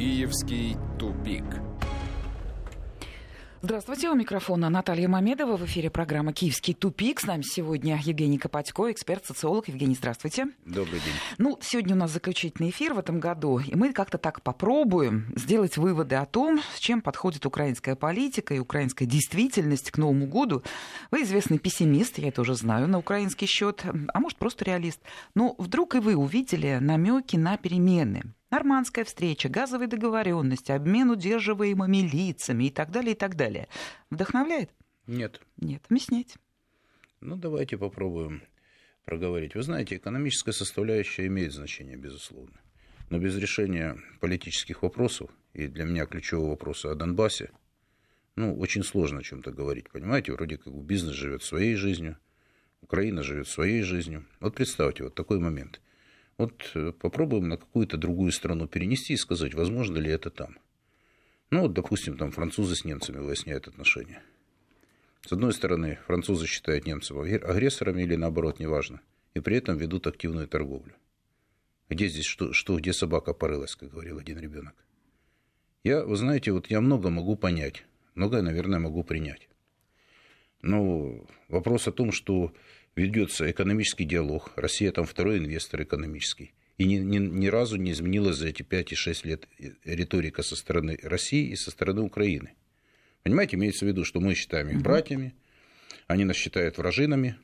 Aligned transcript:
Киевский 0.00 0.78
тупик. 0.98 1.44
Здравствуйте, 3.60 4.08
у 4.08 4.14
микрофона 4.14 4.70
Наталья 4.70 5.08
Мамедова. 5.08 5.58
В 5.58 5.66
эфире 5.66 5.90
программа 5.90 6.32
«Киевский 6.32 6.72
тупик». 6.72 7.20
С 7.20 7.26
нами 7.26 7.42
сегодня 7.42 8.00
Евгений 8.02 8.38
Копатько, 8.38 8.90
эксперт-социолог. 8.90 9.68
Евгений, 9.68 9.94
здравствуйте. 9.94 10.46
Добрый 10.64 11.00
день. 11.00 11.12
Ну, 11.36 11.58
сегодня 11.60 11.94
у 11.94 11.98
нас 11.98 12.12
заключительный 12.12 12.70
эфир 12.70 12.94
в 12.94 12.98
этом 12.98 13.20
году, 13.20 13.58
и 13.58 13.74
мы 13.74 13.92
как-то 13.92 14.16
так 14.16 14.40
попробуем 14.40 15.34
сделать 15.36 15.76
выводы 15.76 16.14
о 16.14 16.24
том, 16.24 16.62
с 16.74 16.78
чем 16.78 17.02
подходит 17.02 17.44
украинская 17.44 17.94
политика 17.94 18.54
и 18.54 18.58
украинская 18.58 19.06
действительность 19.06 19.90
к 19.90 19.98
Новому 19.98 20.26
году. 20.28 20.62
Вы 21.10 21.24
известный 21.24 21.58
пессимист, 21.58 22.16
я 22.16 22.28
это 22.28 22.40
уже 22.40 22.54
знаю, 22.54 22.88
на 22.88 22.98
украинский 22.98 23.46
счет, 23.46 23.84
а 23.84 24.18
может, 24.18 24.38
просто 24.38 24.64
реалист. 24.64 25.02
Но 25.34 25.54
вдруг 25.58 25.94
и 25.94 25.98
вы 25.98 26.16
увидели 26.16 26.78
намеки 26.80 27.36
на 27.36 27.58
перемены 27.58 28.22
Нормандская 28.50 29.04
встреча, 29.04 29.48
газовые 29.48 29.86
договоренности, 29.86 30.72
обмен 30.72 31.10
удерживаемыми 31.10 31.98
лицами 31.98 32.64
и 32.64 32.70
так 32.70 32.90
далее, 32.90 33.12
и 33.12 33.16
так 33.16 33.36
далее. 33.36 33.68
Вдохновляет? 34.10 34.70
Нет. 35.06 35.40
Нет. 35.56 35.84
Объясняйте. 35.88 36.34
Ну, 37.20 37.36
давайте 37.36 37.78
попробуем 37.78 38.42
проговорить. 39.04 39.54
Вы 39.54 39.62
знаете, 39.62 39.96
экономическая 39.96 40.52
составляющая 40.52 41.28
имеет 41.28 41.52
значение, 41.52 41.96
безусловно. 41.96 42.60
Но 43.08 43.18
без 43.18 43.36
решения 43.36 43.96
политических 44.20 44.82
вопросов, 44.82 45.30
и 45.52 45.68
для 45.68 45.84
меня 45.84 46.06
ключевого 46.06 46.50
вопроса 46.50 46.90
о 46.90 46.96
Донбассе, 46.96 47.50
ну, 48.34 48.58
очень 48.58 48.82
сложно 48.82 49.20
о 49.20 49.22
чем-то 49.22 49.52
говорить. 49.52 49.90
Понимаете, 49.90 50.32
вроде 50.32 50.56
как 50.56 50.74
бизнес 50.74 51.14
живет 51.14 51.44
своей 51.44 51.76
жизнью, 51.76 52.18
Украина 52.82 53.22
живет 53.22 53.46
своей 53.46 53.82
жизнью. 53.82 54.26
Вот 54.40 54.56
представьте, 54.56 55.04
вот 55.04 55.14
такой 55.14 55.38
момент– 55.38 55.80
вот 56.40 56.70
э, 56.74 56.92
попробуем 56.92 57.48
на 57.48 57.56
какую-то 57.56 57.96
другую 57.96 58.32
страну 58.32 58.66
перенести 58.66 59.12
и 59.12 59.18
сказать, 59.18 59.54
возможно 59.54 59.98
ли 59.98 60.10
это 60.10 60.30
там. 60.30 60.58
Ну, 61.50 61.62
вот, 61.62 61.74
допустим, 61.74 62.16
там 62.16 62.32
французы 62.32 62.76
с 62.76 62.84
немцами 62.84 63.18
выясняют 63.18 63.68
отношения. 63.68 64.22
С 65.22 65.32
одной 65.32 65.52
стороны, 65.52 65.98
французы 66.06 66.46
считают 66.46 66.86
немцев 66.86 67.16
агрессорами 67.18 68.02
или 68.02 68.16
наоборот, 68.16 68.58
неважно, 68.58 69.00
и 69.34 69.40
при 69.40 69.56
этом 69.56 69.76
ведут 69.76 70.06
активную 70.06 70.48
торговлю. 70.48 70.94
Где 71.90 72.08
здесь 72.08 72.24
что, 72.24 72.52
что 72.52 72.78
где 72.78 72.92
собака 72.92 73.34
порылась, 73.34 73.76
как 73.76 73.90
говорил 73.90 74.18
один 74.18 74.38
ребенок. 74.38 74.74
Я, 75.84 76.04
вы 76.04 76.16
знаете, 76.16 76.52
вот 76.52 76.70
я 76.70 76.80
много 76.80 77.10
могу 77.10 77.36
понять, 77.36 77.84
многое, 78.14 78.42
наверное, 78.42 78.78
могу 78.78 79.04
принять. 79.04 79.48
Но 80.62 81.26
вопрос 81.48 81.88
о 81.88 81.92
том, 81.92 82.12
что 82.12 82.52
ведется 82.96 83.50
экономический 83.50 84.04
диалог. 84.04 84.52
Россия 84.56 84.92
там 84.92 85.06
второй 85.06 85.38
инвестор 85.38 85.82
экономический. 85.82 86.52
И 86.78 86.84
ни, 86.84 86.96
ни, 86.96 87.18
ни 87.18 87.46
разу 87.48 87.76
не 87.76 87.92
изменилась 87.92 88.36
за 88.36 88.48
эти 88.48 88.62
5-6 88.62 89.26
лет 89.26 89.48
риторика 89.84 90.42
со 90.42 90.56
стороны 90.56 90.98
России 91.02 91.50
и 91.50 91.56
со 91.56 91.70
стороны 91.70 92.00
Украины. 92.00 92.54
Понимаете, 93.22 93.56
имеется 93.56 93.84
в 93.84 93.88
виду, 93.88 94.04
что 94.04 94.20
мы 94.20 94.34
считаем 94.34 94.70
их 94.70 94.80
братьями, 94.80 95.34
они 96.06 96.24
нас 96.24 96.36
считают 96.36 96.78
вражинами, 96.78 97.36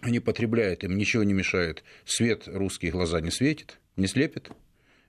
они 0.00 0.20
потребляют, 0.20 0.84
им 0.84 0.96
ничего 0.96 1.24
не 1.24 1.32
мешает. 1.32 1.82
Свет 2.04 2.44
русский 2.46 2.90
глаза 2.90 3.20
не 3.20 3.32
светит, 3.32 3.80
не 3.96 4.06
слепит, 4.06 4.50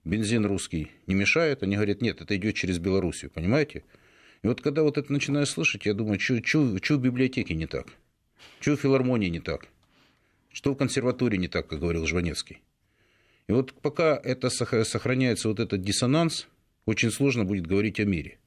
бензин 0.04 0.46
русский 0.46 0.92
не 1.06 1.14
мешает. 1.14 1.62
Они 1.62 1.76
говорят, 1.76 2.02
нет, 2.02 2.22
это 2.22 2.36
идет 2.36 2.56
через 2.56 2.80
Белоруссию, 2.80 3.30
понимаете? 3.30 3.84
И 4.42 4.48
вот 4.48 4.62
когда 4.62 4.82
вот 4.82 4.98
это 4.98 5.12
начинаю 5.14 5.46
слышать, 5.46 5.86
я 5.86 5.94
думаю, 5.94 6.20
что 6.20 6.40
в 6.60 7.02
библиотеке 7.02 7.54
не 7.54 7.68
так? 7.68 7.88
Что 8.60 8.76
в 8.76 8.82
филармонии 8.82 9.30
не 9.30 9.40
так? 9.40 9.68
Что 10.52 10.74
в 10.74 10.78
консерватории 10.78 11.38
не 11.38 11.48
так, 11.48 11.68
как 11.68 11.80
говорил 11.80 12.06
Жванецкий? 12.06 12.62
И 13.48 13.52
вот 13.52 13.74
пока 13.74 14.20
это 14.22 14.50
сохраняется 14.50 15.50
вот 15.50 15.60
этот 15.60 15.82
диссонанс, 15.82 16.48
очень 16.86 17.12
сложно 17.12 17.46
будет 17.46 17.68
говорить 17.68 18.00
о 18.00 18.06
мире. 18.06 18.40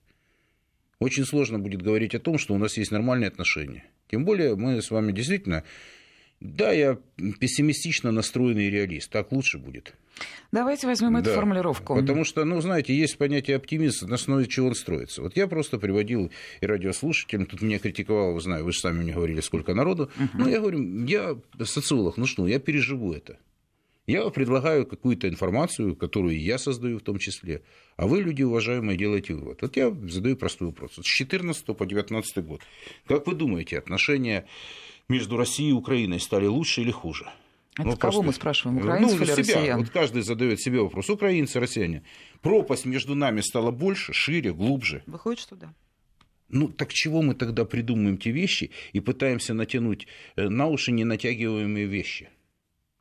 Очень 0.99 1.25
сложно 1.25 1.59
будет 1.59 1.81
говорить 1.81 2.15
о 2.15 2.21
том, 2.21 2.37
что 2.37 2.55
у 2.55 2.59
нас 2.59 2.77
есть 2.77 2.91
нормальные 2.91 3.29
отношения. 3.29 3.85
Тем 4.11 4.25
более 4.25 4.57
мы 4.57 4.83
с 4.83 4.91
вами 4.91 5.13
действительно 5.13 5.65
да, 6.41 6.73
я 6.73 6.99
пессимистично 7.39 8.13
настроенный 8.13 8.71
реалист. 8.71 9.11
Так 9.11 9.31
лучше 9.31 9.59
будет. 9.59 9.95
Давайте 10.53 10.87
возьмем 10.87 11.17
эту 11.17 11.27
да, 11.27 11.35
формулировку. 11.35 11.95
Потому 11.95 12.25
что, 12.25 12.45
ну, 12.45 12.61
знаете, 12.61 12.95
есть 12.95 13.17
понятие 13.19 13.57
оптимист, 13.57 14.03
на 14.03 14.15
основе 14.15 14.47
чего 14.47 14.69
он 14.69 14.75
строится. 14.75 15.23
Вот 15.23 15.37
я 15.37 15.47
просто 15.47 15.79
приводил 15.79 16.31
и 16.61 16.67
радиослушателям, 16.67 17.47
тут 17.47 17.63
меня 17.63 17.79
критиковал, 17.79 18.35
вы 18.35 18.41
знаете, 18.41 18.65
вы 18.65 18.73
же 18.73 18.81
сами 18.81 19.03
мне 19.03 19.13
говорили, 19.13 19.41
сколько 19.41 19.75
народу. 19.75 20.11
Uh-huh. 20.19 20.29
Ну, 20.35 20.49
я 20.49 20.61
говорю, 20.61 21.07
я 21.07 21.37
социолог, 21.65 22.17
ну 22.17 22.27
что, 22.27 22.47
я 22.47 22.59
переживу 22.59 23.13
это. 23.13 23.39
Я 24.07 24.29
предлагаю 24.31 24.87
какую-то 24.87 25.29
информацию, 25.29 25.95
которую 25.95 26.41
я 26.41 26.59
создаю 26.59 26.99
в 26.99 27.03
том 27.03 27.19
числе, 27.19 27.63
а 27.97 28.07
вы, 28.07 28.23
люди 28.23 28.43
уважаемые, 28.43 28.99
делаете 28.99 29.35
вывод. 29.35 29.63
Вот 29.63 29.77
я 29.77 29.95
задаю 30.09 30.37
простой 30.37 30.69
вопрос. 30.69 30.97
С 30.97 31.05
14 31.05 31.65
по 31.77 31.87
19 31.87 32.45
год. 32.45 32.61
Как 33.07 33.27
вы 33.27 33.35
думаете, 33.35 33.79
отношения 33.79 34.47
между 35.11 35.37
Россией 35.37 35.71
и 35.71 35.73
Украиной 35.73 36.21
стали 36.21 36.47
лучше 36.47 36.81
или 36.81 36.91
хуже? 36.91 37.31
Это 37.75 37.85
ну, 37.85 37.97
кого 37.97 38.13
просто... 38.13 38.23
мы 38.23 38.33
спрашиваем, 38.33 38.79
украинцев 38.79 39.19
ну, 39.19 39.25
или 39.25 39.33
себя. 39.33 39.55
россиян? 39.57 39.79
Вот 39.81 39.91
каждый 39.91 40.23
задает 40.23 40.61
себе 40.61 40.81
вопрос, 40.81 41.09
украинцы, 41.09 41.61
россияне. 41.61 42.03
Пропасть 42.41 42.85
между 42.85 43.15
нами 43.15 43.41
стала 43.41 43.71
больше, 43.71 44.13
шире, 44.13 44.53
глубже. 44.53 45.03
Выходит, 45.07 45.41
что 45.41 45.57
да. 45.57 45.73
Ну, 46.49 46.69
так 46.69 46.93
чего 46.93 47.23
мы 47.23 47.35
тогда 47.35 47.65
придумываем 47.65 48.19
те 48.19 48.33
вещи 48.33 48.71
и 48.93 49.01
пытаемся 49.01 49.55
натянуть 49.55 50.09
э, 50.35 50.49
на 50.49 50.67
уши 50.67 50.91
не 50.91 51.05
натягиваемые 51.05 51.87
вещи? 51.87 52.29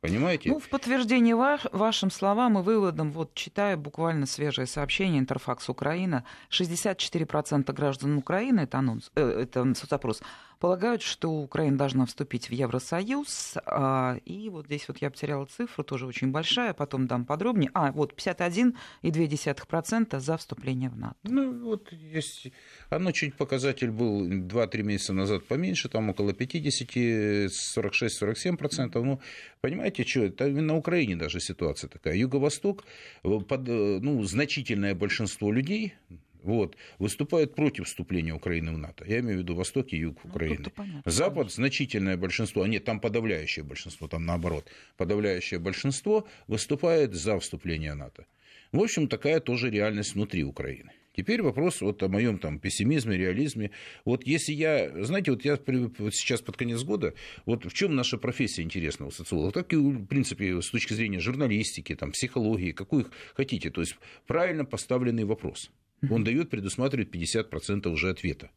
Понимаете? 0.00 0.48
Ну, 0.48 0.58
в 0.58 0.68
подтверждение 0.70 1.34
ваш, 1.34 1.66
вашим 1.72 2.10
словам 2.10 2.58
и 2.58 2.62
выводам, 2.62 3.12
вот 3.12 3.34
читаю 3.34 3.76
буквально 3.76 4.24
свежее 4.24 4.66
сообщение 4.66 5.18
Интерфакс 5.18 5.68
Украина, 5.68 6.24
64% 6.50 7.70
граждан 7.74 8.16
Украины, 8.16 8.60
это, 8.60 8.78
анонс, 8.78 9.10
э, 9.14 9.42
это 9.42 9.74
соцопрос, 9.74 10.22
полагают, 10.60 11.02
что 11.02 11.30
Украина 11.30 11.76
должна 11.76 12.06
вступить 12.06 12.48
в 12.50 12.52
Евросоюз. 12.52 13.56
А, 13.66 14.18
и 14.24 14.48
вот 14.50 14.66
здесь 14.66 14.86
вот 14.86 14.98
я 14.98 15.10
потеряла 15.10 15.46
цифру, 15.46 15.82
тоже 15.82 16.06
очень 16.06 16.30
большая, 16.30 16.72
потом 16.74 17.08
дам 17.08 17.24
подробнее. 17.24 17.70
А, 17.74 17.90
вот 17.92 18.12
51,2% 18.12 20.20
за 20.20 20.36
вступление 20.36 20.90
в 20.90 20.96
НАТО. 20.96 21.16
Ну, 21.24 21.64
вот 21.64 21.90
есть... 21.92 22.52
Оно 22.90 23.10
чуть 23.12 23.34
показатель 23.34 23.90
был 23.90 24.28
2-3 24.28 24.82
месяца 24.82 25.14
назад 25.14 25.46
поменьше, 25.46 25.88
там 25.88 26.10
около 26.10 26.34
50, 26.34 26.96
46-47%. 26.96 29.02
Ну, 29.02 29.20
понимаете, 29.60 30.04
что, 30.04 30.24
это 30.24 30.48
на 30.48 30.76
Украине 30.76 31.16
даже 31.16 31.40
ситуация 31.40 31.88
такая. 31.88 32.14
Юго-Восток, 32.16 32.84
под, 33.22 33.66
ну, 33.66 34.22
значительное 34.24 34.94
большинство 34.94 35.50
людей, 35.50 35.94
вот, 36.42 36.76
выступают 36.98 37.54
против 37.54 37.86
вступления 37.86 38.34
Украины 38.34 38.72
в 38.72 38.78
НАТО. 38.78 39.04
Я 39.06 39.20
имею 39.20 39.38
в 39.38 39.42
виду 39.42 39.54
Восток 39.54 39.92
и 39.92 39.96
Юг 39.96 40.18
ну, 40.24 40.30
Украины. 40.30 40.70
Понятно, 40.74 41.10
Запад, 41.10 41.36
конечно. 41.36 41.62
значительное 41.62 42.16
большинство, 42.16 42.62
а 42.62 42.68
нет, 42.68 42.84
там 42.84 43.00
подавляющее 43.00 43.64
большинство, 43.64 44.08
там 44.08 44.26
наоборот, 44.26 44.70
подавляющее 44.96 45.60
большинство 45.60 46.26
выступает 46.46 47.14
за 47.14 47.38
вступление 47.38 47.94
НАТО. 47.94 48.26
В 48.72 48.80
общем, 48.80 49.08
такая 49.08 49.40
тоже 49.40 49.70
реальность 49.70 50.14
внутри 50.14 50.44
Украины. 50.44 50.92
Теперь 51.16 51.42
вопрос 51.42 51.80
вот 51.80 52.02
о 52.02 52.08
моем 52.08 52.38
там 52.38 52.60
пессимизме, 52.60 53.16
реализме. 53.16 53.72
Вот 54.04 54.24
если 54.26 54.52
я, 54.52 55.04
знаете, 55.04 55.32
вот 55.32 55.44
я 55.44 55.58
вот 55.66 56.14
сейчас 56.14 56.40
под 56.40 56.56
конец 56.56 56.82
года, 56.82 57.14
вот 57.46 57.64
в 57.64 57.72
чем 57.72 57.96
наша 57.96 58.16
профессия 58.16 58.62
интересна 58.62 59.06
у 59.06 59.10
социологов, 59.10 59.52
так 59.52 59.72
и, 59.72 59.76
в 59.76 60.06
принципе, 60.06 60.62
с 60.62 60.70
точки 60.70 60.92
зрения 60.94 61.18
журналистики, 61.18 61.96
там, 61.96 62.12
психологии, 62.12 62.70
какую 62.70 63.06
хотите, 63.34 63.70
то 63.70 63.80
есть 63.80 63.96
правильно 64.26 64.64
поставленный 64.64 65.24
вопрос. 65.24 65.70
Он 66.08 66.24
дает, 66.24 66.50
предусматривает 66.50 67.14
50% 67.14 67.88
уже 67.88 68.10
ответа. 68.10 68.50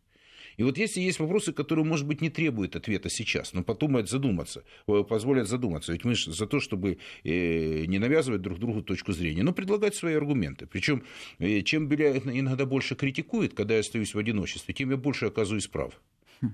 И 0.58 0.64
вот 0.64 0.78
если 0.78 1.02
есть 1.02 1.20
вопросы, 1.20 1.52
которые, 1.52 1.86
может 1.86 2.06
быть, 2.06 2.22
не 2.22 2.30
требуют 2.30 2.76
ответа 2.76 3.10
сейчас, 3.10 3.54
но 3.54 3.64
подумают 3.64 4.10
задуматься, 4.10 4.64
позволят 4.86 5.48
задуматься, 5.48 5.92
ведь 5.92 6.06
мы 6.06 6.16
же 6.16 6.32
за 6.32 6.46
то, 6.46 6.60
чтобы 6.60 7.00
э, 7.24 7.86
не 7.86 8.00
навязывать 8.00 8.42
друг 8.42 8.60
другу 8.60 8.84
точку 8.84 9.14
зрения, 9.14 9.44
но 9.44 9.54
предлагать 9.54 9.96
свои 9.96 10.14
аргументы. 10.14 10.68
Причем, 10.68 11.04
э, 11.40 11.62
чем 11.62 11.88
меня 11.88 12.18
иногда 12.18 12.66
больше 12.66 12.96
критикует, 12.96 13.54
когда 13.54 13.74
я 13.76 13.80
остаюсь 13.80 14.14
в 14.14 14.20
одиночестве, 14.20 14.74
тем 14.74 14.92
я 14.92 14.98
больше 14.98 15.26
оказываюсь 15.26 15.68
прав. 15.68 16.00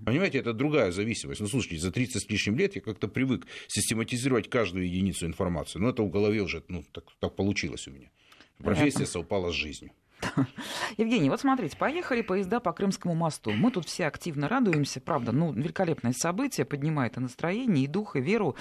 Понимаете, 0.05 0.37
это 0.37 0.53
другая 0.53 0.91
зависимость. 0.91 1.41
Ну, 1.41 1.47
слушайте, 1.47 1.79
за 1.79 1.91
30 1.91 2.21
с 2.21 2.29
лишним 2.29 2.55
лет 2.57 2.75
я 2.75 2.81
как-то 2.81 3.07
привык 3.07 3.47
систематизировать 3.67 4.47
каждую 4.47 4.85
единицу 4.85 5.25
информации. 5.25 5.79
Но 5.79 5.89
это 5.89 6.03
в 6.03 6.11
голове 6.11 6.41
уже 6.41 6.63
ну, 6.67 6.85
так, 6.91 7.05
так 7.19 7.35
получилось 7.35 7.87
у 7.87 7.91
меня. 7.91 8.11
Профессия 8.59 9.07
совпала 9.07 9.51
с 9.51 9.55
жизнью. 9.55 9.91
Евгений, 10.97 11.29
вот 11.29 11.41
смотрите, 11.41 11.77
поехали 11.77 12.21
поезда 12.21 12.59
по 12.59 12.73
Крымскому 12.73 13.15
мосту. 13.15 13.51
Мы 13.51 13.71
тут 13.71 13.87
все 13.87 14.07
активно 14.07 14.47
радуемся, 14.47 14.99
правда, 15.01 15.31
ну, 15.31 15.51
великолепное 15.53 16.13
событие, 16.13 16.65
поднимает 16.65 17.17
и 17.17 17.19
настроение, 17.19 17.85
и 17.85 17.87
дух, 17.87 18.15
и 18.15 18.21
веру. 18.21 18.55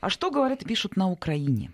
А 0.00 0.10
что 0.10 0.30
говорят 0.30 0.62
и 0.62 0.66
пишут 0.66 0.96
на 0.96 1.10
Украине? 1.10 1.72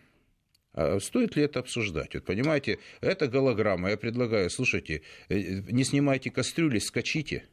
А 0.75 0.99
стоит 1.01 1.37
ли 1.37 1.43
это 1.43 1.61
обсуждать? 1.61 2.15
Вот 2.15 2.25
понимаете, 2.25 2.79
это 3.01 3.27
голограмма. 3.27 3.91
Я 3.91 3.97
предлагаю, 3.97 4.51
слушайте, 4.51 5.03
э, 5.29 5.39
не 5.39 5.85
снимайте 5.85 6.31
кастрюли, 6.31 6.79
скачите 6.79 7.49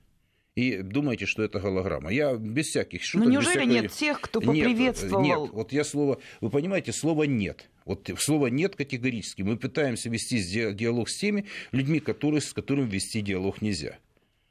и 0.55 0.77
думаете, 0.81 1.25
что 1.25 1.43
это 1.43 1.59
голограмма. 1.59 2.11
Я 2.11 2.35
без 2.35 2.67
всяких 2.67 3.03
шуток... 3.03 3.25
Но 3.25 3.31
неужели 3.31 3.59
всякой... 3.59 3.67
нет 3.67 3.91
тех, 3.91 4.21
кто 4.21 4.39
поприветствовал? 4.39 5.21
Нет, 5.21 5.39
нет, 5.39 5.49
вот 5.51 5.71
я 5.73 5.83
слово... 5.83 6.19
Вы 6.41 6.49
понимаете, 6.49 6.93
слово 6.93 7.23
«нет». 7.23 7.69
Вот 7.83 8.09
слово 8.17 8.47
«нет» 8.47 8.75
категорически. 8.75 9.41
Мы 9.41 9.57
пытаемся 9.57 10.09
вести 10.09 10.41
диалог 10.73 11.09
с 11.09 11.17
теми 11.17 11.45
людьми, 11.71 11.99
которые, 11.99 12.41
с 12.41 12.53
которыми 12.53 12.89
вести 12.89 13.21
диалог 13.21 13.61
нельзя. 13.61 13.99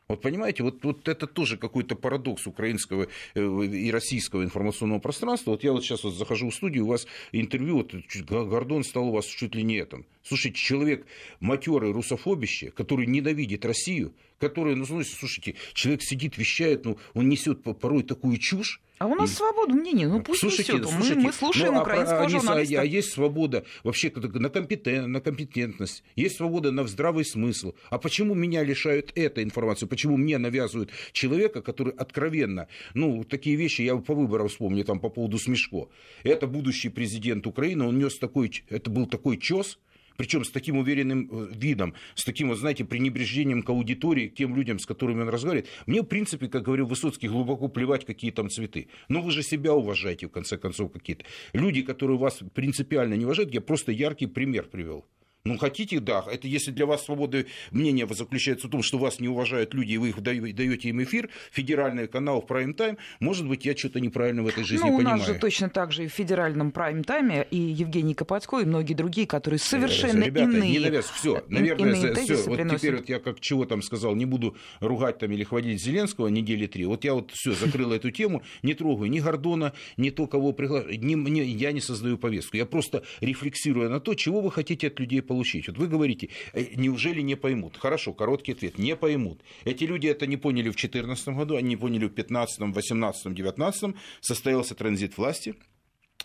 Вот 0.07 0.21
понимаете, 0.21 0.63
вот, 0.63 0.85
вот 0.85 1.09
это 1.09 1.27
тоже 1.27 1.57
какой-то 1.57 1.97
парадокс 1.97 2.47
украинского 2.47 3.09
э, 3.35 3.41
и 3.41 3.91
российского 3.91 4.45
информационного 4.45 4.99
пространства. 4.99 5.53
Вот 5.53 5.65
я 5.65 5.73
вот 5.73 5.83
сейчас 5.83 6.05
вот 6.05 6.15
захожу 6.15 6.51
в 6.51 6.55
студию, 6.55 6.85
у 6.85 6.89
вас 6.89 7.07
интервью, 7.33 7.77
вот 7.77 7.95
Гордон 8.29 8.85
стал 8.85 9.09
у 9.09 9.13
вас 9.13 9.25
чуть 9.25 9.55
ли 9.55 9.63
не 9.63 9.77
этом. 9.77 10.05
Слушайте, 10.23 10.59
человек 10.59 11.07
матерый 11.41 11.93
русофобище, 11.93 12.71
который 12.71 13.07
ненавидит 13.07 13.65
Россию, 13.65 14.13
который, 14.39 14.75
ну, 14.75 14.85
слушайте, 14.85 15.55
человек 15.73 16.03
сидит, 16.03 16.39
вещает, 16.39 16.85
ну, 16.85 16.99
он 17.15 17.29
несет 17.29 17.63
порой 17.63 18.03
такую 18.03 18.39
чушь, 18.39 18.81
а 18.99 19.07
у 19.07 19.15
нас 19.17 19.33
и... 19.33 19.35
свобода 19.35 19.75
мнения, 19.75 20.07
ну 20.07 20.23
пусть 20.23 20.41
слушайте, 20.41 20.75
несет. 20.75 20.89
Слушайте, 20.89 21.17
мы, 21.17 21.23
мы 21.25 21.33
слушаем 21.33 21.75
ну, 21.75 21.81
а 21.81 21.83
украинского 21.83 22.25
а, 22.25 22.29
журналиста. 22.29 22.79
А, 22.79 22.83
а 22.83 22.85
есть 22.85 23.13
свобода 23.13 23.65
вообще 23.83 24.13
на, 24.15 24.49
компетен, 24.49 25.11
на 25.11 25.21
компетентность, 25.21 26.05
есть 26.15 26.37
свобода 26.37 26.71
на 26.71 26.87
здравый 26.87 27.25
смысл. 27.25 27.75
А 27.91 27.99
почему 27.99 28.35
меня 28.35 28.63
лишают 28.63 29.11
этой 29.17 29.43
информации? 29.43 29.87
Почему 29.87 30.17
мне 30.17 30.39
навязывают 30.39 30.91
человека, 31.13 31.61
который 31.61 31.93
откровенно, 31.93 32.69
ну, 32.95 33.25
такие 33.25 33.57
вещи, 33.57 33.83
я 33.83 33.97
по 33.97 34.15
выборам 34.15 34.49
вспомню, 34.49 34.85
там, 34.85 35.01
по 35.01 35.09
поводу 35.09 35.39
Смешко. 35.39 35.89
Это 36.23 36.47
будущий 36.47 36.89
президент 36.89 37.47
Украины, 37.47 37.85
он 37.85 37.99
нес 37.99 38.17
такой, 38.19 38.53
это 38.69 38.91
был 38.91 39.07
такой 39.07 39.39
чес, 39.39 39.79
причем 40.17 40.45
с 40.45 40.51
таким 40.51 40.79
уверенным 40.79 41.29
э, 41.31 41.49
видом, 41.55 41.95
с 42.15 42.25
таким, 42.25 42.49
вот, 42.49 42.59
знаете, 42.59 42.85
пренебрежением 42.85 43.63
к 43.63 43.71
аудитории, 43.71 44.29
к 44.29 44.35
тем 44.35 44.55
людям, 44.57 44.79
с 44.79 44.87
которыми 44.87 45.23
он 45.23 45.29
разговаривает. 45.29 45.69
Мне, 45.87 46.03
в 46.03 46.07
принципе, 46.07 46.49
как 46.49 46.63
говорил 46.63 46.87
Высоцкий, 46.87 47.29
глубоко 47.29 47.69
плевать, 47.69 48.05
какие 48.05 48.31
там 48.31 48.51
цветы. 48.51 48.89
Но 49.09 49.21
вы 49.21 49.31
же 49.31 49.43
себя 49.43 49.75
уважаете, 49.75 50.27
в 50.27 50.31
конце 50.31 50.57
концов, 50.57 50.93
какие-то. 50.93 51.25
Люди, 51.53 51.83
которые 51.83 52.19
вас 52.19 52.41
принципиально 52.55 53.15
не 53.15 53.25
уважают, 53.25 53.53
я 53.53 53.61
просто 53.61 53.93
яркий 53.93 54.27
пример 54.27 54.65
привел. 54.65 55.05
Ну, 55.47 55.59
хотите, 55.59 56.01
да. 56.01 56.25
Это 56.33 56.49
если 56.49 56.71
для 56.71 56.87
вас 56.87 57.05
свобода 57.05 57.45
мнения 57.71 58.09
заключается 58.11 58.67
в 58.67 58.71
том, 58.71 58.83
что 58.83 58.97
вас 58.97 59.21
не 59.21 59.29
уважают 59.29 59.75
люди, 59.75 59.93
и 59.93 59.99
вы 59.99 60.09
их 60.09 60.23
даете 60.23 60.89
им 60.89 61.03
эфир, 61.03 61.29
федеральный 61.53 62.09
канал 62.09 62.41
в 62.41 62.47
прайм-тайм, 62.47 62.97
может 63.21 63.47
быть, 63.47 63.67
я 63.67 63.77
что-то 63.77 64.01
неправильно 64.01 64.43
в 64.43 64.47
этой 64.47 64.65
жизни 64.65 64.89
ну, 64.89 64.97
понимаю. 64.97 65.17
у 65.17 65.19
нас 65.19 65.27
же 65.27 65.35
точно 65.35 65.69
так 65.69 65.93
же 65.93 66.05
и 66.05 66.09
в 66.09 66.13
федеральном 66.13 66.71
прайм-тайме 66.71 67.47
и 67.51 67.59
Евгений 67.59 68.15
Копатько, 68.15 68.61
и 68.61 68.65
многие 68.65 68.95
другие, 68.95 69.27
которые 69.27 69.59
совершенно 69.59 70.25
Ребята, 70.25 70.51
иные. 70.51 70.71
не 70.71 70.79
навяз, 70.79 71.11
все, 71.11 71.45
наверное, 71.49 72.15
все. 72.15 72.37
Вот 72.37 72.61
теперь 72.79 72.97
вот 72.97 73.09
я 73.11 73.19
как 73.19 73.39
чего 73.41 73.67
там 73.67 73.83
сказал, 73.83 74.15
не 74.15 74.25
буду 74.25 74.57
ругать 74.81 75.19
там 75.19 75.31
или 75.31 75.45
хвалить 75.45 75.79
Зеленского 75.79 76.29
недели 76.29 76.67
три. 76.67 76.87
Вот 76.87 77.05
я 77.05 77.13
вот 77.13 77.33
все 77.33 77.53
закрыл 77.53 77.93
эту 77.93 78.11
тему, 78.11 78.43
не 78.63 78.73
трогаю 78.73 79.11
ни 79.11 79.21
Гордона, 79.21 79.75
ни 79.99 80.09
то, 80.09 80.27
кого 80.27 80.53
приглашаю, 80.55 80.99
я 80.99 81.73
не 81.73 81.83
создаю 81.83 82.17
повестку. 82.17 82.57
Я 82.57 82.65
просто 82.65 83.03
рефлексирую 83.21 83.91
на 83.91 84.01
то, 84.01 84.15
чего 84.15 84.41
вы 84.41 84.51
хотите 84.51 84.87
от 84.87 84.99
людей 84.99 85.21
получить 85.21 85.34
получить. 85.35 85.67
Вот 85.67 85.79
вы 85.79 85.89
говорите, 85.89 86.29
«Э, 86.53 86.65
неужели 86.77 87.21
не 87.23 87.35
поймут? 87.35 87.77
Хорошо, 87.77 88.13
короткий 88.13 88.53
ответ, 88.53 88.79
не 88.79 88.95
поймут. 88.95 89.43
Эти 89.65 89.85
люди 89.85 90.07
это 90.07 90.27
не 90.27 90.37
поняли 90.37 90.69
в 90.69 90.77
2014 90.77 91.29
году, 91.29 91.57
они 91.57 91.71
не 91.71 91.77
поняли 91.77 92.05
в 92.05 92.15
2015, 92.15 92.59
2018, 92.73 93.23
2019, 93.25 93.97
состоялся 94.21 94.75
транзит 94.75 95.19
власти, 95.19 95.55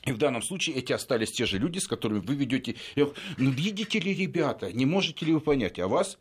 и 0.05 0.11
в 0.11 0.17
данном 0.17 0.43
случае 0.43 0.75
эти 0.75 0.93
остались 0.93 1.31
те 1.31 1.45
же 1.45 1.57
люди, 1.57 1.79
с 1.79 1.87
которыми 1.87 2.19
вы 2.19 2.35
ведете. 2.35 2.75
Ну, 2.95 3.13
видите 3.49 3.99
ли, 3.99 4.13
ребята, 4.13 4.71
не 4.71 4.85
можете 4.85 5.25
ли 5.25 5.33
вы 5.33 5.39
понять, 5.39 5.79
а 5.79 5.87
вас 5.87 6.19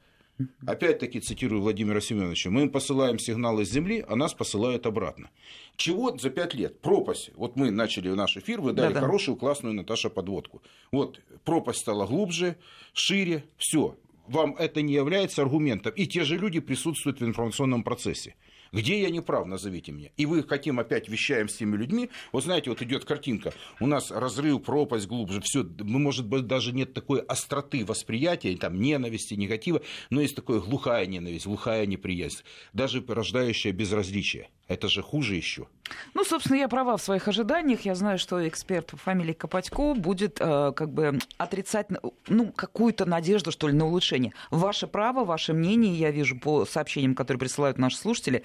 Опять-таки 0.67 1.21
цитирую 1.21 1.63
Владимира 1.63 2.01
Семеновича, 2.01 2.51
мы 2.51 2.63
им 2.63 2.71
посылаем 2.71 3.19
сигналы 3.19 3.65
с 3.65 3.71
Земли, 3.71 4.05
а 4.09 4.17
нас 4.17 4.35
посылают 4.35 4.87
обратно. 4.87 5.31
Чего 5.77 6.17
за 6.17 6.31
пять 6.31 6.55
лет? 6.55 6.81
Пропасть. 6.81 7.31
Вот 7.35 7.57
мы 7.57 7.71
начали 7.71 8.09
наш 8.11 8.37
эфир, 8.37 8.61
вы 8.61 8.73
дали 8.73 8.95
Да-да. 8.95 9.07
хорошую, 9.07 9.37
классную, 9.37 9.75
Наташа, 9.75 10.11
подводку. 10.11 10.63
Вот 10.93 11.21
пропасть 11.45 11.81
стала 11.81 12.07
глубже, 12.07 12.57
шире, 12.93 13.45
все. 13.57 13.97
Вам 14.29 14.55
это 14.57 14.83
не 14.83 14.93
является 14.95 15.43
аргументом. 15.43 15.93
И 15.95 16.07
те 16.07 16.25
же 16.25 16.37
люди 16.37 16.61
присутствуют 16.61 17.21
в 17.21 17.25
информационном 17.25 17.83
процессе. 17.83 18.35
Где 18.73 19.01
я 19.01 19.11
не 19.11 19.21
прав, 19.21 19.47
назовите 19.47 19.93
мне. 19.93 20.13
И 20.17 20.27
вы 20.27 20.43
хотим 20.43 20.79
опять 20.79 21.09
вещаем 21.09 21.49
с 21.49 21.57
теми 21.57 21.77
людьми. 21.77 22.11
Вот 22.33 22.45
знаете, 22.45 22.71
вот 22.71 22.83
идет 22.83 23.05
картинка. 23.05 23.53
У 23.81 23.87
нас 23.87 24.11
разрыв, 24.11 24.63
пропасть 24.63 25.07
глубже. 25.07 25.41
Все, 25.41 25.65
может 25.81 26.27
быть, 26.27 26.47
даже 26.47 26.73
нет 26.73 26.93
такой 26.95 27.21
остроты 27.21 27.85
восприятия, 27.85 28.57
там, 28.57 28.81
ненависти, 28.81 29.35
негатива, 29.35 29.83
но 30.11 30.21
есть 30.21 30.37
такая 30.37 30.61
глухая 30.61 31.07
ненависть, 31.07 31.47
глухая 31.47 31.87
неприязнь, 31.87 32.39
даже 32.73 33.01
порождающая 33.01 33.73
безразличие. 33.73 34.49
Это 34.69 34.89
же 34.89 35.03
хуже 35.03 35.35
еще. 35.35 35.67
Ну, 36.15 36.25
собственно, 36.25 36.59
я 36.59 36.69
права 36.69 36.97
в 36.97 37.03
своих 37.03 37.27
ожиданиях. 37.29 37.83
Я 37.83 37.95
знаю, 37.95 38.19
что 38.19 38.47
эксперт 38.47 38.89
по 38.89 38.97
фамилии 38.97 39.33
Копатько 39.33 39.95
будет 39.95 40.39
э, 40.41 40.73
как 40.77 40.93
бы 40.93 41.19
отрицать 41.39 41.89
ну, 42.29 42.53
какую-то 42.53 43.07
надежду, 43.07 43.51
что 43.51 43.69
ли, 43.69 43.75
на 43.75 43.87
улучшение. 43.87 44.33
Ваше 44.51 44.87
право, 44.87 45.25
ваше 45.25 45.55
мнение, 45.55 45.95
я 45.95 46.11
вижу 46.11 46.39
по 46.39 46.67
сообщениям, 46.67 47.15
которые 47.15 47.41
присылают 47.41 47.79
наши 47.79 47.97
слушатели. 47.97 48.43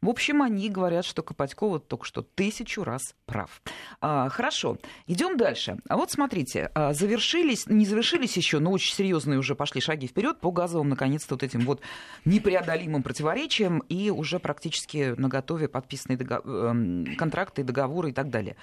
В 0.00 0.08
общем, 0.08 0.42
они 0.42 0.68
говорят, 0.70 1.04
что 1.04 1.22
Копатько 1.22 1.66
вот 1.66 1.88
только 1.88 2.06
что 2.06 2.22
тысячу 2.22 2.84
раз 2.84 3.14
прав. 3.26 3.62
А, 4.00 4.28
хорошо, 4.28 4.78
идем 5.06 5.36
дальше. 5.36 5.78
А 5.88 5.96
вот 5.96 6.10
смотрите, 6.10 6.70
а, 6.74 6.92
завершились, 6.94 7.66
не 7.66 7.84
завершились 7.84 8.36
еще, 8.36 8.60
но 8.60 8.70
очень 8.70 8.94
серьезные 8.94 9.38
уже 9.38 9.54
пошли 9.54 9.80
шаги 9.80 10.06
вперед 10.06 10.40
по 10.40 10.50
газовым, 10.50 10.88
наконец-то, 10.88 11.34
вот 11.34 11.42
этим 11.42 11.60
вот 11.60 11.80
непреодолимым 12.24 13.02
противоречиям 13.02 13.80
и 13.88 14.10
уже 14.10 14.38
практически 14.38 15.14
на 15.16 15.28
готове 15.66 15.68
подписанные 15.68 16.18
эм, 16.18 17.16
контракты, 17.16 17.62
договоры 17.62 18.10
и 18.10 18.12
так 18.12 18.30
далее. 18.30 18.56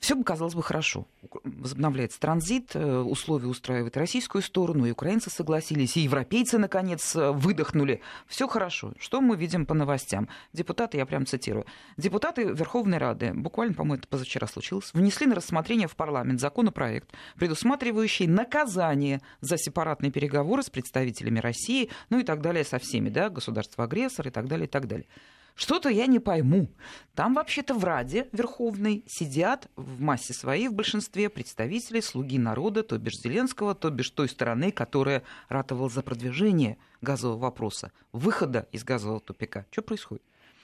Все 0.00 0.16
бы 0.16 0.24
казалось 0.24 0.54
бы 0.54 0.62
хорошо. 0.62 1.06
Возобновляется 1.44 2.20
транзит, 2.20 2.72
э, 2.74 2.98
условия 2.98 3.46
устраивает 3.46 3.96
российскую 3.96 4.42
сторону, 4.42 4.84
и 4.84 4.90
украинцы 4.90 5.30
согласились, 5.30 5.96
и 5.96 6.00
европейцы, 6.00 6.58
наконец, 6.58 7.16
э, 7.16 7.30
выдохнули. 7.30 8.02
Все 8.26 8.46
хорошо. 8.46 8.92
Что 8.98 9.22
мы 9.22 9.36
видим 9.36 9.64
по 9.64 9.72
новостям? 9.72 10.28
Депутаты, 10.52 10.98
я 10.98 11.06
прям 11.06 11.24
цитирую, 11.24 11.64
депутаты 11.96 12.44
Верховной 12.44 12.98
Рады, 12.98 13.32
буквально, 13.32 13.72
по-моему, 13.72 14.00
это 14.00 14.08
позавчера 14.08 14.46
случилось, 14.46 14.90
внесли 14.92 15.26
на 15.26 15.36
рассмотрение 15.36 15.88
в 15.88 15.96
парламент 15.96 16.38
законопроект, 16.38 17.08
предусматривающий 17.36 18.26
наказание 18.26 19.22
за 19.40 19.56
сепаратные 19.56 20.12
переговоры 20.12 20.62
с 20.62 20.68
представителями 20.68 21.38
России, 21.38 21.88
ну 22.10 22.18
и 22.18 22.24
так 22.24 22.42
далее 22.42 22.64
со 22.64 22.78
всеми, 22.78 23.08
да, 23.08 23.30
государство-агрессор 23.30 24.28
и 24.28 24.30
так 24.30 24.48
далее, 24.48 24.66
и 24.66 24.70
так 24.70 24.86
далее. 24.86 25.06
Что-то 25.54 25.88
я 25.88 26.06
не 26.06 26.18
пойму. 26.18 26.68
Там 27.14 27.34
вообще-то 27.34 27.74
в 27.74 27.84
Раде 27.84 28.28
Верховной 28.32 29.04
сидят 29.06 29.68
в 29.76 30.00
массе 30.00 30.34
своей, 30.34 30.68
в 30.68 30.74
большинстве, 30.74 31.28
представители, 31.28 32.00
слуги 32.00 32.38
народа, 32.38 32.82
то 32.82 32.98
бишь 32.98 33.20
Зеленского, 33.22 33.74
то 33.74 33.90
бишь 33.90 34.10
той 34.10 34.28
стороны, 34.28 34.72
которая 34.72 35.22
ратовала 35.48 35.88
за 35.88 36.02
продвижение 36.02 36.76
газового 37.02 37.38
вопроса, 37.38 37.92
выхода 38.12 38.66
из 38.72 38.82
газового 38.82 39.20
тупика. 39.20 39.64
Что 39.70 39.82
происходит? 39.82 40.22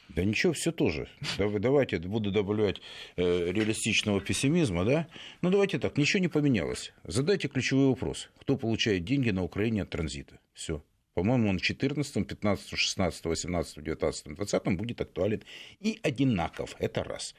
Да 0.09 0.25
ничего, 0.25 0.53
все 0.53 0.73
тоже. 0.73 1.09
Давайте 1.39 2.01
буду 2.01 2.33
добавлять 2.33 2.81
э, 3.15 3.53
реалистичного 3.53 4.21
пессимизма, 4.21 4.85
да? 4.85 5.07
Ну 5.41 5.51
давайте 5.51 5.79
так, 5.79 5.97
ничего 5.97 6.21
не 6.21 6.27
поменялось. 6.27 6.93
Задайте 7.05 7.47
ключевой 7.47 7.91
вопрос. 7.91 8.29
Кто 8.41 8.57
получает 8.57 9.05
деньги 9.05 9.31
на 9.31 9.45
Украине 9.45 9.83
от 9.83 9.91
транзита? 9.91 10.41
Все. 10.53 10.83
По-моему, 11.21 11.51
он 11.51 11.59
в 11.59 11.63
14, 11.63 12.27
15, 12.27 12.79
16, 12.79 13.25
18, 13.27 13.85
19, 13.85 14.35
20 14.35 14.65
будет 14.79 15.03
актуален 15.03 15.43
и 15.79 15.99
одинаков. 16.03 16.75
Это 16.79 17.05
раз. 17.05 17.35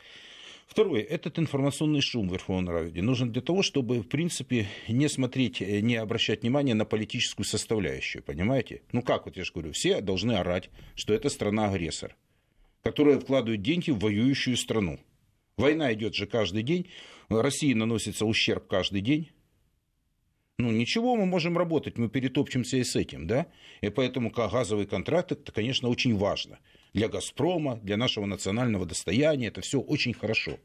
Второе. 0.67 1.01
Этот 1.01 1.39
информационный 1.39 2.01
шум 2.01 2.29
в 2.29 2.33
Верховной 2.33 2.71
Раде 2.71 3.01
нужен 3.01 3.31
для 3.31 3.41
того, 3.41 3.63
чтобы, 3.63 4.03
в 4.03 4.07
принципе, 4.07 4.67
не 4.87 5.09
смотреть, 5.09 5.63
э, 5.63 5.79
не 5.79 5.95
обращать 5.95 6.43
внимания 6.43 6.75
на 6.75 6.85
политическую 6.85 7.43
составляющую. 7.43 8.21
Понимаете? 8.21 8.83
Ну 8.91 9.01
как, 9.01 9.25
вот 9.25 9.35
я 9.35 9.43
же 9.43 9.51
говорю, 9.51 9.71
все 9.71 9.99
должны 9.99 10.33
орать, 10.33 10.69
что 10.93 11.15
это 11.15 11.29
страна-агрессор, 11.29 12.15
которая 12.83 13.19
вкладывает 13.19 13.63
деньги 13.63 13.89
в 13.89 13.97
воюющую 13.97 14.57
страну. 14.57 14.99
Война 15.57 15.91
идет 15.91 16.13
же 16.13 16.27
каждый 16.27 16.61
день, 16.61 16.85
России 17.29 17.73
наносится 17.73 18.27
ущерб 18.27 18.67
каждый 18.67 19.01
день. 19.01 19.31
Ну, 20.61 20.69
ничего, 20.69 21.15
мы 21.15 21.25
можем 21.25 21.57
работать, 21.57 21.97
мы 21.97 22.07
перетопчемся 22.07 22.77
и 22.77 22.83
с 22.83 22.95
этим, 22.95 23.25
да? 23.25 23.47
И 23.81 23.89
поэтому 23.89 24.29
газовый 24.29 24.85
контракт, 24.85 25.31
это, 25.31 25.51
конечно, 25.51 25.89
очень 25.89 26.15
важно. 26.15 26.59
Для 26.93 27.07
«Газпрома», 27.07 27.79
для 27.81 27.97
нашего 27.97 28.27
национального 28.27 28.85
достояния, 28.85 29.47
это 29.47 29.61
все 29.61 29.79
очень 29.79 30.13
хорошо. 30.13 30.59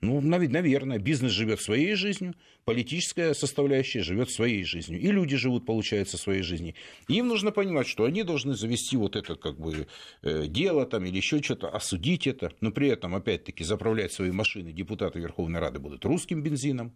Ну, 0.00 0.22
наверное, 0.22 0.98
бизнес 0.98 1.30
живет 1.30 1.60
своей 1.60 1.94
жизнью, 1.94 2.34
политическая 2.64 3.34
составляющая 3.34 4.02
живет 4.02 4.30
своей 4.30 4.64
жизнью, 4.64 4.98
и 4.98 5.08
люди 5.08 5.36
живут, 5.36 5.66
получается, 5.66 6.16
своей 6.16 6.42
жизнью. 6.42 6.74
им 7.06 7.28
нужно 7.28 7.52
понимать, 7.52 7.86
что 7.86 8.04
они 8.04 8.22
должны 8.22 8.54
завести 8.54 8.96
вот 8.96 9.14
это 9.14 9.36
как 9.36 9.60
бы 9.60 9.88
э, 10.22 10.46
дело 10.46 10.86
там 10.86 11.04
или 11.04 11.18
еще 11.18 11.42
что-то, 11.42 11.68
осудить 11.68 12.26
это, 12.26 12.50
но 12.62 12.70
при 12.70 12.88
этом, 12.88 13.14
опять-таки, 13.14 13.62
заправлять 13.62 14.12
свои 14.12 14.30
машины 14.30 14.72
депутаты 14.72 15.18
Верховной 15.18 15.60
Рады 15.60 15.80
будут 15.80 16.02
русским 16.06 16.42
бензином, 16.42 16.94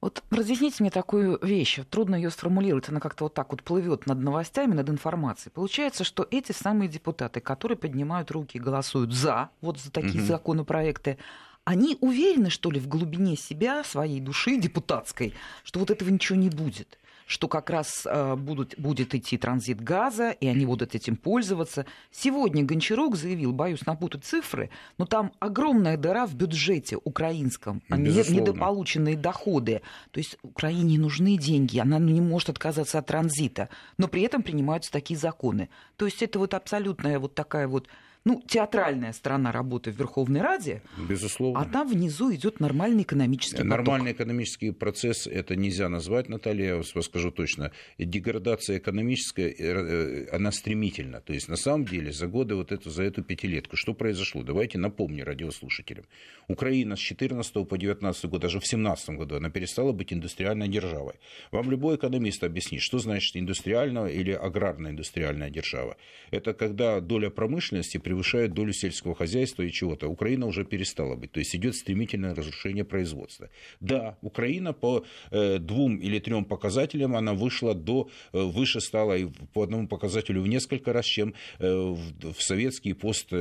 Вот 0.00 0.22
разъясните 0.30 0.76
мне 0.80 0.90
такую 0.90 1.38
вещь. 1.42 1.80
Трудно 1.90 2.14
ее 2.14 2.30
сформулировать. 2.30 2.88
Она 2.88 3.00
как-то 3.00 3.24
вот 3.24 3.34
так 3.34 3.50
вот 3.50 3.62
плывет 3.62 4.06
над 4.06 4.18
новостями, 4.18 4.72
над 4.74 4.88
информацией. 4.88 5.52
Получается, 5.52 6.04
что 6.04 6.26
эти 6.30 6.52
самые 6.52 6.88
депутаты, 6.88 7.40
которые 7.40 7.76
поднимают 7.76 8.30
руки 8.30 8.56
и 8.56 8.60
голосуют 8.60 9.12
за 9.12 9.50
вот 9.60 9.78
за 9.78 9.90
такие 9.90 10.20
угу. 10.20 10.26
законопроекты, 10.26 11.18
они 11.64 11.98
уверены, 12.00 12.48
что 12.48 12.70
ли, 12.70 12.80
в 12.80 12.88
глубине 12.88 13.36
себя, 13.36 13.84
своей 13.84 14.20
души 14.20 14.56
депутатской, 14.56 15.34
что 15.62 15.80
вот 15.80 15.90
этого 15.90 16.08
ничего 16.08 16.38
не 16.38 16.48
будет? 16.48 16.98
Что 17.30 17.46
как 17.46 17.70
раз 17.70 18.06
э, 18.06 18.34
будут, 18.34 18.76
будет 18.76 19.14
идти 19.14 19.38
транзит 19.38 19.80
газа, 19.80 20.30
и 20.30 20.48
они 20.48 20.66
будут 20.66 20.96
этим 20.96 21.14
пользоваться. 21.14 21.86
Сегодня 22.10 22.64
Гончарук 22.64 23.14
заявил, 23.14 23.52
боюсь 23.52 23.86
напутать 23.86 24.24
цифры, 24.24 24.68
но 24.98 25.06
там 25.06 25.30
огромная 25.38 25.96
дыра 25.96 26.26
в 26.26 26.34
бюджете 26.34 26.98
украинском, 27.04 27.82
а 27.88 27.98
Безусловно. 27.98 28.40
недополученные 28.40 29.16
доходы. 29.16 29.82
То 30.10 30.18
есть 30.18 30.38
Украине 30.42 30.98
нужны 30.98 31.38
деньги, 31.38 31.78
она 31.78 32.00
не 32.00 32.20
может 32.20 32.48
отказаться 32.48 32.98
от 32.98 33.06
транзита, 33.06 33.68
но 33.96 34.08
при 34.08 34.22
этом 34.22 34.42
принимаются 34.42 34.90
такие 34.90 35.16
законы. 35.16 35.68
То 35.96 36.06
есть 36.06 36.22
это 36.22 36.40
вот 36.40 36.52
абсолютная 36.52 37.20
вот 37.20 37.36
такая 37.36 37.68
вот 37.68 37.86
ну, 38.24 38.42
театральная 38.46 39.12
сторона 39.12 39.50
работы 39.50 39.90
в 39.90 39.98
Верховной 39.98 40.42
Раде, 40.42 40.82
Безусловно. 41.08 41.60
а 41.60 41.64
там 41.64 41.88
внизу 41.88 42.34
идет 42.34 42.60
нормальный 42.60 43.02
экономический 43.02 43.56
поток. 43.56 43.70
Нормальный 43.70 44.12
экономический 44.12 44.72
процесс 44.72 45.26
это 45.26 45.56
нельзя 45.56 45.88
назвать, 45.88 46.28
Наталья, 46.28 46.66
я 46.66 46.76
вас 46.76 46.88
скажу 46.88 47.30
точно. 47.30 47.72
Деградация 47.98 48.78
экономическая, 48.78 49.48
э, 49.48 49.54
э, 49.58 50.26
она 50.32 50.52
стремительна. 50.52 51.20
То 51.20 51.32
есть, 51.32 51.48
на 51.48 51.56
самом 51.56 51.86
деле, 51.86 52.12
за 52.12 52.26
годы 52.26 52.56
вот 52.56 52.72
эту, 52.72 52.90
за 52.90 53.04
эту 53.04 53.22
пятилетку, 53.22 53.76
что 53.76 53.94
произошло? 53.94 54.42
Давайте 54.42 54.78
напомню 54.78 55.24
радиослушателям. 55.24 56.04
Украина 56.48 56.96
с 56.96 56.98
14 56.98 57.64
по 57.66 57.78
19 57.78 58.24
год, 58.26 58.42
даже 58.42 58.60
в 58.60 58.66
17 58.66 59.10
году, 59.10 59.36
она 59.36 59.50
перестала 59.50 59.92
быть 59.92 60.12
индустриальной 60.12 60.68
державой. 60.68 61.14
Вам 61.52 61.70
любой 61.70 61.96
экономист 61.96 62.44
объяснит, 62.44 62.82
что 62.82 62.98
значит 62.98 63.36
индустриальная 63.36 64.08
или 64.08 64.32
аграрно-индустриальная 64.32 65.50
держава. 65.50 65.96
Это 66.30 66.52
когда 66.52 67.00
доля 67.00 67.30
промышленности 67.30 67.98
превышает 68.10 68.54
долю 68.54 68.72
сельского 68.72 69.14
хозяйства 69.14 69.62
и 69.62 69.70
чего-то. 69.70 70.08
Украина 70.08 70.46
уже 70.46 70.64
перестала 70.64 71.14
быть. 71.14 71.30
То 71.30 71.38
есть 71.38 71.54
идет 71.54 71.76
стремительное 71.76 72.34
разрушение 72.34 72.84
производства. 72.84 73.48
Да, 73.80 74.16
Украина 74.20 74.72
по 74.72 75.04
э, 75.30 75.58
двум 75.58 75.96
или 75.98 76.18
трем 76.18 76.44
показателям 76.44 77.14
она 77.14 77.34
вышла 77.34 77.72
до, 77.74 78.08
э, 78.32 78.42
выше 78.42 78.80
стала 78.80 79.16
и 79.16 79.26
по 79.54 79.62
одному 79.62 79.86
показателю 79.86 80.42
в 80.42 80.48
несколько 80.48 80.92
раз, 80.92 81.06
чем 81.06 81.34
э, 81.60 81.70
в, 81.70 82.42
советский 82.42 82.94
пост, 82.94 83.32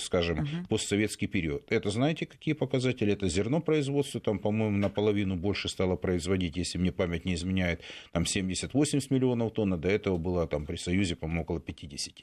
скажем, 0.00 0.38
угу. 0.38 0.66
постсоветский 0.68 1.28
период. 1.28 1.72
Это 1.72 1.90
знаете, 1.90 2.26
какие 2.26 2.54
показатели? 2.54 3.12
Это 3.12 3.28
зерно 3.28 3.60
производства, 3.60 4.20
там, 4.20 4.38
по-моему, 4.38 4.76
наполовину 4.76 5.36
больше 5.36 5.68
стало 5.68 5.96
производить, 5.96 6.56
если 6.58 6.78
мне 6.78 6.92
память 6.92 7.24
не 7.24 7.34
изменяет, 7.34 7.80
там 8.12 8.24
70-80 8.24 9.06
миллионов 9.10 9.52
тонн, 9.52 9.72
а 9.72 9.76
до 9.78 9.88
этого 9.88 10.18
было 10.18 10.46
там 10.46 10.66
при 10.66 10.76
Союзе, 10.76 11.16
по-моему, 11.16 11.42
около 11.42 11.60
50. 11.60 12.14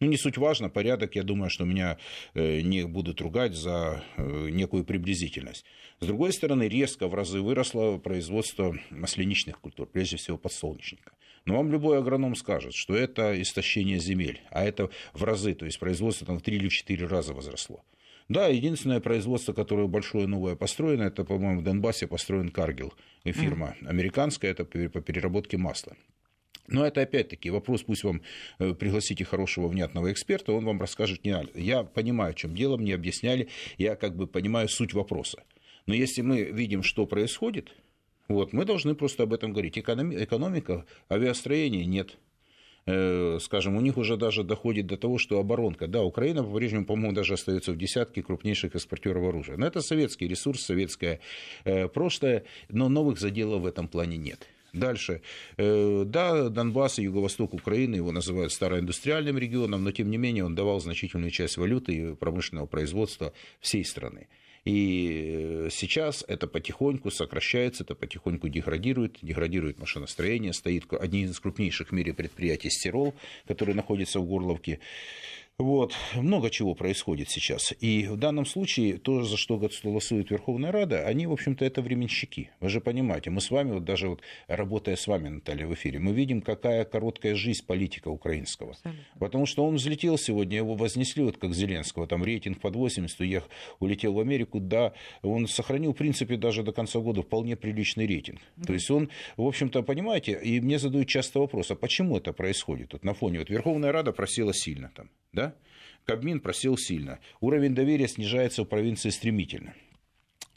Ну, 0.00 0.08
не 0.08 0.16
суть 0.16 0.38
важно, 0.38 0.68
порядок, 0.70 1.16
я 1.16 1.22
думаю, 1.28 1.50
что 1.50 1.64
меня 1.64 1.98
э, 2.34 2.62
не 2.62 2.84
будут 2.86 3.20
ругать 3.20 3.54
за 3.54 4.02
э, 4.16 4.48
некую 4.50 4.84
приблизительность. 4.84 5.64
С 6.00 6.06
другой 6.06 6.32
стороны, 6.32 6.64
резко 6.68 7.06
в 7.06 7.14
разы 7.14 7.40
выросло 7.40 7.98
производство 7.98 8.76
масленичных 8.90 9.60
культур, 9.60 9.86
прежде 9.86 10.16
всего 10.16 10.36
подсолнечника. 10.36 11.12
Но 11.44 11.56
вам 11.56 11.70
любой 11.70 11.98
агроном 11.98 12.34
скажет, 12.34 12.74
что 12.74 12.94
это 12.94 13.40
истощение 13.40 13.98
земель, 13.98 14.40
а 14.50 14.64
это 14.64 14.90
в 15.12 15.24
разы, 15.24 15.54
то 15.54 15.64
есть 15.64 15.78
производство 15.78 16.26
там 16.26 16.38
в 16.38 16.42
3 16.42 16.56
или 16.56 16.68
4 16.68 17.06
раза 17.06 17.32
возросло. 17.32 17.84
Да, 18.28 18.48
единственное 18.48 19.00
производство, 19.00 19.54
которое 19.54 19.86
большое 19.86 20.26
новое 20.26 20.56
построено, 20.56 21.04
это, 21.04 21.24
по-моему, 21.24 21.60
в 21.60 21.64
Донбассе 21.64 22.06
построен 22.06 22.50
Каргил, 22.50 22.92
фирма 23.24 23.76
американская, 23.86 24.50
это 24.50 24.64
по 24.64 25.00
переработке 25.00 25.56
масла. 25.56 25.96
Но 26.68 26.86
это 26.86 27.00
опять-таки 27.00 27.50
вопрос, 27.50 27.82
пусть 27.82 28.04
вам 28.04 28.22
э, 28.58 28.74
пригласите 28.74 29.24
хорошего, 29.24 29.68
внятного 29.68 30.12
эксперта, 30.12 30.52
он 30.52 30.64
вам 30.64 30.80
расскажет 30.80 31.24
не 31.24 31.32
надо. 31.32 31.48
Я 31.54 31.82
понимаю, 31.82 32.34
в 32.34 32.36
чем 32.36 32.54
дело, 32.54 32.76
мне 32.76 32.94
объясняли, 32.94 33.48
я 33.78 33.96
как 33.96 34.14
бы 34.14 34.26
понимаю 34.26 34.68
суть 34.68 34.92
вопроса. 34.92 35.42
Но 35.86 35.94
если 35.94 36.20
мы 36.20 36.42
видим, 36.44 36.82
что 36.82 37.06
происходит, 37.06 37.72
вот, 38.28 38.52
мы 38.52 38.66
должны 38.66 38.94
просто 38.94 39.22
об 39.22 39.32
этом 39.32 39.52
говорить. 39.52 39.78
Экономи- 39.78 40.22
экономика, 40.22 40.84
авиастроение 41.10 41.86
нет. 41.86 42.18
Э, 42.84 43.38
скажем, 43.40 43.76
у 43.76 43.80
них 43.80 43.96
уже 43.96 44.18
даже 44.18 44.44
доходит 44.44 44.86
до 44.86 44.98
того, 44.98 45.16
что 45.16 45.38
оборонка. 45.38 45.86
Да, 45.86 46.02
Украина 46.02 46.44
по-прежнему, 46.44 46.84
по-моему, 46.84 47.14
даже 47.14 47.34
остается 47.34 47.72
в 47.72 47.78
десятке 47.78 48.22
крупнейших 48.22 48.74
экспортеров 48.74 49.26
оружия. 49.26 49.56
Но 49.56 49.66
это 49.66 49.80
советский 49.80 50.28
ресурс, 50.28 50.62
советское 50.62 51.20
э, 51.64 51.88
прошлое, 51.88 52.44
но 52.68 52.90
новых 52.90 53.18
заделов 53.18 53.62
в 53.62 53.66
этом 53.66 53.88
плане 53.88 54.18
нет. 54.18 54.46
Дальше. 54.78 55.22
Э, 55.56 56.04
да, 56.06 56.48
Донбасс 56.48 56.98
и 56.98 57.04
юго-восток 57.04 57.54
Украины, 57.54 57.96
его 57.96 58.12
называют 58.12 58.52
староиндустриальным 58.52 59.38
регионом, 59.38 59.84
но 59.84 59.92
тем 59.92 60.10
не 60.10 60.16
менее 60.16 60.44
он 60.44 60.54
давал 60.54 60.80
значительную 60.80 61.30
часть 61.30 61.56
валюты 61.56 61.94
и 61.94 62.14
промышленного 62.14 62.66
производства 62.66 63.32
всей 63.60 63.84
страны. 63.84 64.28
И 64.64 65.66
э, 65.66 65.68
сейчас 65.70 66.24
это 66.28 66.46
потихоньку 66.46 67.10
сокращается, 67.10 67.84
это 67.84 67.94
потихоньку 67.94 68.48
деградирует, 68.48 69.18
деградирует 69.22 69.78
машиностроение, 69.78 70.52
стоит 70.52 70.84
один 70.92 71.30
из 71.30 71.40
крупнейших 71.40 71.88
в 71.88 71.92
мире 71.92 72.12
предприятий 72.12 72.70
«Стирол», 72.70 73.14
который 73.46 73.74
находится 73.74 74.20
в 74.20 74.26
Горловке. 74.26 74.80
Вот. 75.58 75.92
Много 76.14 76.50
чего 76.50 76.76
происходит 76.76 77.30
сейчас. 77.30 77.74
И 77.80 78.06
в 78.06 78.16
данном 78.16 78.46
случае 78.46 78.96
то, 78.96 79.24
за 79.24 79.36
что 79.36 79.58
голосует 79.58 80.30
Верховная 80.30 80.70
Рада, 80.70 81.04
они, 81.04 81.26
в 81.26 81.32
общем-то, 81.32 81.64
это 81.64 81.82
временщики. 81.82 82.52
Вы 82.60 82.68
же 82.68 82.80
понимаете, 82.80 83.30
мы 83.30 83.40
с 83.40 83.50
вами, 83.50 83.72
вот 83.72 83.84
даже 83.84 84.08
вот 84.08 84.22
работая 84.46 84.94
с 84.94 85.08
вами, 85.08 85.28
Наталья, 85.28 85.66
в 85.66 85.74
эфире, 85.74 85.98
мы 85.98 86.12
видим, 86.12 86.42
какая 86.42 86.84
короткая 86.84 87.34
жизнь 87.34 87.66
политика 87.66 88.06
украинского. 88.06 88.70
Абсолютно. 88.70 89.04
Потому 89.18 89.46
что 89.46 89.66
он 89.66 89.74
взлетел 89.74 90.16
сегодня, 90.16 90.58
его 90.58 90.76
вознесли, 90.76 91.24
вот 91.24 91.38
как 91.38 91.52
Зеленского, 91.54 92.06
там 92.06 92.22
рейтинг 92.22 92.60
под 92.60 92.76
80, 92.76 93.18
уехал, 93.18 93.48
улетел 93.80 94.12
в 94.12 94.20
Америку, 94.20 94.60
да, 94.60 94.92
он 95.22 95.48
сохранил, 95.48 95.92
в 95.92 95.96
принципе, 95.96 96.36
даже 96.36 96.62
до 96.62 96.70
конца 96.70 97.00
года 97.00 97.22
вполне 97.22 97.56
приличный 97.56 98.06
рейтинг. 98.06 98.40
Да. 98.56 98.66
То 98.66 98.72
есть 98.74 98.88
он, 98.92 99.10
в 99.36 99.42
общем-то, 99.42 99.82
понимаете, 99.82 100.38
и 100.40 100.60
мне 100.60 100.78
задают 100.78 101.08
часто 101.08 101.40
вопрос, 101.40 101.72
а 101.72 101.74
почему 101.74 102.16
это 102.16 102.32
происходит? 102.32 102.92
Вот 102.92 103.02
на 103.02 103.12
фоне, 103.12 103.40
вот 103.40 103.50
Верховная 103.50 103.90
Рада 103.90 104.12
просела 104.12 104.54
сильно 104.54 104.92
там, 104.94 105.10
да, 105.32 105.47
Кабмин 106.04 106.40
просел 106.40 106.76
сильно. 106.78 107.18
Уровень 107.40 107.74
доверия 107.74 108.08
снижается 108.08 108.62
в 108.62 108.66
провинции 108.66 109.10
стремительно. 109.10 109.74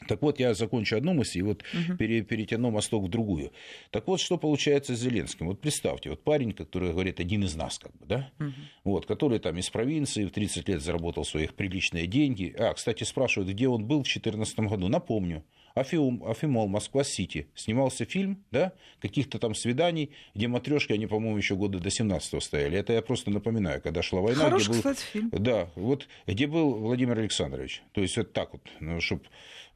Так 0.08 0.22
вот, 0.22 0.40
я 0.40 0.54
закончу 0.54 0.96
одну 0.96 1.14
мысль 1.14 1.38
и 1.38 1.42
вот 1.42 1.62
угу. 1.72 1.96
перетяну 1.96 2.70
мосток 2.70 3.04
в 3.04 3.08
другую. 3.08 3.52
Так 3.90 4.06
вот, 4.06 4.20
что 4.20 4.36
получается 4.36 4.96
с 4.96 5.00
Зеленским? 5.00 5.46
Вот 5.46 5.60
представьте, 5.60 6.10
вот 6.10 6.22
парень, 6.22 6.52
который 6.52 6.90
говорит, 6.90 7.20
один 7.20 7.44
из 7.44 7.54
нас, 7.54 7.78
как 7.78 7.92
бы, 7.96 8.06
да, 8.06 8.30
угу. 8.38 8.52
вот, 8.84 9.06
который 9.06 9.38
там 9.38 9.56
из 9.58 9.70
провинции 9.70 10.24
в 10.24 10.30
30 10.30 10.68
лет 10.68 10.82
заработал 10.82 11.24
своих 11.24 11.54
приличные 11.54 12.06
деньги. 12.06 12.54
А, 12.58 12.72
кстати, 12.74 13.04
спрашивают, 13.04 13.52
где 13.52 13.68
он 13.68 13.84
был 13.84 14.00
в 14.00 14.04
2014 14.04 14.58
году. 14.60 14.88
Напомню, 14.88 15.44
Афим, 15.74 16.22
Афимол, 16.24 16.68
Москва-Сити. 16.68 17.48
Снимался 17.54 18.04
фильм, 18.04 18.44
да, 18.50 18.72
каких-то 19.00 19.38
там 19.38 19.54
свиданий, 19.54 20.10
где 20.34 20.48
матрешки, 20.48 20.92
они, 20.92 21.06
по-моему, 21.06 21.36
еще 21.36 21.56
года 21.56 21.78
до 21.78 21.88
17-го 21.88 22.40
стояли. 22.40 22.78
Это 22.78 22.92
я 22.92 23.02
просто 23.02 23.30
напоминаю, 23.30 23.80
когда 23.80 24.02
шла 24.02 24.20
война. 24.20 24.44
Хороший, 24.44 24.64
где 24.64 24.72
был, 24.72 24.78
кстати, 24.78 25.00
фильм. 25.12 25.30
Да, 25.32 25.68
вот 25.74 26.08
где 26.26 26.46
был 26.46 26.74
Владимир 26.74 27.18
Александрович. 27.18 27.82
То 27.92 28.00
есть 28.00 28.16
вот 28.16 28.32
так 28.32 28.52
вот, 28.52 28.62
ну, 28.80 29.00
чтобы 29.00 29.22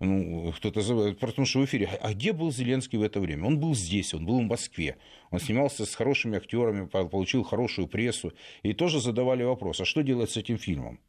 ну, 0.00 0.52
кто-то 0.56 0.80
зовет, 0.82 1.18
потому 1.18 1.46
что 1.46 1.60
в 1.60 1.64
эфире, 1.64 1.88
а 2.00 2.12
где 2.12 2.32
был 2.32 2.52
Зеленский 2.52 2.98
в 2.98 3.02
это 3.02 3.20
время? 3.20 3.46
Он 3.46 3.58
был 3.58 3.74
здесь, 3.74 4.12
он 4.12 4.26
был 4.26 4.40
в 4.40 4.44
Москве. 4.44 4.96
Он 5.30 5.40
снимался 5.40 5.86
с 5.86 5.94
хорошими 5.94 6.36
актерами, 6.36 6.86
получил 6.86 7.42
хорошую 7.42 7.88
прессу. 7.88 8.32
И 8.62 8.72
тоже 8.74 9.00
задавали 9.00 9.42
вопрос, 9.42 9.80
а 9.80 9.84
что 9.84 10.02
делать 10.02 10.30
с 10.30 10.36
этим 10.36 10.58
фильмом? 10.58 11.00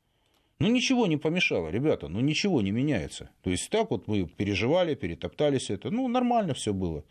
Ну, 0.60 0.70
ничего 0.70 1.06
не 1.06 1.18
помешало, 1.18 1.70
ребята, 1.70 2.08
ну, 2.08 2.20
ничего 2.20 2.62
не 2.62 2.72
меняется. 2.72 3.30
То 3.44 3.52
есть, 3.52 3.70
так 3.70 3.92
вот 3.92 4.08
мы 4.08 4.26
переживали, 4.26 4.96
перетоптались 4.96 5.70
это, 5.70 5.92
ну, 5.92 6.08
нормально 6.08 6.56
все 6.56 6.74
было. 6.74 7.04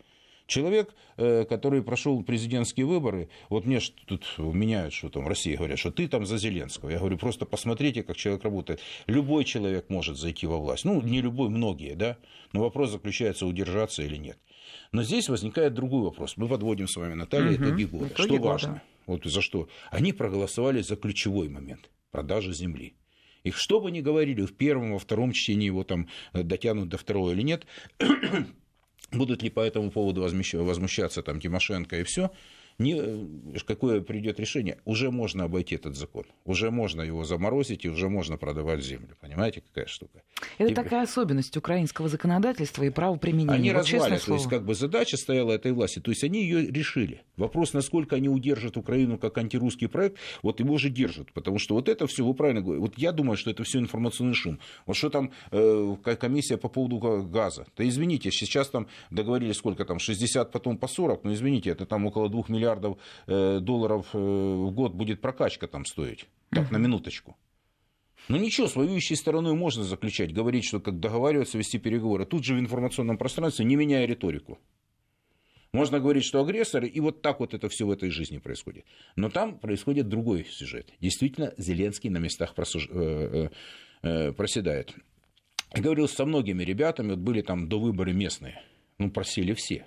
Человек, 0.47 0.93
э, 1.17 1.45
который 1.45 1.81
прошел 1.81 2.21
президентские 2.23 2.85
выборы, 2.85 3.29
вот 3.49 3.65
мне 3.65 3.79
тут 4.05 4.25
меняют, 4.37 4.93
что 4.93 5.09
там 5.09 5.25
в 5.25 5.27
России 5.27 5.55
говорят, 5.55 5.77
что 5.77 5.91
ты 5.91 6.07
там 6.07 6.25
за 6.25 6.37
Зеленского. 6.37 6.89
Я 6.89 6.99
говорю, 6.99 7.17
просто 7.17 7.45
посмотрите, 7.45 8.03
как 8.03 8.15
человек 8.15 8.43
работает. 8.43 8.79
Любой 9.07 9.43
человек 9.43 9.89
может 9.89 10.17
зайти 10.17 10.47
во 10.47 10.57
власть. 10.57 10.85
Ну, 10.85 11.01
не 11.01 11.21
любой, 11.21 11.49
многие, 11.49 11.95
да. 11.95 12.17
Но 12.53 12.61
вопрос 12.61 12.91
заключается, 12.91 13.45
удержаться 13.45 14.03
или 14.03 14.15
нет. 14.15 14.37
Но 14.93 15.03
здесь 15.03 15.27
возникает 15.27 15.73
другой 15.73 16.03
вопрос. 16.03 16.37
Мы 16.37 16.47
подводим 16.47 16.87
с 16.87 16.95
вами, 16.95 17.13
Наталья, 17.13 17.53
угу. 17.55 17.65
итоги 17.65 17.83
года. 17.83 18.07
Итоги 18.07 18.27
что 18.27 18.37
года. 18.37 18.47
важно? 18.47 18.81
Вот 19.05 19.25
за 19.25 19.41
что? 19.41 19.67
Они 19.91 20.13
проголосовали 20.13 20.81
за 20.81 20.95
ключевой 20.95 21.49
момент– 21.49 21.89
продажи 22.11 22.53
земли. 22.53 22.95
Их 23.47 23.57
что 23.57 23.79
бы 23.79 23.91
ни 23.91 24.01
говорили, 24.01 24.41
в 24.45 24.53
первом, 24.53 24.93
во 24.93 24.99
втором 24.99 25.31
чтении 25.31 25.67
его 25.67 25.83
там 25.83 26.07
э, 26.33 26.43
дотянут 26.43 26.89
до 26.89 26.97
второго 26.97 27.31
или 27.31 27.41
нет, 27.41 27.65
будут 29.11 29.41
ли 29.41 29.49
по 29.49 29.61
этому 29.61 29.89
поводу 29.89 30.21
возмущаться 30.21 31.23
там 31.23 31.39
Тимошенко 31.39 31.99
и 31.99 32.03
все, 32.03 32.31
не, 32.79 33.57
какое 33.65 34.01
придет 34.01 34.39
решение, 34.39 34.77
уже 34.85 35.09
можно 35.09 35.45
обойти 35.45 35.75
этот 35.75 35.95
закон. 35.95 36.25
Уже 36.45 36.69
можно 36.69 37.01
его 37.01 37.23
заморозить 37.23 37.85
и 37.85 37.89
уже 37.89 38.07
можно 38.07 38.37
продавать 38.37 38.83
землю. 38.83 39.15
Понимаете, 39.19 39.61
какая 39.61 39.87
штука? 39.87 40.21
Это 40.59 40.69
Теперь... 40.69 40.75
такая 40.75 41.03
особенность 41.03 41.57
украинского 41.57 42.07
законодательства 42.07 42.83
и 42.83 42.91
правоприменения. 42.91 43.53
Они 43.53 43.71
вот 43.71 43.79
развалят, 43.79 44.23
то 44.23 44.33
есть 44.33 44.47
как 44.47 44.63
бы 44.63 44.75
задача 44.75 45.17
стояла 45.17 45.53
этой 45.53 45.71
власти, 45.71 45.99
то 45.99 46.11
есть 46.11 46.23
они 46.23 46.43
ее 46.43 46.67
решили. 46.67 47.23
Вопрос, 47.35 47.73
насколько 47.73 48.15
они 48.15 48.29
удержат 48.29 48.77
Украину 48.77 49.17
как 49.17 49.37
антирусский 49.39 49.87
проект, 49.87 50.17
вот 50.43 50.59
его 50.59 50.77
же 50.77 50.89
держат, 50.89 51.33
потому 51.33 51.57
что 51.57 51.73
вот 51.73 51.89
это 51.89 52.05
все, 52.05 52.23
вы 52.23 52.35
правильно 52.35 52.61
говорите, 52.61 52.81
вот 52.81 52.97
я 52.97 53.11
думаю, 53.11 53.37
что 53.37 53.49
это 53.49 53.63
все 53.63 53.79
информационный 53.79 54.35
шум. 54.35 54.59
Вот 54.85 54.95
что 54.95 55.09
там 55.09 55.31
э, 55.51 55.95
комиссия 56.19 56.57
по 56.57 56.69
поводу 56.69 56.99
газа, 56.99 57.65
да 57.75 57.87
извините, 57.87 58.29
сейчас 58.29 58.69
там 58.69 58.87
договорились 59.09 59.55
сколько 59.55 59.83
там, 59.83 59.97
60, 59.97 60.51
потом 60.51 60.77
по 60.77 60.87
40, 60.87 61.23
но 61.23 61.33
извините, 61.33 61.71
это 61.71 61.87
там 61.87 62.05
около 62.05 62.29
2 62.29 62.43
миллиардов 62.49 62.66
э, 63.27 63.59
долларов 63.61 64.07
э, 64.13 64.17
в 64.17 64.71
год 64.71 64.93
будет 64.93 65.21
прокачка 65.21 65.67
там 65.67 65.85
стоить. 65.85 66.25
Так, 66.49 66.71
на 66.71 66.77
минуточку. 66.77 67.35
Ну 68.29 68.37
ничего, 68.37 68.67
с 68.67 68.75
воюющей 68.75 69.15
стороной 69.15 69.53
можно 69.53 69.83
заключать, 69.83 70.33
говорить, 70.33 70.65
что 70.65 70.79
как 70.79 70.99
договариваться, 70.99 71.57
вести 71.57 71.77
переговоры. 71.77 72.25
Тут 72.25 72.43
же 72.43 72.55
в 72.55 72.59
информационном 72.59 73.17
пространстве, 73.17 73.65
не 73.65 73.75
меняя 73.75 74.05
риторику. 74.05 74.59
Можно 75.73 75.99
говорить, 75.99 76.23
что 76.23 76.41
агрессор, 76.41 76.85
и 76.85 76.99
вот 76.99 77.21
так 77.21 77.39
вот 77.39 77.53
это 77.53 77.69
все 77.69 77.85
в 77.85 77.91
этой 77.91 78.09
жизни 78.09 78.37
происходит. 78.37 78.85
Но 79.15 79.29
там 79.29 79.59
происходит 79.59 80.07
другой 80.07 80.45
сюжет. 80.45 80.93
Действительно, 80.99 81.53
Зеленский 81.57 82.09
на 82.09 82.17
местах 82.17 82.55
просуж... 82.55 82.89
э, 82.91 83.49
проседает. 84.01 84.93
Я 85.75 85.81
говорил 85.81 86.07
со 86.07 86.25
многими 86.25 86.63
ребятами, 86.63 87.11
вот 87.11 87.19
были 87.19 87.41
там 87.41 87.67
до 87.67 87.79
выборы 87.79 88.13
местные. 88.13 88.61
Ну, 88.97 89.11
просели 89.11 89.53
все. 89.53 89.85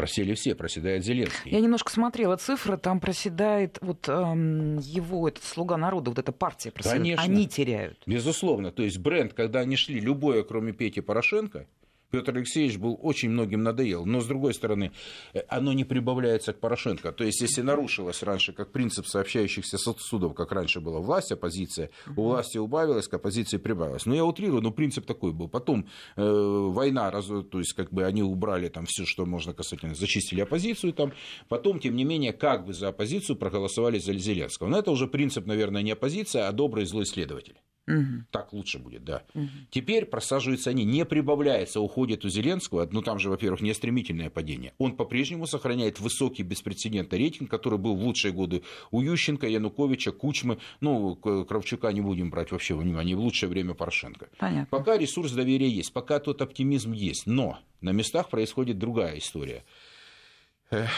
Просели 0.00 0.32
все, 0.32 0.54
проседает 0.54 1.04
Зеленский. 1.04 1.50
Я 1.50 1.60
немножко 1.60 1.92
смотрела 1.92 2.34
цифры, 2.38 2.78
там 2.78 3.00
проседает 3.00 3.76
вот 3.82 4.08
эм, 4.08 4.78
его, 4.78 5.28
этот 5.28 5.44
слуга 5.44 5.76
народа, 5.76 6.10
вот 6.10 6.18
эта 6.18 6.32
партия 6.32 6.70
проседает. 6.70 7.02
Конечно. 7.02 7.22
Они 7.22 7.46
теряют. 7.46 7.98
Безусловно. 8.06 8.72
То 8.72 8.82
есть 8.82 8.96
бренд, 8.96 9.34
когда 9.34 9.60
они 9.60 9.76
шли, 9.76 10.00
любое, 10.00 10.42
кроме 10.42 10.72
Пети 10.72 11.02
Порошенко, 11.02 11.66
Петр 12.10 12.36
Алексеевич 12.36 12.78
был 12.78 12.98
очень 13.00 13.30
многим 13.30 13.62
надоел. 13.62 14.04
Но, 14.04 14.20
с 14.20 14.26
другой 14.26 14.54
стороны, 14.54 14.92
э, 15.32 15.40
оно 15.48 15.72
не 15.72 15.84
прибавляется 15.84 16.52
к 16.52 16.60
Порошенко. 16.60 17.12
То 17.12 17.24
есть, 17.24 17.40
если 17.40 17.62
нарушилось 17.62 18.22
раньше, 18.22 18.52
как 18.52 18.72
принцип 18.72 19.06
сообщающихся 19.06 19.78
судов, 19.78 20.34
как 20.34 20.52
раньше 20.52 20.80
была 20.80 21.00
власть, 21.00 21.32
оппозиция, 21.32 21.90
у 22.16 22.22
власти 22.22 22.58
убавилась, 22.58 23.08
к 23.08 23.14
оппозиции 23.14 23.58
прибавилась. 23.58 24.06
Но 24.06 24.14
я 24.14 24.24
утрирую, 24.24 24.62
но 24.62 24.70
принцип 24.70 25.06
такой 25.06 25.32
был. 25.32 25.48
Потом 25.48 25.88
э, 26.16 26.22
война, 26.22 27.10
раз, 27.10 27.26
то 27.26 27.58
есть, 27.58 27.72
как 27.74 27.92
бы 27.92 28.04
они 28.04 28.22
убрали 28.22 28.68
там 28.68 28.86
все, 28.86 29.04
что 29.04 29.26
можно 29.26 29.54
касательно, 29.54 29.94
зачистили 29.94 30.40
оппозицию 30.40 30.92
там. 30.92 31.12
Потом, 31.48 31.78
тем 31.78 31.96
не 31.96 32.04
менее, 32.04 32.32
как 32.32 32.66
бы 32.66 32.72
за 32.72 32.88
оппозицию 32.88 33.36
проголосовали 33.36 33.98
за 33.98 34.14
Зеленского. 34.14 34.68
Но 34.68 34.78
это 34.78 34.90
уже 34.90 35.06
принцип, 35.06 35.46
наверное, 35.46 35.82
не 35.82 35.92
оппозиция, 35.92 36.48
а 36.48 36.52
добрый 36.52 36.84
злой 36.84 37.06
следователь. 37.06 37.56
Угу. 37.90 38.24
Так 38.30 38.52
лучше 38.52 38.78
будет, 38.78 39.04
да. 39.04 39.22
Угу. 39.34 39.48
Теперь 39.70 40.06
просаживаются 40.06 40.70
они, 40.70 40.84
не 40.84 41.04
прибавляется, 41.04 41.80
уходит 41.80 42.24
у 42.24 42.28
Зеленского, 42.28 42.88
ну 42.90 43.02
там 43.02 43.18
же, 43.18 43.30
во-первых, 43.30 43.60
не 43.60 43.74
стремительное 43.74 44.30
падение. 44.30 44.72
Он 44.78 44.96
по-прежнему 44.96 45.46
сохраняет 45.46 46.00
высокий 46.00 46.42
беспрецедентный 46.42 47.18
рейтинг, 47.18 47.50
который 47.50 47.78
был 47.78 47.96
в 47.96 48.02
лучшие 48.02 48.32
годы 48.32 48.62
у 48.90 49.00
Ющенко, 49.00 49.46
Януковича, 49.46 50.12
Кучмы, 50.12 50.58
ну, 50.80 51.16
Кравчука 51.16 51.92
не 51.92 52.00
будем 52.00 52.30
брать 52.30 52.52
вообще 52.52 52.74
во 52.74 52.82
внимание, 52.82 53.16
в 53.16 53.20
лучшее 53.20 53.48
время 53.48 53.74
Порошенко. 53.74 54.28
Понятно. 54.38 54.66
Пока 54.70 54.96
ресурс 54.96 55.32
доверия 55.32 55.68
есть, 55.68 55.92
пока 55.92 56.18
тот 56.18 56.42
оптимизм 56.42 56.92
есть, 56.92 57.26
но 57.26 57.58
на 57.80 57.90
местах 57.90 58.28
происходит 58.30 58.78
другая 58.78 59.18
история. 59.18 59.64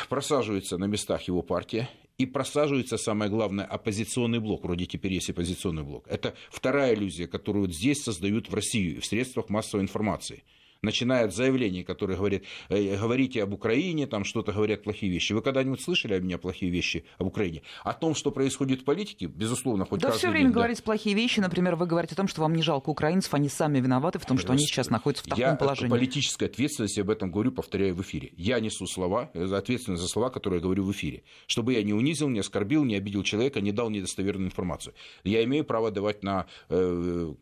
Просаживается 0.09 0.77
на 0.77 0.85
местах 0.85 1.23
его 1.23 1.43
партия, 1.43 1.89
и 2.19 2.27
просаживается, 2.27 2.97
самое 2.97 3.31
главное, 3.31 3.65
оппозиционный 3.65 4.39
блок. 4.39 4.65
Вроде 4.65 4.87
теперь 4.87 5.13
есть 5.13 5.31
оппозиционный 5.31 5.83
блок. 5.83 6.07
Это 6.09 6.35
вторая 6.51 6.95
иллюзия, 6.95 7.27
которую 7.27 7.67
вот 7.67 7.75
здесь 7.75 8.03
создают 8.03 8.49
в 8.49 8.55
России 8.55 8.99
в 8.99 9.07
средствах 9.07 9.49
массовой 9.49 9.83
информации 9.83 10.45
начиная 10.83 11.27
от 11.27 11.35
заявлений, 11.35 11.85
которые 11.85 12.17
говорят, 12.17 12.43
э, 12.69 12.97
говорите 12.97 13.43
об 13.43 13.55
Украине, 13.55 14.07
там 14.07 14.25
что-то 14.25 14.53
говорят 14.53 14.83
плохие 14.83 15.13
вещи. 15.13 15.33
Вы 15.33 15.41
когда-нибудь 15.41 15.81
слышали 15.81 16.15
от 16.15 16.23
меня 16.23 16.39
плохие 16.39 16.73
вещи 16.73 17.05
об 17.19 17.29
Украине? 17.29 17.63
О 17.85 17.93
том, 17.93 18.15
что 18.17 18.33
происходит 18.33 18.81
в 18.81 18.85
политике, 18.85 19.27
безусловно, 19.27 19.85
хоть 19.85 20.01
Да 20.01 20.11
все 20.11 20.29
время 20.29 20.47
день, 20.47 20.55
говорите 20.55 20.81
да. 20.81 20.85
плохие 20.85 21.15
вещи. 21.15 21.39
Например, 21.39 21.77
вы 21.77 21.87
говорите 21.87 22.15
о 22.15 22.17
том, 22.17 22.27
что 22.27 22.41
вам 22.41 22.55
не 22.55 22.63
жалко 22.63 22.91
украинцев, 22.91 23.33
они 23.35 23.49
сами 23.49 23.79
виноваты 23.79 24.19
в 24.19 24.27
том, 24.27 24.39
что 24.39 24.53
они 24.53 24.65
сейчас 24.65 24.91
находятся 24.91 25.25
в 25.25 25.29
таком 25.29 25.41
я 25.41 25.55
положении. 25.55 25.91
политическая 25.91 26.47
ответственность, 26.47 26.97
я 26.97 27.05
об 27.05 27.11
этом 27.11 27.31
говорю, 27.31 27.53
повторяю 27.53 27.95
в 27.95 28.03
эфире. 28.03 28.33
Я 28.37 28.59
несу 28.59 28.87
слова, 28.87 29.31
за 29.35 29.59
ответственность 29.59 30.03
за 30.03 30.09
слова, 30.09 30.31
которые 30.31 30.59
я 30.59 30.63
говорю 30.63 30.85
в 30.85 30.91
эфире. 30.91 31.23
Чтобы 31.47 31.75
я 31.75 31.83
не 31.85 31.93
унизил, 31.95 32.29
не 32.29 32.41
оскорбил, 32.41 32.85
не 32.85 32.97
обидел 32.97 33.23
человека, 33.23 33.61
не 33.61 33.71
дал 33.71 33.89
недостоверную 33.89 34.49
информацию. 34.49 34.95
Я 35.23 35.45
имею 35.45 35.65
право 35.65 35.93
давать 35.93 36.25
на 36.25 36.47
э, 36.69 37.35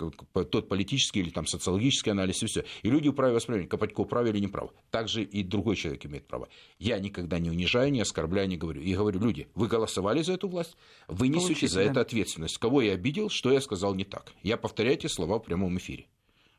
тот 0.51 0.69
политический 0.69 1.21
или 1.21 1.31
там 1.31 1.47
социологический 1.47 2.13
анализ 2.13 2.43
и 2.43 2.47
все. 2.47 2.65
И 2.83 2.91
люди 2.91 3.11
вправе 3.31 3.37
воспринимать, 3.37 3.69
Копатько 3.69 4.05
прав 4.05 4.27
или 4.27 4.39
не 4.39 4.49
прав. 4.49 4.71
Также 4.91 5.23
и 5.23 5.43
другой 5.43 5.77
человек 5.77 6.05
имеет 6.07 6.27
право. 6.27 6.49
Я 6.79 6.99
никогда 6.99 7.39
не 7.39 7.51
унижаю, 7.51 7.93
не 7.93 8.01
оскорбляю, 8.01 8.49
не 8.49 8.57
говорю. 8.57 8.81
И 8.83 8.95
говорю, 8.95 9.21
люди, 9.21 9.49
вы 9.55 9.69
голосовали 9.69 10.23
за 10.23 10.35
эту 10.35 10.49
власть, 10.49 10.77
вы 11.09 11.29
несете 11.29 11.69
за 11.69 11.81
это 11.83 12.01
ответственность. 12.01 12.59
Кого 12.59 12.83
я 12.83 12.95
обидел, 12.95 13.29
что 13.31 13.53
я 13.53 13.61
сказал 13.61 13.95
не 13.95 14.05
так. 14.05 14.33
Я 14.43 14.57
повторяю 14.57 14.97
эти 14.97 15.07
слова 15.07 15.39
в 15.39 15.45
прямом 15.45 15.77
эфире. 15.79 16.07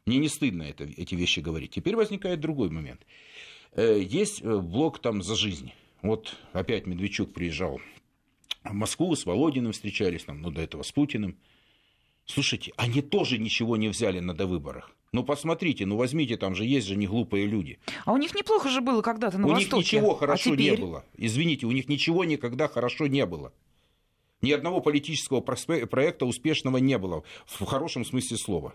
Мне 0.06 0.18
не 0.18 0.30
стыдно 0.30 0.64
это, 0.64 0.84
эти 0.84 1.16
вещи 1.16 1.42
говорить. 1.42 1.72
Теперь 1.72 1.96
возникает 1.96 2.40
другой 2.40 2.70
момент. 2.70 3.02
Э, 3.74 4.02
есть 4.02 4.42
э, 4.42 4.58
блок 4.58 5.00
там 5.00 5.22
за 5.22 5.36
жизнь. 5.36 5.72
Вот 6.02 6.36
опять 6.54 6.88
Медведчук 6.88 7.34
приезжал 7.34 7.80
в 8.64 8.74
Москву, 8.74 9.16
с 9.16 9.26
Володиным 9.26 9.72
встречались, 9.72 10.24
там, 10.24 10.42
ну, 10.42 10.50
до 10.50 10.62
этого 10.62 10.84
с 10.84 10.92
Путиным. 10.92 11.38
Слушайте, 12.26 12.72
они 12.78 13.02
тоже 13.02 13.38
ничего 13.38 13.78
не 13.78 13.90
взяли 13.90 14.20
на 14.20 14.34
довыборах. 14.34 14.92
Ну, 15.12 15.24
посмотрите, 15.24 15.86
ну, 15.86 15.98
возьмите, 15.98 16.38
там 16.38 16.56
же 16.56 16.64
есть 16.64 16.88
же 16.88 16.96
не 16.96 17.06
глупые 17.06 17.46
люди. 17.46 17.80
А 18.06 18.14
у 18.14 18.18
них 18.18 18.34
неплохо 18.34 18.70
же 18.70 18.80
было 18.80 19.02
когда-то 19.02 19.38
на 19.38 19.48
у 19.48 19.50
Востоке. 19.50 19.76
У 19.76 19.78
них 19.78 19.86
ничего 19.86 20.16
хорошо 20.16 20.52
а 20.52 20.54
теперь... 20.54 20.72
не 20.72 20.78
было. 20.78 21.06
Извините, 21.18 21.66
у 21.66 21.72
них 21.72 21.90
ничего 21.90 22.24
никогда 22.24 22.70
хорошо 22.70 23.08
не 23.08 23.26
было. 23.26 23.52
Ни 24.42 24.52
одного 24.52 24.80
политического 24.80 25.42
проекта 25.42 26.26
успешного 26.26 26.78
не 26.78 26.98
было, 26.98 27.24
в 27.46 27.66
хорошем 27.66 28.06
смысле 28.06 28.38
слова. 28.38 28.74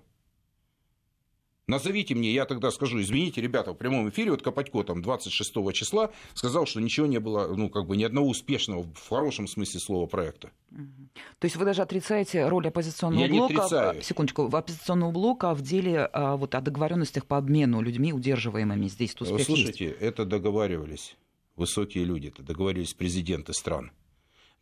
Назовите 1.69 2.15
мне, 2.15 2.33
я 2.33 2.45
тогда 2.45 2.71
скажу, 2.71 3.01
извините, 3.01 3.41
ребята, 3.41 3.73
в 3.73 3.75
прямом 3.75 4.09
эфире, 4.09 4.31
вот 4.31 4.41
Копатько 4.41 4.85
там 4.85 5.03
26 5.03 5.53
числа 5.73 6.13
сказал, 6.35 6.65
что 6.65 6.81
ничего 6.81 7.07
не 7.07 7.19
было, 7.19 7.53
ну, 7.57 7.69
как 7.69 7.89
бы 7.89 7.97
ни 7.97 8.05
одного 8.05 8.29
успешного, 8.29 8.85
в 8.85 9.09
хорошем 9.09 9.49
смысле 9.49 9.81
слова, 9.81 10.07
проекта. 10.07 10.53
То 10.71 11.45
есть 11.45 11.57
вы 11.57 11.65
даже 11.65 11.83
отрицаете 11.83 12.47
роль 12.47 12.69
оппозиционного 12.69 13.25
я 13.25 13.29
блока, 13.29 13.53
не 13.53 13.59
отрицаю. 13.59 14.03
секундочку, 14.03 14.47
в 14.47 14.55
оппозиционного 14.55 15.11
блока 15.11 15.55
в 15.55 15.63
деле 15.63 16.09
а, 16.13 16.37
вот, 16.37 16.55
о 16.55 16.61
договоренностях 16.61 17.27
по 17.27 17.37
обмену 17.37 17.81
людьми, 17.81 18.13
удерживаемыми 18.13 18.87
здесь 18.87 19.15
тут 19.15 19.27
Слушайте, 19.27 19.87
есть. 19.87 19.97
это 20.01 20.25
договаривались 20.25 21.17
высокие 21.57 22.05
люди, 22.05 22.29
это 22.29 22.45
договаривались 22.45 22.95
президенты 22.95 23.53
стран. 23.53 23.91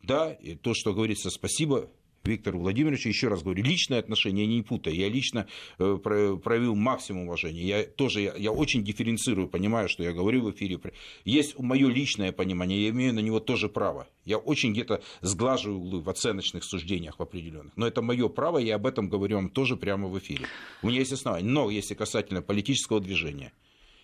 Да, 0.01 0.31
и 0.31 0.55
то, 0.55 0.73
что 0.73 0.91
говорится, 0.91 1.29
спасибо 1.29 1.87
Виктору 2.27 2.59
Владимировичу. 2.59 3.09
Еще 3.09 3.27
раз 3.27 3.43
говорю, 3.43 3.63
личные 3.63 3.99
отношения 3.99 4.45
не 4.45 4.61
путаю. 4.61 4.95
Я 4.95 5.09
лично 5.09 5.47
э, 5.77 5.97
проявил 5.97 6.75
максимум 6.75 7.23
уважения. 7.23 7.63
Я 7.63 7.83
тоже 7.83 8.21
я, 8.21 8.33
я 8.35 8.51
очень 8.51 8.83
дифференцирую, 8.83 9.47
понимаю, 9.47 9.89
что 9.89 10.03
я 10.03 10.13
говорю 10.13 10.43
в 10.43 10.51
эфире. 10.51 10.79
Есть 11.23 11.57
мое 11.59 11.89
личное 11.89 12.31
понимание, 12.31 12.83
я 12.83 12.89
имею 12.89 13.13
на 13.13 13.19
него 13.19 13.39
тоже 13.39 13.69
право. 13.69 14.07
Я 14.25 14.37
очень 14.37 14.73
где-то 14.73 15.03
сглаживаю 15.21 15.79
углы 15.79 16.01
в 16.01 16.09
оценочных 16.09 16.63
суждениях 16.63 17.19
в 17.19 17.21
определенных. 17.21 17.73
Но 17.75 17.87
это 17.87 18.01
мое 18.01 18.27
право, 18.29 18.57
я 18.57 18.75
об 18.75 18.85
этом 18.85 19.09
говорю 19.09 19.37
вам 19.37 19.49
тоже 19.49 19.77
прямо 19.77 20.07
в 20.07 20.17
эфире. 20.19 20.45
У 20.81 20.87
меня 20.87 20.99
есть 20.99 21.13
основания. 21.13 21.47
Но 21.47 21.69
если 21.69 21.93
касательно 21.93 22.41
политического 22.41 22.99
движения, 22.99 23.53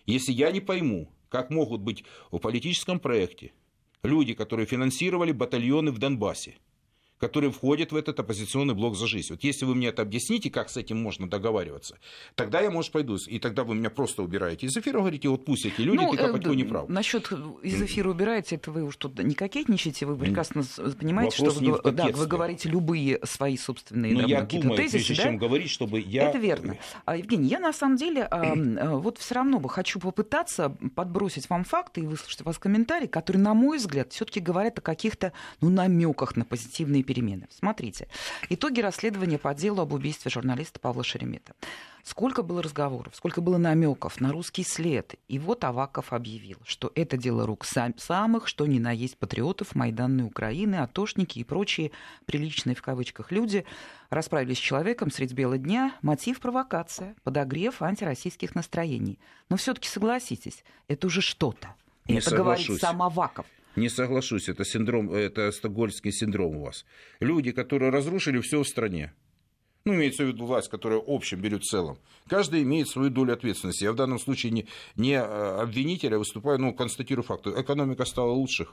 если 0.06 0.32
я 0.32 0.52
не 0.52 0.62
пойму, 0.62 1.12
как 1.30 1.50
могут 1.50 1.82
быть 1.82 2.04
в 2.32 2.40
политическом 2.40 3.00
проекте 3.00 3.54
люди, 4.04 4.34
которые 4.34 4.66
финансировали 4.66 5.32
батальоны 5.32 5.92
в 5.92 5.98
Донбассе, 5.98 6.56
которые 7.22 7.52
входят 7.52 7.92
в 7.92 7.96
этот 7.96 8.20
оппозиционный 8.20 8.74
блок 8.74 8.96
за 8.96 9.06
жизнь. 9.06 9.28
Вот 9.30 9.44
если 9.44 9.64
вы 9.64 9.76
мне 9.76 9.90
это 9.90 10.02
объясните, 10.02 10.50
как 10.50 10.70
с 10.72 10.78
этим 10.78 11.02
можно 11.02 11.30
договариваться, 11.30 11.98
тогда 12.34 12.62
я, 12.62 12.72
может, 12.72 12.92
пойду, 12.92 13.16
и 13.28 13.38
тогда 13.38 13.64
вы 13.64 13.76
меня 13.76 13.92
просто 13.92 14.24
убираете 14.24 14.66
из 14.66 14.76
эфира, 14.76 14.98
говорите, 14.98 15.30
вот 15.30 15.46
пусть 15.46 15.68
эти 15.68 15.82
люди, 15.82 16.02
ну, 16.02 16.12
ты 16.12 16.18
Копатько 16.18 16.50
э, 16.50 16.56
не 16.56 16.64
прав. 16.64 16.90
Насчет 16.90 17.32
из 17.62 17.80
эфира 17.82 18.10
убираете, 18.10 18.56
это 18.56 18.72
вы 18.72 18.84
уж 18.84 18.96
тут 18.96 19.20
не 19.20 19.36
кокетничаете, 19.36 20.08
вы 20.08 20.18
прекрасно 20.18 20.64
понимаете, 21.00 21.38
Вопрос 21.38 21.58
что 21.58 21.82
вы, 21.84 21.92
да, 21.92 22.08
вы 22.08 22.26
говорите 22.26 22.70
любые 22.70 23.20
свои 23.24 23.56
собственные 23.56 24.14
Но 24.14 24.22
да, 24.22 24.28
я 24.28 24.42
думаю, 24.42 24.78
тезисы, 24.78 24.98
прежде 24.98 25.16
да? 25.16 25.24
чем 25.24 25.38
говорить, 25.38 25.70
чтобы 25.70 26.00
я... 26.00 26.30
Это 26.30 26.40
верно. 26.40 26.78
А, 27.06 27.18
Евгений, 27.18 27.50
я 27.50 27.60
на 27.60 27.72
самом 27.72 27.98
деле 27.98 28.24
а, 28.24 28.56
вот 28.98 29.20
все 29.20 29.36
равно 29.36 29.60
бы 29.60 29.70
хочу 29.70 30.00
попытаться 30.00 30.76
подбросить 30.96 31.48
вам 31.52 31.66
факты 31.66 32.02
и 32.02 32.08
выслушать 32.08 32.42
у 32.42 32.46
вас 32.46 32.58
комментарии, 32.58 33.08
которые, 33.08 33.44
на 33.44 33.54
мой 33.54 33.78
взгляд, 33.78 34.12
все-таки 34.12 34.40
говорят 34.40 34.80
о 34.80 34.82
каких-то 34.82 35.34
ну, 35.62 35.70
намеках 35.70 36.36
на 36.36 36.46
позитивные 36.46 37.04
перемены. 37.12 37.48
Смотрите, 37.50 38.08
итоги 38.48 38.80
расследования 38.80 39.38
по 39.38 39.54
делу 39.54 39.82
об 39.82 39.92
убийстве 39.92 40.32
журналиста 40.32 40.80
Павла 40.80 41.04
Шеремета. 41.04 41.54
Сколько 42.04 42.42
было 42.42 42.64
разговоров, 42.64 43.14
сколько 43.18 43.42
было 43.42 43.58
намеков 43.58 44.22
на 44.22 44.32
русский 44.32 44.64
след. 44.64 45.16
И 45.28 45.38
вот 45.40 45.66
Аваков 45.66 46.14
объявил, 46.14 46.58
что 46.64 46.90
это 46.96 47.18
дело 47.18 47.46
рук 47.46 47.66
сам, 47.66 47.98
самых, 47.98 48.48
что 48.48 48.66
ни 48.66 48.80
на 48.80 48.92
есть 48.92 49.18
патриотов 49.18 49.76
Майданной 49.76 50.24
Украины, 50.24 50.76
атошники 50.76 51.40
и 51.40 51.44
прочие 51.44 51.92
приличные 52.26 52.76
в 52.76 52.82
кавычках 52.82 53.34
люди 53.34 53.66
расправились 54.10 54.58
с 54.58 54.62
человеком 54.62 55.12
средь 55.12 55.34
бела 55.34 55.58
дня. 55.58 55.94
Мотив 56.02 56.40
провокация, 56.40 57.16
подогрев 57.24 57.82
антироссийских 57.82 58.56
настроений. 58.56 59.20
Но 59.50 59.58
все-таки 59.58 59.90
согласитесь, 59.90 60.64
это 60.88 61.08
уже 61.08 61.20
что-то. 61.20 61.76
Не 62.08 62.20
это 62.20 62.30
соглашусь. 62.30 62.68
говорит 62.68 62.82
сам 62.82 63.02
Аваков. 63.04 63.46
Не 63.76 63.90
соглашусь, 63.90 64.50
это 64.50 64.66
синдром, 64.66 65.14
это 65.14 65.52
стокгольмский 65.52 66.12
синдром 66.12 66.58
у 66.58 66.66
вас. 66.66 66.86
Люди, 67.20 67.52
которые 67.52 67.92
разрушили 67.92 68.40
все 68.40 68.62
в 68.62 68.68
стране. 68.68 69.14
Ну, 69.86 69.96
имеется 69.96 70.24
в 70.24 70.28
виду 70.28 70.46
власть, 70.46 70.70
которая 70.70 71.02
общем 71.06 71.42
берет 71.42 71.64
в 71.64 71.68
целом. 71.68 71.98
Каждый 72.28 72.62
имеет 72.62 72.88
свою 72.88 73.10
долю 73.10 73.34
ответственности. 73.34 73.84
Я 73.84 73.94
в 73.94 73.96
данном 73.96 74.20
случае 74.20 74.52
не, 74.52 74.68
не 74.96 75.20
обвинитель, 75.20 76.14
а 76.14 76.20
выступаю, 76.20 76.60
ну, 76.60 76.74
констатирую 76.74 77.24
факт. 77.24 77.48
Экономика 77.48 78.06
стала 78.06 78.32
лучше? 78.32 78.68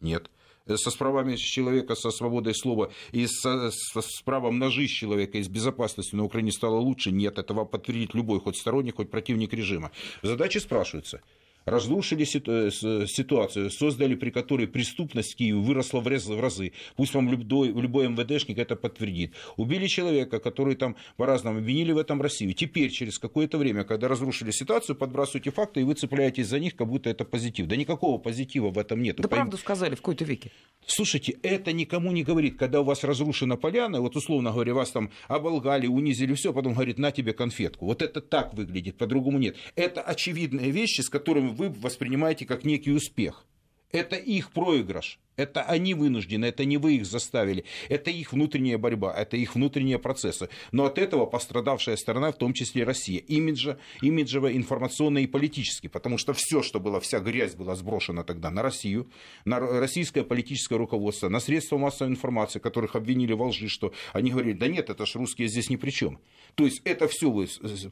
Нет 0.00 0.30
со 0.74 0.90
с 0.90 0.96
правами 0.96 1.36
человека, 1.36 1.94
со 1.94 2.10
свободой 2.10 2.54
слова 2.54 2.90
и 3.12 3.26
со, 3.26 3.70
со, 3.70 4.00
с 4.00 4.20
правом 4.24 4.58
на 4.58 4.70
жизнь 4.70 4.92
человека 4.92 5.38
и 5.38 5.42
с 5.42 5.48
безопасностью 5.48 6.18
на 6.18 6.24
Украине 6.24 6.50
стало 6.50 6.76
лучше? 6.76 7.12
Нет, 7.12 7.38
этого 7.38 7.64
подтвердит 7.64 8.14
любой, 8.14 8.40
хоть 8.40 8.56
сторонник, 8.56 8.96
хоть 8.96 9.10
противник 9.10 9.52
режима. 9.52 9.92
Задачи 10.22 10.58
спрашиваются 10.58 11.22
разрушили 11.66 12.24
ситуацию, 12.24 13.70
создали, 13.70 14.14
при 14.14 14.30
которой 14.30 14.66
преступность 14.66 15.34
в 15.34 15.36
Киеве 15.36 15.58
выросла 15.58 16.00
в 16.00 16.40
разы. 16.40 16.72
Пусть 16.96 17.12
вам 17.12 17.30
любой, 17.30 17.68
любой 17.68 18.08
МВДшник 18.08 18.56
это 18.58 18.76
подтвердит. 18.76 19.34
Убили 19.56 19.86
человека, 19.88 20.38
который 20.38 20.76
там 20.76 20.96
по-разному 21.16 21.58
обвинили 21.58 21.92
в 21.92 21.98
этом 21.98 22.22
Россию. 22.22 22.54
Теперь, 22.54 22.90
через 22.90 23.18
какое-то 23.18 23.58
время, 23.58 23.84
когда 23.84 24.08
разрушили 24.08 24.52
ситуацию, 24.52 24.96
подбрасываете 24.96 25.50
факты, 25.50 25.80
и 25.80 25.84
вы 25.84 25.94
цепляетесь 25.94 26.46
за 26.46 26.60
них, 26.60 26.76
как 26.76 26.88
будто 26.88 27.10
это 27.10 27.24
позитив. 27.24 27.66
Да 27.66 27.76
никакого 27.76 28.18
позитива 28.18 28.70
в 28.70 28.78
этом 28.78 29.02
нет. 29.02 29.16
Да 29.16 29.28
Пойм... 29.28 29.42
правду 29.42 29.58
сказали 29.58 29.94
в 29.94 29.98
какой-то 29.98 30.24
веке. 30.24 30.52
Слушайте, 30.86 31.36
это 31.42 31.72
никому 31.72 32.12
не 32.12 32.22
говорит. 32.22 32.56
Когда 32.56 32.80
у 32.80 32.84
вас 32.84 33.02
разрушена 33.02 33.56
поляна, 33.56 34.00
вот 34.00 34.14
условно 34.14 34.52
говоря, 34.52 34.72
вас 34.72 34.92
там 34.92 35.10
оболгали, 35.26 35.88
унизили, 35.88 36.34
все, 36.34 36.52
потом 36.52 36.74
говорит, 36.74 36.98
на 36.98 37.10
тебе 37.10 37.32
конфетку. 37.32 37.86
Вот 37.86 38.02
это 38.02 38.20
так 38.20 38.54
выглядит, 38.54 38.96
по-другому 38.96 39.38
нет. 39.38 39.56
Это 39.74 40.00
очевидные 40.00 40.70
вещи, 40.70 41.00
с 41.00 41.08
которыми 41.08 41.55
вы 41.56 41.70
воспринимаете 41.70 42.46
как 42.46 42.64
некий 42.64 42.92
успех. 42.92 43.44
Это 43.90 44.16
их 44.16 44.52
проигрыш. 44.52 45.18
Это 45.36 45.62
они 45.62 45.92
вынуждены, 45.92 46.46
это 46.46 46.64
не 46.64 46.78
вы 46.78 46.96
их 46.96 47.06
заставили. 47.06 47.64
Это 47.90 48.10
их 48.10 48.32
внутренняя 48.32 48.78
борьба, 48.78 49.12
это 49.12 49.36
их 49.36 49.54
внутренние 49.54 49.98
процессы. 49.98 50.48
Но 50.72 50.86
от 50.86 50.98
этого 50.98 51.26
пострадавшая 51.26 51.96
сторона, 51.96 52.32
в 52.32 52.38
том 52.38 52.54
числе 52.54 52.84
Россия, 52.84 53.18
имиджа, 53.20 53.78
имиджево, 54.00 54.54
информационно 54.56 55.18
и 55.18 55.26
политически. 55.26 55.88
Потому 55.88 56.16
что 56.16 56.32
все, 56.32 56.62
что 56.62 56.80
было, 56.80 57.00
вся 57.00 57.20
грязь 57.20 57.54
была 57.54 57.74
сброшена 57.74 58.24
тогда 58.24 58.50
на 58.50 58.62
Россию, 58.62 59.10
на 59.44 59.60
российское 59.60 60.24
политическое 60.24 60.76
руководство, 60.76 61.28
на 61.28 61.40
средства 61.40 61.76
массовой 61.76 62.10
информации, 62.10 62.58
которых 62.58 62.96
обвинили 62.96 63.34
во 63.34 63.48
лжи, 63.48 63.68
что 63.68 63.92
они 64.14 64.30
говорили, 64.30 64.56
да 64.56 64.68
нет, 64.68 64.88
это 64.88 65.04
ж 65.04 65.16
русские 65.16 65.48
здесь 65.48 65.68
ни 65.68 65.76
при 65.76 65.90
чем. 65.90 66.18
То 66.54 66.64
есть 66.64 66.80
это 66.84 67.08
все 67.08 67.30
вы, 67.30 67.46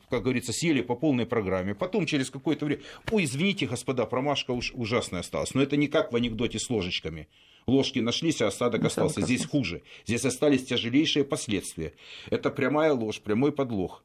как 0.08 0.22
говорится, 0.22 0.52
съели 0.52 0.80
по 0.80 0.94
полной 0.94 1.26
программе. 1.26 1.74
Потом 1.74 2.06
через 2.06 2.30
какое-то 2.30 2.64
время, 2.64 2.80
ой, 3.10 3.24
извините, 3.24 3.66
господа, 3.66 4.06
промашка 4.06 4.52
уж 4.52 4.72
ужасная 4.74 5.20
осталась. 5.20 5.52
Но 5.52 5.60
это 5.60 5.76
не 5.76 5.88
как 5.88 6.10
в 6.10 6.16
анекдоте 6.16 6.58
с 6.58 6.70
ложечками 6.70 7.28
ложки 7.66 7.98
нашлись, 7.98 8.42
а 8.42 8.48
осадок 8.48 8.84
остался. 8.84 9.20
Здесь 9.20 9.46
хуже. 9.46 9.82
Здесь 10.06 10.24
остались 10.24 10.64
тяжелейшие 10.64 11.24
последствия. 11.24 11.94
Это 12.30 12.50
прямая 12.50 12.92
ложь, 12.92 13.20
прямой 13.20 13.52
подлог. 13.52 14.02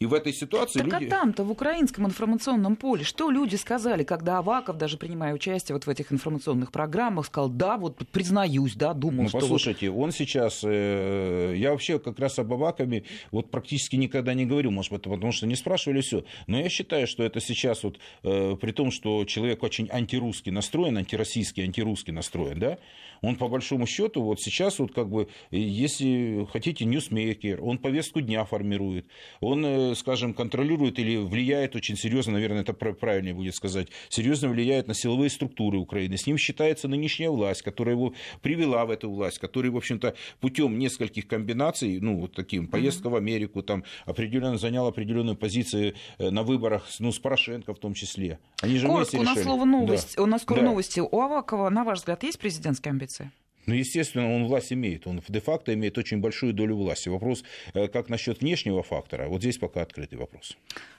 И 0.00 0.06
в 0.06 0.14
этой 0.14 0.32
ситуации 0.32 0.78
так 0.78 0.98
люди... 0.98 1.04
а 1.04 1.10
там-то, 1.10 1.44
в 1.44 1.50
украинском 1.50 2.06
информационном 2.06 2.76
поле, 2.76 3.04
что 3.04 3.30
люди 3.30 3.56
сказали, 3.56 4.02
когда 4.02 4.38
Аваков, 4.38 4.78
даже 4.78 4.96
принимая 4.96 5.34
участие 5.34 5.74
вот 5.74 5.84
в 5.84 5.90
этих 5.90 6.10
информационных 6.10 6.72
программах, 6.72 7.26
сказал, 7.26 7.50
да, 7.50 7.76
вот 7.76 7.98
признаюсь, 8.10 8.76
да, 8.76 8.94
думал, 8.94 9.24
ну, 9.24 9.28
что... 9.28 9.40
послушайте, 9.40 9.90
вот... 9.90 10.04
он 10.04 10.12
сейчас... 10.12 10.62
Э, 10.64 11.52
я 11.54 11.72
вообще 11.72 11.98
как 11.98 12.18
раз 12.18 12.38
об 12.38 12.50
Авакове 12.50 13.04
вот 13.30 13.50
практически 13.50 13.96
никогда 13.96 14.32
не 14.32 14.46
говорю, 14.46 14.70
может 14.70 14.90
быть, 14.90 15.02
потому 15.02 15.32
что 15.32 15.46
не 15.46 15.54
спрашивали 15.54 16.00
все. 16.00 16.24
Но 16.46 16.58
я 16.58 16.70
считаю, 16.70 17.06
что 17.06 17.22
это 17.22 17.40
сейчас 17.42 17.82
вот, 17.82 17.98
э, 18.22 18.56
при 18.58 18.72
том, 18.72 18.90
что 18.90 19.26
человек 19.26 19.62
очень 19.62 19.90
антирусский 19.92 20.50
настроен, 20.50 20.96
антироссийский, 20.96 21.62
антирусский 21.62 22.14
настроен, 22.14 22.58
да, 22.58 22.78
он 23.22 23.36
по 23.36 23.48
большому 23.48 23.86
счету 23.86 24.22
вот 24.22 24.40
сейчас 24.40 24.78
вот 24.78 24.94
как 24.94 25.10
бы, 25.10 25.28
если 25.50 26.46
хотите, 26.52 26.84
ньюсмейкер, 26.84 27.62
он 27.62 27.76
повестку 27.78 28.20
дня 28.20 28.44
формирует, 28.44 29.06
он, 29.40 29.64
э, 29.66 29.89
скажем, 29.94 30.34
контролирует 30.34 30.98
или 30.98 31.16
влияет 31.16 31.76
очень 31.76 31.96
серьезно, 31.96 32.34
наверное, 32.34 32.62
это 32.62 32.72
правильнее 32.72 33.34
будет 33.34 33.54
сказать, 33.54 33.88
серьезно 34.08 34.48
влияет 34.48 34.88
на 34.88 34.94
силовые 34.94 35.30
структуры 35.30 35.78
Украины. 35.78 36.16
С 36.16 36.26
ним 36.26 36.38
считается 36.38 36.88
нынешняя 36.88 37.30
власть, 37.30 37.62
которая 37.62 37.94
его 37.94 38.14
привела 38.42 38.84
в 38.84 38.90
эту 38.90 39.10
власть, 39.10 39.38
которая, 39.38 39.72
в 39.72 39.76
общем-то, 39.76 40.14
путем 40.40 40.78
нескольких 40.78 41.26
комбинаций, 41.26 42.00
ну, 42.00 42.18
вот 42.18 42.34
таким, 42.34 42.66
поездка 42.66 43.08
mm-hmm. 43.08 43.12
в 43.12 43.16
Америку, 43.16 43.62
там, 43.62 43.84
определенно 44.06 44.58
занял 44.58 44.86
определенную 44.86 45.36
позицию 45.36 45.94
э, 46.18 46.30
на 46.30 46.42
выборах, 46.42 46.86
ну, 46.98 47.12
с 47.12 47.18
Порошенко 47.18 47.74
в 47.74 47.78
том 47.78 47.94
числе. 47.94 48.38
Они 48.62 48.76
же 48.76 48.86
Коротко, 48.86 49.16
у 49.16 49.22
нас 49.22 49.42
слово 49.42 49.64
новость, 49.64 50.16
да. 50.16 50.22
у 50.22 50.26
нас 50.26 50.42
скоро 50.42 50.60
да. 50.60 50.66
новости. 50.66 51.00
У 51.00 51.20
Авакова, 51.20 51.70
на 51.70 51.84
ваш 51.84 52.00
взгляд, 52.00 52.22
есть 52.22 52.38
президентские 52.38 52.90
амбиции? 52.90 53.30
Позиция? 53.70 53.74
Ну, 53.74 53.74
естественно, 53.74 54.34
он 54.34 54.44
власть 54.44 54.72
имеет, 54.72 55.06
он 55.06 55.22
де-факто 55.28 55.72
имеет 55.74 55.98
очень 55.98 56.20
большую 56.20 56.52
долю 56.52 56.76
власти. 56.76 57.08
Вопрос, 57.08 57.44
э, 57.74 57.88
как 57.88 58.08
насчет 58.08 58.40
внешнего 58.40 58.82
фактора, 58.82 59.28
вот 59.28 59.40
здесь 59.40 59.58
пока 59.58 59.82
открытый 59.82 60.18
вопрос. 60.18 60.56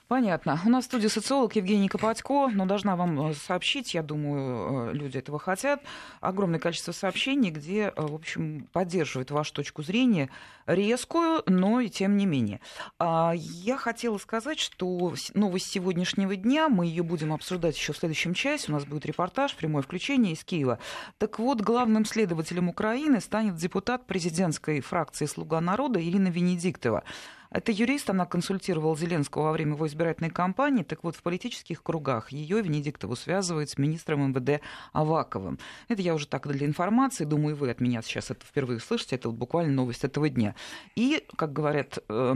Понятно. 0.08 0.60
У 0.66 0.68
нас 0.68 0.84
в 0.84 0.88
студии 0.88 1.08
социолог 1.08 1.56
Евгений 1.56 1.88
Копатько, 1.88 2.48
но 2.48 2.66
должна 2.66 2.96
вам 2.96 3.30
э, 3.30 3.34
сообщить, 3.34 3.94
я 3.94 4.02
думаю, 4.02 4.90
э, 4.90 4.94
люди 4.94 5.16
этого 5.18 5.38
хотят, 5.38 5.80
огромное 6.20 6.60
количество 6.60 6.92
сообщений, 6.92 7.50
где, 7.50 7.92
в 7.96 8.14
общем, 8.14 8.68
поддерживают 8.72 9.30
вашу 9.30 9.54
точку 9.54 9.82
зрения, 9.82 10.28
резкую, 10.66 11.42
но 11.46 11.80
и 11.80 11.88
тем 11.88 12.16
не 12.16 12.26
менее. 12.26 12.60
А, 12.98 13.32
я 13.34 13.76
хотела 13.76 14.18
сказать, 14.18 14.58
что 14.58 15.14
новость 15.34 15.70
сегодняшнего 15.70 16.36
дня, 16.36 16.68
мы 16.68 16.86
ее 16.86 17.02
будем 17.02 17.32
обсуждать 17.32 17.76
еще 17.76 17.92
в 17.92 17.98
следующем 17.98 18.34
часе, 18.34 18.66
у 18.68 18.72
нас 18.72 18.84
будет 18.84 19.06
репортаж, 19.06 19.54
прямое 19.54 19.82
включение 19.82 20.34
из 20.34 20.44
Киева. 20.44 20.78
Так 21.18 21.38
вот, 21.38 21.60
главным 21.60 22.04
следователем 22.04 22.68
Украины 22.68 23.20
станет 23.20 23.56
депутат 23.56 24.06
президентской 24.06 24.80
фракции 24.80 25.26
«Слуга 25.26 25.60
народа» 25.60 26.02
Ирина 26.02 26.28
Венедиктова. 26.28 27.04
Это 27.52 27.70
юрист, 27.70 28.08
она 28.08 28.24
консультировала 28.24 28.96
Зеленского 28.96 29.44
во 29.44 29.52
время 29.52 29.74
его 29.74 29.86
избирательной 29.86 30.30
кампании. 30.30 30.82
Так 30.82 31.04
вот, 31.04 31.16
в 31.16 31.22
политических 31.22 31.82
кругах 31.82 32.32
ее 32.32 32.62
Венедиктову 32.62 33.14
связывают 33.14 33.70
с 33.70 33.78
министром 33.78 34.30
МВД 34.30 34.62
Аваковым. 34.92 35.58
Это 35.88 36.00
я 36.02 36.14
уже 36.14 36.26
так 36.26 36.48
для 36.48 36.66
информации. 36.66 37.24
Думаю, 37.24 37.54
вы 37.54 37.70
от 37.70 37.80
меня 37.80 38.02
сейчас 38.02 38.30
это 38.30 38.44
впервые 38.46 38.80
слышите. 38.80 39.16
Это 39.16 39.28
вот 39.28 39.36
буквально 39.36 39.72
новость 39.72 40.04
этого 40.04 40.28
дня. 40.28 40.54
И, 40.96 41.24
как 41.36 41.52
говорят 41.52 41.98
э, 42.08 42.34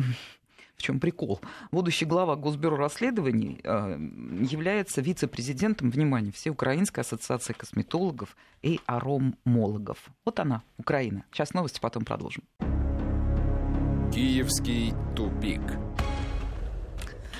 в 0.76 0.82
чем 0.82 1.00
прикол? 1.00 1.40
Будущий 1.70 2.04
глава 2.04 2.36
Госбюро 2.36 2.76
расследований 2.76 3.60
э, 3.64 3.98
является 4.42 5.00
вице-президентом, 5.00 5.90
внимание, 5.90 6.32
Всеукраинской 6.32 7.02
ассоциации 7.02 7.54
косметологов 7.54 8.36
и 8.62 8.80
аромологов. 8.84 10.10
Вот 10.26 10.38
она, 10.40 10.62
Украина. 10.76 11.24
Сейчас 11.32 11.54
новости, 11.54 11.80
потом 11.80 12.04
продолжим. 12.04 12.44
Киевский 14.12 14.94
тупик. 15.14 15.60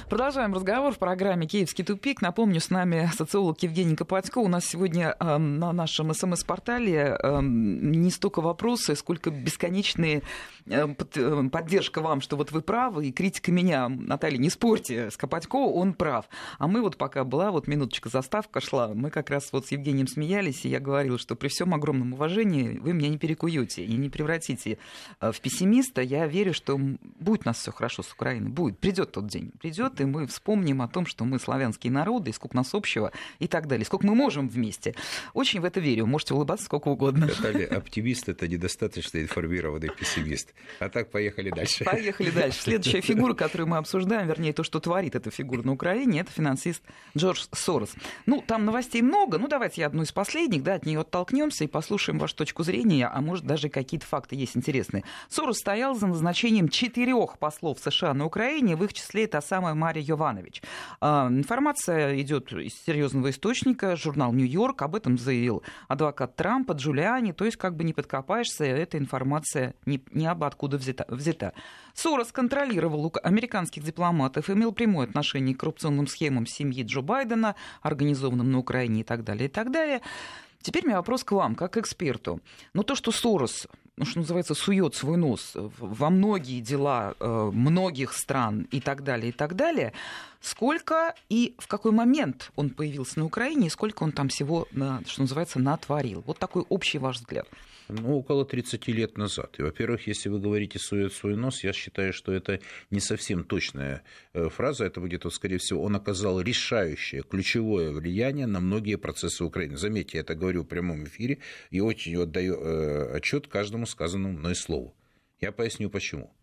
Продолжаем 0.09 0.55
разговор 0.55 0.93
в 0.93 0.99
программе 0.99 1.49
«Киевский 1.49 1.83
тупик». 1.83 2.23
Напомню, 2.23 2.61
с 2.61 2.71
нами 2.71 3.11
социолог 3.17 3.61
Евгений 3.65 3.97
Копатько. 3.97 4.39
У 4.39 4.47
нас 4.47 4.65
сегодня 4.65 5.17
э, 5.19 5.37
на 5.37 5.73
нашем 5.73 6.15
СМС-портале 6.15 7.19
э, 7.21 7.41
не 7.43 8.13
столько 8.13 8.41
вопросы, 8.41 8.95
сколько 8.95 9.33
бесконечные 9.33 10.23
э, 10.67 10.87
под, 10.87 11.51
поддержка 11.51 12.03
вам, 12.03 12.21
что 12.21 12.37
вот 12.37 12.53
вы 12.53 12.61
правы, 12.61 13.07
и 13.09 13.13
критика 13.13 13.51
меня, 13.51 13.89
Наталья, 13.89 14.39
не 14.39 14.49
спорьте, 14.49 15.11
с 15.11 15.17
Копатько 15.17 15.57
он 15.57 15.93
прав. 15.93 16.27
А 16.61 16.69
мы 16.69 16.83
вот 16.83 16.97
пока 16.97 17.25
была, 17.25 17.51
вот 17.51 17.67
минуточка 17.67 18.09
заставка 18.09 18.61
шла, 18.61 18.93
мы 18.95 19.11
как 19.11 19.29
раз 19.29 19.49
вот 19.51 19.67
с 19.67 19.73
Евгением 19.73 20.07
смеялись, 20.07 20.65
и 20.65 20.69
я 20.69 20.79
говорила, 20.79 21.19
что 21.19 21.35
при 21.35 21.49
всем 21.49 21.75
огромном 21.75 22.13
уважении 22.13 22.79
вы 22.79 22.93
меня 22.93 23.09
не 23.09 23.19
перекуете 23.19 23.85
и 23.85 23.97
не 23.97 24.09
превратите 24.09 24.79
э, 25.21 25.33
в 25.33 25.41
пессимиста. 25.41 26.01
Я 26.01 26.29
верю, 26.29 26.55
что 26.55 26.79
будет 26.79 27.41
у 27.45 27.49
нас 27.49 27.59
все 27.59 27.73
хорошо 27.73 28.05
с 28.05 28.13
Украиной. 28.13 28.51
Будет. 28.51 28.79
Придет 28.79 29.11
тот 29.11 29.27
день. 29.27 29.51
Придет 29.59 29.96
минуты 29.97 30.07
мы 30.07 30.27
вспомним 30.27 30.83
о 30.83 30.89
том, 30.89 31.07
что 31.07 31.25
мы 31.25 31.39
славянские 31.39 31.93
народы, 31.93 32.31
и 32.31 32.33
сколько 32.33 32.57
нас 32.57 32.75
общего 32.75 33.13
и 33.39 33.49
так 33.49 33.67
далее, 33.67 33.85
сколько 33.85 34.07
мы 34.07 34.15
можем 34.15 34.49
вместе. 34.49 34.95
Очень 35.35 35.61
в 35.61 35.65
это 35.65 35.81
верю. 35.81 36.07
Можете 36.07 36.35
улыбаться 36.35 36.67
сколько 36.67 36.89
угодно. 36.89 37.27
Наталья, 37.27 37.67
оптимист– 37.67 38.29
это 38.29 38.49
недостаточно 38.49 39.19
информированный 39.19 39.89
пессимист. 39.89 40.55
А 40.81 40.89
так, 40.89 41.11
поехали 41.11 41.51
дальше. 41.51 41.85
Поехали 41.85 42.31
дальше. 42.31 42.61
Следующая 42.61 43.01
фигура, 43.01 43.35
которую 43.35 43.69
мы 43.69 43.79
обсуждаем, 43.79 44.27
вернее, 44.29 44.53
то, 44.53 44.63
что 44.63 44.81
творит 44.81 45.15
эта 45.15 45.31
фигура 45.31 45.63
на 45.63 45.73
Украине, 45.73 46.21
это 46.21 46.31
финансист 46.33 46.83
Джордж 47.17 47.45
Сорос. 47.53 47.95
Ну, 48.27 48.43
там 48.47 48.65
новостей 48.65 49.03
много. 49.03 49.39
Ну, 49.39 49.49
давайте 49.49 49.83
я 49.83 49.87
одну 49.87 50.03
из 50.03 50.13
последних, 50.13 50.63
да, 50.63 50.75
от 50.75 50.87
нее 50.87 51.01
оттолкнемся 51.01 51.65
и 51.65 51.67
послушаем 51.67 52.19
вашу 52.19 52.37
точку 52.37 52.63
зрения, 52.63 53.07
а 53.07 53.21
может, 53.21 53.45
даже 53.45 53.69
какие-то 53.69 54.07
факты 54.07 54.37
есть 54.37 54.57
интересные. 54.57 55.05
Сорос 55.29 55.59
стоял 55.59 55.95
за 55.95 56.07
назначением 56.07 56.69
четырех 56.69 57.39
послов 57.39 57.79
США 57.81 58.15
на 58.15 58.27
Украине, 58.27 58.77
в 58.77 58.85
их 58.85 58.93
числе 58.93 59.25
это 59.25 59.41
самая 59.41 59.75
Мария 59.87 60.05
Йованович. 60.05 60.63
А, 61.01 61.29
информация 61.29 62.21
идет 62.21 62.53
из 62.53 62.75
серьезного 62.85 63.31
источника, 63.31 63.95
журнал 63.95 64.33
«Нью-Йорк», 64.33 64.83
об 64.83 64.97
этом 64.97 65.17
заявил 65.17 65.63
адвокат 65.87 66.35
Трампа, 66.35 66.73
Джулиани, 66.73 67.31
то 67.31 67.45
есть 67.45 67.57
как 67.57 67.77
бы 67.77 67.85
не 67.85 67.93
подкопаешься, 67.93 68.65
эта 68.65 68.99
информация 68.99 69.75
не, 69.87 70.03
не 70.11 70.27
об 70.27 70.43
откуда 70.43 70.77
взята. 70.77 71.05
взята. 71.09 71.53
Сорос 71.95 72.33
контролировал 72.33 73.15
американских 73.23 73.85
дипломатов, 73.85 74.51
имел 74.51 74.73
прямое 74.73 75.07
отношение 75.07 75.55
к 75.55 75.61
коррупционным 75.61 76.09
схемам 76.09 76.47
семьи 76.47 76.83
Джо 76.83 77.01
Байдена, 77.01 77.55
организованным 77.81 78.51
на 78.51 78.59
Украине 78.59 79.03
и 79.03 79.05
так 79.05 79.23
далее, 79.23 79.47
и 79.47 79.49
так 79.49 79.71
далее. 79.71 80.03
Теперь 80.67 80.83
у 80.83 80.89
меня 80.89 80.97
вопрос 80.97 81.23
к 81.23 81.31
вам, 81.31 81.55
как 81.55 81.75
к 81.75 81.77
эксперту. 81.77 82.41
Но 82.75 82.83
то, 82.83 82.97
что 82.97 83.13
Сорос, 83.13 83.69
ну, 83.97 84.05
что 84.05 84.19
называется, 84.19 84.55
сует 84.55 84.97
свой 84.97 85.17
нос 85.17 85.53
во 85.55 86.11
многие 86.11 86.61
дела 86.61 87.15
э, 87.21 87.51
многих 87.55 88.13
стран 88.13 88.67
и 88.73 88.81
так 88.81 89.05
далее, 89.05 89.29
и 89.29 89.33
так 89.33 89.55
далее, 89.55 89.93
сколько 90.41 91.15
и 91.29 91.55
в 91.59 91.69
какой 91.69 91.93
момент 91.93 92.51
он 92.57 92.71
появился 92.71 93.21
на 93.21 93.27
Украине, 93.27 93.69
и 93.69 93.71
сколько 93.71 94.03
он 94.03 94.11
там 94.11 94.29
всего, 94.29 94.67
что 95.07 95.21
называется, 95.21 95.61
натворил? 95.61 96.25
Вот 96.27 96.41
такой 96.41 96.65
общий 96.69 96.99
ваш 96.99 97.19
взгляд. 97.19 97.47
Ну, 97.89 98.19
около 98.19 98.45
30 98.45 98.89
лет 98.89 99.17
назад. 99.17 99.59
И, 99.59 99.63
во-первых, 99.63 100.09
если 100.09 100.29
вы 100.29 100.41
говорите 100.41 100.79
«сует 100.79 101.13
свой 101.13 101.37
нос», 101.37 101.63
я 101.63 101.73
считаю, 101.73 102.13
что 102.13 102.33
это 102.33 102.61
не 102.91 102.99
совсем 102.99 103.45
точная 103.45 104.03
э, 104.33 104.49
фраза. 104.49 104.85
Это 104.85 105.01
будет, 105.01 105.23
вот, 105.23 105.33
скорее 105.33 105.59
всего, 105.59 105.83
он 105.85 105.95
оказал 105.95 106.41
решающее, 106.41 107.23
ключевое 107.23 107.93
влияние 107.93 108.47
на 108.47 108.59
многие 108.59 108.97
процессы 108.97 109.45
Украины. 109.45 109.77
Заметьте, 109.77 110.19
я 110.19 110.23
это 110.23 110.35
говорю 110.35 110.65
в 110.65 110.67
прямом 110.67 111.05
эфире 111.05 111.39
и 111.71 111.81
очень 111.81 112.21
отдаю 112.21 112.57
э, 112.57 113.17
отчет 113.17 113.47
каждому 113.47 113.87
сказанному 113.87 114.37
мной 114.37 114.57
слову. 114.57 114.93
Я 115.41 115.53
поясню, 115.53 115.89
почему. 115.89 116.35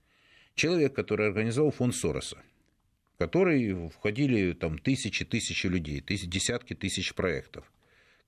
Человек, 0.56 0.94
который 0.94 1.28
организовал 1.28 1.72
фонд 1.72 1.94
Сороса, 1.94 2.38
в 3.16 3.18
который 3.18 3.90
входили 3.90 4.54
там 4.54 4.78
тысячи, 4.78 5.26
тысячи 5.26 5.68
людей, 5.68 6.00
тысяч, 6.00 6.30
десятки 6.30 6.74
тысяч 6.74 7.14
проектов– 7.14 7.70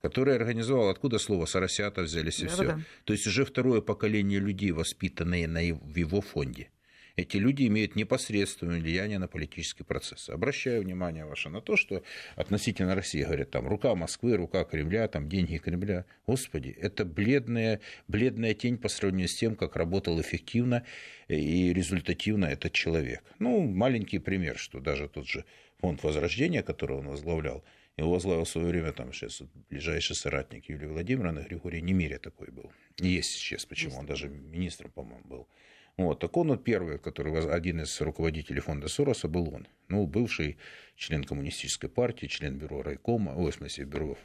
который 0.08 0.36
организовал, 0.36 0.88
откуда 0.88 1.18
слово 1.18 1.46
«соросята» 1.46 2.02
взялись 2.02 2.38
и 2.38 2.44
да, 2.46 2.52
все. 2.52 2.64
Да. 2.64 2.80
То 3.04 3.12
есть 3.12 3.26
уже 3.26 3.44
второе 3.44 3.80
поколение 3.80 4.38
людей, 4.38 4.70
воспитанные 4.70 5.48
на, 5.48 5.60
в 5.60 5.96
его 5.96 6.20
фонде. 6.20 6.68
Эти 7.16 7.38
люди 7.38 7.66
имеют 7.66 7.96
непосредственное 7.96 8.78
влияние 8.78 9.18
на 9.18 9.26
политический 9.26 9.82
процесс. 9.82 10.28
Обращаю 10.28 10.82
внимание 10.82 11.24
ваше 11.24 11.48
на 11.48 11.60
то, 11.60 11.74
что 11.76 12.04
относительно 12.36 12.94
России 12.94 13.24
говорят, 13.24 13.50
там, 13.50 13.66
рука 13.66 13.94
Москвы, 13.96 14.36
рука 14.36 14.64
Кремля, 14.64 15.08
там, 15.08 15.28
деньги 15.28 15.56
Кремля. 15.56 16.04
Господи, 16.26 16.76
это 16.78 17.04
бледная, 17.04 17.80
бледная 18.06 18.54
тень 18.54 18.76
по 18.76 18.88
сравнению 18.88 19.28
с 19.28 19.34
тем, 19.34 19.56
как 19.56 19.74
работал 19.74 20.20
эффективно 20.20 20.84
и 21.26 21.72
результативно 21.72 22.44
этот 22.44 22.72
человек. 22.72 23.24
Ну, 23.40 23.66
маленький 23.66 24.20
пример, 24.20 24.56
что 24.56 24.78
даже 24.78 25.08
тот 25.08 25.26
же 25.26 25.44
фонд 25.80 26.04
Возрождения, 26.04 26.62
который 26.62 26.96
он 26.98 27.08
возглавлял, 27.08 27.64
его 27.96 28.10
возглавил 28.10 28.44
в 28.44 28.48
свое 28.48 28.68
время 28.68 28.92
там 28.92 29.12
сейчас 29.12 29.42
ближайший 29.70 30.16
соратник 30.16 30.68
Юлии 30.68 30.86
Владимировны, 30.86 31.40
Григорий 31.40 31.80
Немиря 31.80 32.18
такой 32.18 32.48
был. 32.48 32.70
Есть 32.98 33.30
сейчас, 33.30 33.64
почему, 33.64 33.90
Есть. 33.90 34.00
он 34.00 34.06
даже 34.06 34.28
министром, 34.28 34.90
по-моему, 34.90 35.24
был. 35.24 35.48
Вот, 35.96 36.20
так 36.20 36.36
он 36.36 36.48
вот 36.48 36.62
первый, 36.62 36.98
который, 36.98 37.34
один 37.50 37.80
из 37.80 37.98
руководителей 38.02 38.60
фонда 38.60 38.88
Сороса 38.88 39.28
был 39.28 39.54
он. 39.54 39.66
Ну, 39.88 40.06
бывший 40.06 40.58
член 40.94 41.24
коммунистической 41.24 41.88
партии, 41.88 42.26
член 42.26 42.58
бюро 42.58 42.82
райкома, 42.82 43.32
ой, 43.34 43.50
в 43.50 43.54
смысле, 43.54 43.84
бюро 43.84 44.18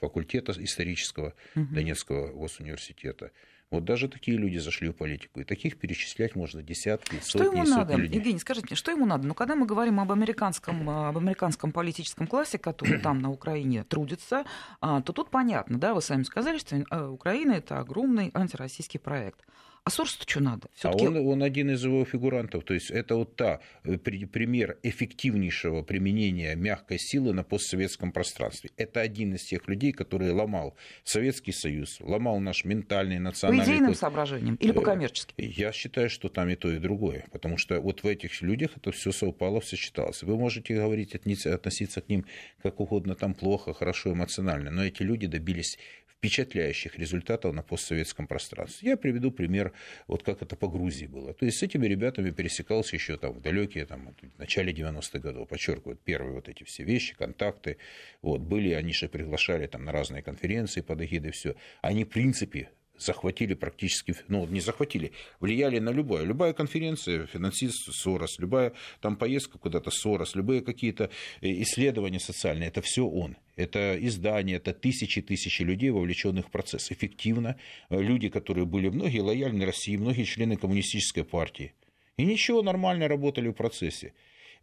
факультета 0.00 0.52
исторического 0.62 1.34
угу. 1.56 1.74
Донецкого 1.74 2.28
госуниверситета. 2.28 3.30
Вот 3.70 3.84
даже 3.84 4.08
такие 4.08 4.36
люди 4.36 4.58
зашли 4.58 4.88
в 4.88 4.92
политику. 4.92 5.40
И 5.40 5.44
таких 5.44 5.78
перечислять 5.78 6.36
можно 6.36 6.62
десятки, 6.62 7.16
что 7.16 7.38
сотни 7.38 7.56
ему 7.56 7.66
сотни 7.66 7.78
надо? 7.78 7.94
людей. 7.96 8.18
Евгений, 8.18 8.38
скажите 8.38 8.66
мне, 8.70 8.76
что 8.76 8.90
ему 8.90 9.06
надо? 9.06 9.26
Ну, 9.26 9.34
когда 9.34 9.56
мы 9.56 9.66
говорим 9.66 10.00
об 10.00 10.12
американском, 10.12 10.88
об 10.88 11.18
американском 11.18 11.72
политическом 11.72 12.26
классе, 12.26 12.58
который 12.58 13.00
там 13.00 13.18
на 13.18 13.30
Украине 13.30 13.84
трудится, 13.84 14.44
а, 14.80 15.02
то 15.02 15.12
тут 15.12 15.30
понятно, 15.30 15.78
да, 15.78 15.94
вы 15.94 16.02
сами 16.02 16.22
сказали, 16.22 16.58
что 16.58 16.76
э, 16.76 17.06
Украина– 17.06 17.52
это 17.52 17.78
огромный 17.80 18.30
антироссийский 18.34 19.00
проект. 19.00 19.40
А 19.86 19.90
Сорсу-то 19.90 20.24
что 20.26 20.40
надо? 20.40 20.68
А 20.82 20.92
он, 20.92 21.14
он 21.18 21.42
один 21.42 21.70
из 21.70 21.84
его 21.84 22.06
фигурантов. 22.06 22.64
То 22.64 22.72
есть 22.72 22.90
это 22.90 23.16
вот 23.16 23.36
та 23.36 23.60
э, 23.82 23.98
пример 23.98 24.78
эффективнейшего 24.82 25.82
применения 25.82 26.54
мягкой 26.54 26.98
силы 26.98 27.34
на 27.34 27.44
постсоветском 27.44 28.10
пространстве. 28.10 28.70
Это 28.78 29.02
один 29.02 29.34
из 29.34 29.44
тех 29.44 29.68
людей, 29.68 29.92
который 29.92 30.30
ломал 30.30 30.74
Советский 31.04 31.52
Союз, 31.52 31.98
ломал 32.00 32.40
наш 32.40 32.64
ментальный, 32.64 33.18
национальный... 33.18 33.66
По 33.66 33.68
идейным 33.68 33.88
код. 33.88 33.98
соображениям 33.98 34.54
или 34.54 34.72
по 34.72 34.80
э, 34.80 34.84
коммерческим? 34.84 35.34
Я 35.36 35.70
считаю, 35.72 36.08
что 36.08 36.30
там 36.30 36.48
и 36.48 36.56
то, 36.56 36.72
и 36.72 36.78
другое. 36.78 37.26
Потому 37.30 37.58
что 37.58 37.78
вот 37.78 38.02
в 38.02 38.06
этих 38.06 38.40
людях 38.40 38.78
это 38.78 38.90
все 38.90 39.12
совпало, 39.12 39.60
все 39.60 39.76
считалось. 39.76 40.22
Вы 40.22 40.38
можете 40.38 40.76
говорить, 40.76 41.14
относиться 41.14 42.00
к 42.00 42.08
ним 42.08 42.24
как 42.62 42.80
угодно, 42.80 43.14
там 43.14 43.34
плохо, 43.34 43.74
хорошо, 43.74 44.14
эмоционально, 44.14 44.70
но 44.70 44.82
эти 44.82 45.02
люди 45.02 45.26
добились 45.26 45.78
впечатляющих 46.24 46.98
результатов 46.98 47.52
на 47.52 47.62
постсоветском 47.62 48.26
пространстве. 48.26 48.90
Я 48.90 48.96
приведу 48.96 49.30
пример, 49.30 49.72
вот 50.06 50.22
как 50.22 50.40
это 50.40 50.56
по 50.56 50.68
Грузии 50.68 51.04
было. 51.04 51.34
То 51.34 51.44
есть 51.44 51.58
с 51.58 51.62
этими 51.62 51.86
ребятами 51.86 52.30
пересекался 52.30 52.96
еще 52.96 53.18
там 53.18 53.34
в 53.34 53.42
далекие, 53.42 53.84
там, 53.84 54.14
в 54.34 54.38
начале 54.38 54.72
90-х 54.72 55.18
годов, 55.18 55.48
подчеркивают 55.48 56.00
первые 56.00 56.32
вот 56.32 56.48
эти 56.48 56.64
все 56.64 56.82
вещи, 56.84 57.14
контакты. 57.14 57.76
Вот, 58.22 58.40
были, 58.40 58.72
они 58.72 58.94
же 58.94 59.06
приглашали 59.06 59.66
там 59.66 59.84
на 59.84 59.92
разные 59.92 60.22
конференции 60.22 60.80
под 60.80 61.02
эгидой, 61.02 61.32
все. 61.32 61.56
Они, 61.82 62.04
в 62.04 62.08
принципе, 62.08 62.70
захватили 62.98 63.54
практически, 63.54 64.14
ну, 64.28 64.46
не 64.46 64.60
захватили, 64.60 65.12
влияли 65.40 65.78
на 65.78 65.90
любое. 65.90 66.24
Любая 66.24 66.52
конференция, 66.52 67.26
финансист 67.26 67.92
Сорос, 67.92 68.38
любая 68.38 68.72
там 69.00 69.16
поездка 69.16 69.58
куда-то 69.58 69.90
Сорос, 69.90 70.34
любые 70.34 70.60
какие-то 70.60 71.10
э, 71.40 71.62
исследования 71.62 72.20
социальные, 72.20 72.68
это 72.68 72.82
все 72.82 73.06
он. 73.06 73.36
Это 73.56 73.96
издание, 74.00 74.56
это 74.56 74.72
тысячи 74.72 75.22
тысячи 75.22 75.62
людей, 75.62 75.90
вовлеченных 75.90 76.48
в 76.48 76.50
процесс. 76.50 76.90
Эффективно. 76.90 77.56
Э, 77.90 78.00
люди, 78.00 78.28
которые 78.28 78.66
были 78.66 78.88
многие 78.88 79.20
лояльны 79.20 79.64
России, 79.64 79.96
многие 79.96 80.24
члены 80.24 80.56
коммунистической 80.56 81.24
партии. 81.24 81.72
И 82.16 82.24
ничего, 82.24 82.62
нормально 82.62 83.08
работали 83.08 83.48
в 83.48 83.54
процессе. 83.54 84.12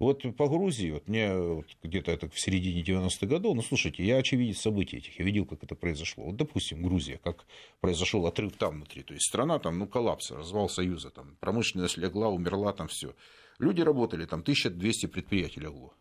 Вот 0.01 0.23
по 0.35 0.49
Грузии, 0.49 0.89
вот 0.89 1.07
мне 1.07 1.31
вот 1.31 1.67
где-то 1.83 2.11
это 2.11 2.27
в 2.27 2.39
середине 2.39 2.81
90-х 2.81 3.27
годов, 3.27 3.55
ну, 3.55 3.61
слушайте, 3.61 4.03
я 4.03 4.17
очевидец 4.17 4.57
событий 4.57 4.97
этих, 4.97 5.19
я 5.19 5.23
видел, 5.23 5.45
как 5.45 5.63
это 5.63 5.75
произошло. 5.75 6.23
Вот, 6.23 6.37
допустим, 6.37 6.81
Грузия, 6.81 7.19
как 7.23 7.45
произошел 7.81 8.25
отрыв 8.25 8.53
там 8.57 8.77
внутри, 8.77 9.03
то 9.03 9.13
есть 9.13 9.27
страна 9.27 9.59
там, 9.59 9.77
ну, 9.77 9.85
коллапс, 9.85 10.31
развал 10.31 10.69
Союза, 10.69 11.11
там, 11.11 11.37
промышленность 11.39 11.97
легла, 11.97 12.29
умерла, 12.29 12.73
там 12.73 12.87
все. 12.87 13.13
Люди 13.59 13.81
работали, 13.81 14.25
там 14.25 14.39
1200 14.39 15.05
предприятий 15.05 15.59
легло. 15.59 15.93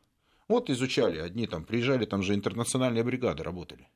Вот 0.48 0.70
изучали, 0.70 1.18
одни 1.18 1.46
там 1.46 1.66
приезжали, 1.66 2.06
там 2.06 2.22
же 2.22 2.34
интернациональные 2.34 3.04
бригады 3.04 3.42
работали. 3.42 3.86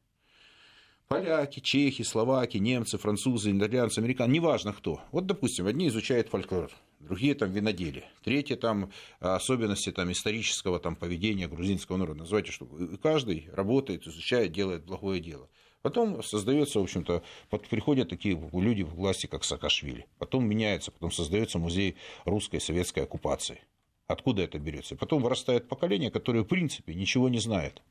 Поляки, 1.09 1.61
чехи, 1.61 2.03
словаки, 2.03 2.59
немцы, 2.59 2.99
французы, 2.99 3.57
итальянцы, 3.57 4.01
американцы, 4.01 4.33
неважно 4.35 4.75
кто. 4.75 5.01
Вот, 5.13 5.25
допустим, 5.25 5.67
одни 5.67 5.89
изучают 5.89 6.29
фольклор, 6.29 6.71
другие 7.05 7.35
там 7.35 7.53
виноделие, 7.53 8.11
третьи 8.23 8.55
там 8.55 8.91
особенности 9.21 9.93
там, 9.93 10.11
исторического 10.11 10.81
там, 10.81 10.97
поведения 10.97 11.47
грузинского 11.47 11.97
народа. 11.97 12.21
Называйте, 12.21 12.53
что 12.53 12.67
каждый 13.03 13.49
работает, 13.53 14.07
изучает, 14.07 14.53
делает 14.53 14.85
благое 14.85 15.21
дело. 15.21 15.49
Потом 15.83 16.23
создается, 16.23 16.81
в 16.81 16.83
общем-то, 16.83 17.23
приходят 17.69 18.09
такие 18.09 18.41
люди 18.55 18.83
в 18.83 18.95
власти, 18.95 19.27
как 19.27 19.45
Саакашвили. 19.45 20.07
Потом 20.19 20.47
меняется, 20.47 20.91
потом 20.91 21.13
создается 21.13 21.59
музей 21.59 21.97
русской 22.25 22.59
советской 22.59 23.01
оккупации. 23.01 23.61
Откуда 24.07 24.43
это 24.43 24.59
берется? 24.59 24.97
Потом 24.97 25.23
вырастает 25.23 25.69
поколение, 25.69 26.11
которое, 26.11 26.43
в 26.43 26.47
принципе, 26.47 26.95
ничего 26.95 27.29
не 27.29 27.39
знает 27.39 27.83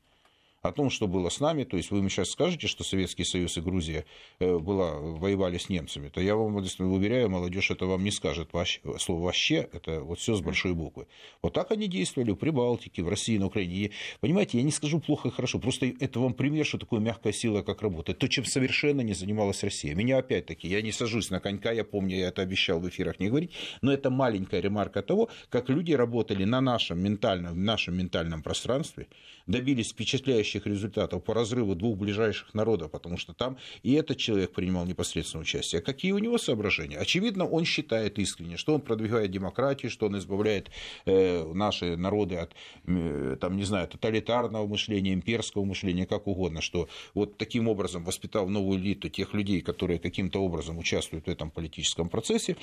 о 0.64 0.72
том, 0.72 0.88
что 0.88 1.06
было 1.06 1.28
с 1.28 1.40
нами, 1.40 1.64
то 1.64 1.76
есть 1.76 1.90
вы 1.90 2.00
мне 2.00 2.08
сейчас 2.08 2.30
скажете, 2.30 2.68
что 2.68 2.84
Советский 2.84 3.24
Союз 3.24 3.58
и 3.58 3.60
Грузия 3.60 4.06
э, 4.38 4.58
была, 4.58 4.94
воевали 4.94 5.58
с 5.58 5.68
немцами, 5.68 6.08
то 6.08 6.22
я 6.22 6.36
вам 6.36 6.56
уверяю, 6.56 7.28
молодежь 7.28 7.70
это 7.70 7.84
вам 7.84 8.02
не 8.02 8.10
скажет. 8.10 8.48
Вообще, 8.52 8.80
слово 8.98 9.24
«вообще»— 9.24 9.68
это 9.72 10.00
вот 10.00 10.20
все 10.20 10.34
с 10.34 10.40
большой 10.40 10.72
буквы. 10.72 11.06
Вот 11.42 11.52
так 11.52 11.70
они 11.70 11.86
действовали 11.86 12.30
в 12.30 12.36
Прибалтике, 12.36 13.02
в 13.02 13.08
России, 13.10 13.36
на 13.36 13.46
Украине. 13.46 13.74
И, 13.74 13.92
понимаете, 14.20 14.56
я 14.56 14.64
не 14.64 14.70
скажу 14.70 15.00
плохо 15.00 15.28
и 15.28 15.30
хорошо, 15.30 15.58
просто 15.58 15.92
это 16.00 16.18
вам 16.18 16.32
пример, 16.32 16.64
что 16.64 16.78
такое 16.78 16.98
мягкая 16.98 17.34
сила, 17.34 17.60
как 17.60 17.82
работает. 17.82 18.18
То, 18.18 18.26
чем 18.26 18.46
совершенно 18.46 19.02
не 19.02 19.12
занималась 19.12 19.62
Россия. 19.62 19.94
Меня 19.94 20.16
опять-таки, 20.16 20.66
я 20.66 20.80
не 20.80 20.92
сажусь 20.92 21.28
на 21.28 21.40
конька, 21.40 21.72
я 21.72 21.84
помню, 21.84 22.16
я 22.16 22.28
это 22.28 22.40
обещал 22.40 22.80
в 22.80 22.88
эфирах 22.88 23.20
не 23.20 23.28
говорить, 23.28 23.50
но 23.82 23.92
это 23.92 24.08
маленькая 24.08 24.60
ремарка 24.60 25.02
того, 25.02 25.28
как 25.50 25.68
люди 25.68 25.92
работали 25.92 26.44
на 26.44 26.62
нашем 26.62 27.02
ментальном, 27.02 27.52
в 27.52 27.58
нашем 27.58 27.98
ментальном 27.98 28.42
пространстве, 28.42 29.08
добились 29.46 29.90
впечатляющих 29.90 30.66
результатов 30.66 31.22
по 31.24 31.34
разрыву 31.34 31.74
двух 31.74 31.98
ближайших 31.98 32.54
народов, 32.54 32.90
потому 32.90 33.16
что 33.18 33.34
там 33.34 33.58
и 33.82 33.92
этот 33.92 34.16
человек 34.18 34.52
принимал 34.52 34.86
непосредственное 34.86 35.42
участие. 35.42 35.80
А 35.80 35.82
какие 35.82 36.12
у 36.12 36.18
него 36.18 36.38
соображения? 36.38 36.98
Очевидно, 36.98 37.46
он 37.46 37.64
считает 37.64 38.18
искренне, 38.18 38.56
что 38.56 38.74
он 38.74 38.80
продвигает 38.80 39.30
демократию, 39.30 39.90
что 39.90 40.06
он 40.06 40.18
избавляет 40.18 40.70
э, 41.06 41.44
наши 41.52 41.96
народы 41.96 42.36
от, 42.36 42.52
э, 42.86 43.36
там, 43.40 43.56
не 43.56 43.64
знаю, 43.64 43.88
тоталитарного 43.88 44.66
мышления, 44.66 45.12
имперского 45.12 45.64
мышления, 45.64 46.06
как 46.06 46.26
угодно, 46.26 46.60
что 46.60 46.88
вот 47.14 47.36
таким 47.36 47.68
образом 47.68 48.04
воспитал 48.04 48.48
новую 48.48 48.78
элиту 48.78 49.08
тех 49.08 49.34
людей, 49.34 49.60
которые 49.60 49.98
каким-то 49.98 50.42
образом 50.42 50.78
участвуют 50.78 51.26
в 51.26 51.30
этом 51.30 51.50
политическом 51.50 52.08
процессе, 52.08 52.56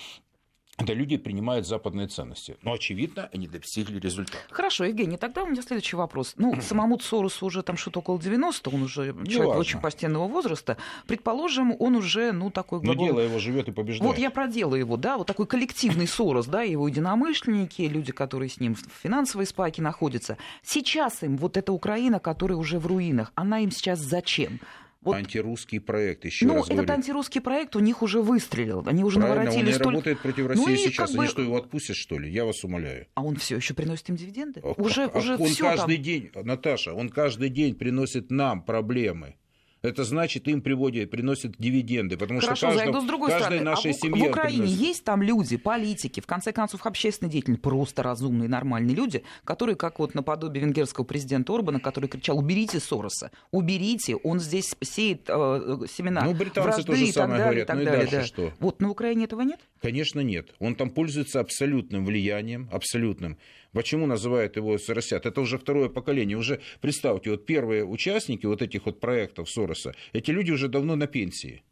это 0.84 0.94
люди 0.94 1.18
принимают 1.18 1.68
западные 1.68 2.08
ценности. 2.08 2.58
Но, 2.62 2.74
очевидно, 2.74 3.30
они 3.34 3.48
достигли 3.48 4.00
результата. 4.00 4.38
Хорошо, 4.50 4.86
Евгений, 4.86 5.18
тогда 5.18 5.44
у 5.44 5.48
меня 5.48 5.62
следующий 5.62 5.96
вопрос. 5.96 6.34
Ну, 6.38 6.60
самому 6.62 7.00
Соросу 7.00 7.46
уже 7.46 7.64
там 7.64 7.78
что-то 7.78 8.00
около 8.00 8.20
90, 8.20 8.70
он 8.70 8.84
уже 8.84 9.14
Не 9.14 9.30
человек 9.30 9.48
важно. 9.50 9.60
очень 9.60 9.80
постельного 9.80 10.28
возраста. 10.28 10.78
Предположим, 11.08 11.76
он 11.80 11.96
уже, 11.96 12.32
ну, 12.32 12.50
такой... 12.52 12.82
Но 12.82 12.94
дело 12.94 13.20
его 13.20 13.40
живет 13.40 13.68
и 13.68 13.72
побеждает. 13.72 14.10
Вот 14.10 14.18
я 14.18 14.32
про 14.32 14.48
дело 14.48 14.76
его, 14.76 14.98
да, 14.98 15.18
вот 15.18 15.28
такой 15.28 15.48
коллективный 15.48 16.08
Сорос, 16.08 16.46
да, 16.48 16.62
его 16.62 16.88
единомышленники, 16.88 17.82
люди, 17.84 18.12
которые 18.12 18.50
с 18.50 18.60
ним 18.60 18.76
в 18.76 18.84
финансовой 19.02 19.46
спайке 19.46 19.82
находятся. 19.82 20.38
Сейчас 20.64 21.24
им 21.24 21.38
вот 21.38 21.58
эта 21.58 21.72
Украина, 21.72 22.20
которая 22.20 22.58
уже 22.58 22.80
в 22.80 22.88
руинах, 22.88 23.32
она 23.36 23.60
им 23.60 23.72
сейчас 23.72 24.00
зачем? 24.00 24.60
Вот. 25.02 25.16
Антирусский 25.16 25.80
проект, 25.80 26.26
еще 26.26 26.46
ну, 26.46 26.56
раз 26.56 26.66
этот 26.66 26.78
говорю. 26.78 26.94
антирусский 26.94 27.42
проект 27.42 27.76
у 27.76 27.80
них 27.80 28.04
уже 28.04 28.22
выстрелил. 28.22 28.84
Они 28.86 29.04
уже 29.04 29.20
Правильно, 29.20 29.46
наворотили 29.46 29.70
он 29.70 29.74
столько... 29.74 29.90
работает 29.90 30.20
против 30.20 30.48
России 30.48 30.64
ну, 30.64 30.76
сейчас. 30.76 31.10
Они 31.10 31.18
бы... 31.18 31.28
что, 31.28 31.42
его 31.42 31.58
отпустят, 31.58 31.96
что 31.96 32.20
ли? 32.20 32.30
Я 32.30 32.46
вас 32.46 32.64
умоляю. 32.64 33.08
А 33.16 33.24
он 33.24 33.36
все 33.38 33.56
еще 33.56 33.74
приносит 33.74 34.10
им 34.10 34.16
дивиденды? 34.16 34.62
А, 34.64 34.74
уже, 34.78 35.06
а, 35.06 35.18
уже 35.18 35.38
он 35.38 35.48
всё 35.48 35.64
каждый 35.64 35.96
там... 35.96 36.04
день, 36.04 36.32
Наташа, 36.36 36.94
он 36.94 37.10
каждый 37.10 37.50
день 37.50 37.74
приносит 37.74 38.30
нам 38.30 38.62
проблемы 38.62 39.38
это 39.82 40.04
значит, 40.04 40.48
им 40.48 40.62
приводят, 40.62 41.10
приносят 41.10 41.54
дивиденды. 41.58 42.18
Потому 42.18 42.40
Хорошо, 42.40 42.56
что 42.56 42.68
каждому, 42.68 42.92
зайду 42.94 43.06
с 43.06 43.08
другой 43.08 43.30
каждой 43.30 43.44
стороны. 43.46 43.64
нашей 43.64 43.92
а 43.92 43.94
в, 43.94 43.98
семье 43.98 44.28
в 44.28 44.30
Украине 44.30 44.58
приносит... 44.64 44.80
есть 44.80 45.04
там 45.04 45.22
люди, 45.24 45.58
политики, 45.58 46.20
в 46.20 46.28
конце 46.28 46.52
концов, 46.52 46.86
общественные 46.86 47.32
деятели, 47.32 47.56
просто 47.56 48.04
разумные, 48.04 48.48
нормальные 48.48 48.96
люди, 48.96 49.24
которые, 49.44 49.76
как 49.76 50.00
вот 50.00 50.14
наподобие 50.14 50.64
венгерского 50.64 51.04
президента 51.04 51.54
Орбана, 51.54 51.80
который 51.80 52.08
кричал, 52.10 52.38
уберите 52.38 52.80
Сороса, 52.80 53.32
уберите, 53.52 54.16
он 54.16 54.40
здесь 54.40 54.76
сеет 54.82 55.24
э, 55.28 55.78
семена 55.90 56.26
Ну, 56.26 56.34
британцы 56.34 56.62
вражды 56.62 56.84
тоже 56.84 57.08
самое 57.08 57.44
далее, 57.44 57.66
говорят. 57.66 57.68
так 57.68 57.76
ну 57.76 57.82
и 57.82 57.86
далее, 57.86 58.02
дальше 58.02 58.18
да. 58.18 58.26
что? 58.26 58.54
Вот 58.60 58.82
на 58.82 58.90
Украине 58.90 59.26
этого 59.26 59.42
нет? 59.42 59.60
Конечно, 59.82 60.20
нет. 60.20 60.54
Он 60.60 60.76
там 60.76 60.92
пользуется 60.92 61.40
абсолютным 61.40 62.06
влиянием, 62.06 62.70
абсолютным. 62.72 63.38
Почему 63.74 64.06
называют 64.06 64.58
его 64.58 64.78
Соросят? 64.78 65.26
Это 65.26 65.42
уже 65.42 65.58
второе 65.58 65.88
поколение. 65.88 66.38
Уже 66.38 66.60
представьте, 66.82 67.32
вот 67.32 67.46
первые 67.46 67.86
участники 67.86 68.46
вот 68.46 68.62
этих 68.62 68.86
вот 68.86 69.00
проектов 69.00 69.50
Сороса, 69.50 69.96
эти 70.14 70.32
люди 70.32 70.52
уже 70.52 70.68
давно 70.68 70.96
на 70.96 71.08
пенсии. 71.08 71.64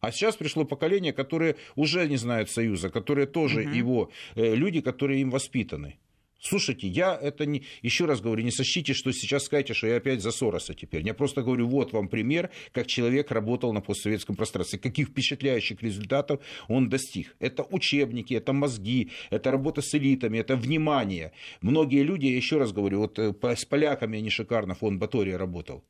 А 0.00 0.10
сейчас 0.10 0.36
пришло 0.36 0.64
поколение, 0.64 1.12
которое 1.12 1.56
уже 1.76 2.06
не 2.08 2.16
знает 2.16 2.50
Союза, 2.50 2.90
которые 2.90 3.26
тоже 3.26 3.62
угу. 3.62 3.70
его 3.70 4.10
э, 4.34 4.54
люди, 4.54 4.80
которые 4.80 5.20
им 5.20 5.30
воспитаны. 5.30 5.98
Слушайте, 6.44 6.88
я 6.88 7.16
это 7.16 7.46
не... 7.46 7.62
Еще 7.82 8.04
раз 8.04 8.20
говорю, 8.20 8.42
не 8.42 8.50
сочтите, 8.50 8.94
что 8.94 9.12
сейчас 9.12 9.44
скажете, 9.44 9.74
что 9.74 9.86
я 9.86 9.98
опять 9.98 10.22
за 10.22 10.32
Сороса 10.32 10.74
теперь. 10.74 11.06
Я 11.06 11.14
просто 11.14 11.42
говорю, 11.42 11.68
вот 11.68 11.92
вам 11.92 12.08
пример, 12.08 12.50
как 12.72 12.88
человек 12.88 13.30
работал 13.30 13.72
на 13.72 13.80
постсоветском 13.80 14.34
пространстве, 14.34 14.80
каких 14.80 15.10
впечатляющих 15.10 15.80
результатов 15.80 16.40
он 16.66 16.88
достиг. 16.88 17.36
Это 17.38 17.62
учебники, 17.62 18.34
это 18.34 18.52
мозги, 18.52 19.12
это 19.30 19.52
работа 19.52 19.82
с 19.82 19.94
элитами, 19.94 20.38
это 20.38 20.56
внимание. 20.56 21.30
Многие 21.60 22.02
люди, 22.02 22.26
я 22.26 22.36
еще 22.36 22.58
раз 22.58 22.72
говорю, 22.72 22.98
вот 22.98 23.20
э, 23.20 23.32
с 23.56 23.64
поляками 23.64 24.18
они 24.18 24.28
шикарно, 24.28 24.74
фон 24.74 24.98
Батория 24.98 25.38
работал. 25.38 25.84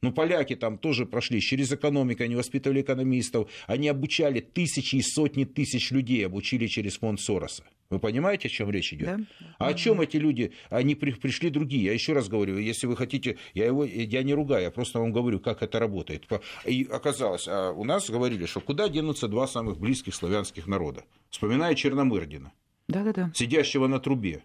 Ну, 0.00 0.12
поляки 0.12 0.56
там 0.56 0.78
тоже 0.78 1.04
прошли 1.04 1.42
через 1.42 1.70
экономику, 1.70 2.22
они 2.22 2.34
воспитывали 2.34 2.80
экономистов, 2.80 3.50
они 3.66 3.88
обучали 3.88 4.40
тысячи 4.40 4.96
и 4.96 5.02
сотни 5.02 5.44
тысяч 5.44 5.90
людей, 5.90 6.24
обучили 6.24 6.66
через 6.66 6.96
фонд 6.96 7.20
Сороса. 7.20 7.64
Вы 7.90 8.00
понимаете, 8.00 8.48
о 8.48 8.50
чем 8.50 8.70
речь 8.70 8.92
идет? 8.92 9.06
Да. 9.06 9.18
А 9.58 9.68
о 9.68 9.74
чем 9.74 10.02
эти 10.02 10.18
люди? 10.18 10.52
Они 10.68 10.94
при, 10.94 11.12
пришли 11.12 11.48
другие. 11.48 11.84
Я 11.84 11.94
еще 11.94 12.12
раз 12.12 12.28
говорю, 12.28 12.58
если 12.58 12.86
вы 12.86 12.96
хотите, 12.96 13.38
я 13.54 13.64
его, 13.64 13.82
я 13.84 14.22
не 14.22 14.34
ругаю, 14.34 14.64
я 14.64 14.70
просто 14.70 14.98
вам 14.98 15.10
говорю, 15.10 15.40
как 15.40 15.62
это 15.62 15.78
работает. 15.78 16.28
И 16.66 16.86
оказалось, 16.90 17.48
а 17.48 17.72
у 17.72 17.84
нас 17.84 18.10
говорили, 18.10 18.44
что 18.44 18.60
куда 18.60 18.90
денутся 18.90 19.26
два 19.26 19.46
самых 19.46 19.78
близких 19.78 20.14
славянских 20.14 20.66
народа. 20.66 21.04
Вспоминая 21.30 21.74
Черномырдина, 21.74 22.52
да, 22.88 23.04
да, 23.04 23.12
да. 23.12 23.32
сидящего 23.34 23.86
на 23.86 24.00
трубе. 24.00 24.42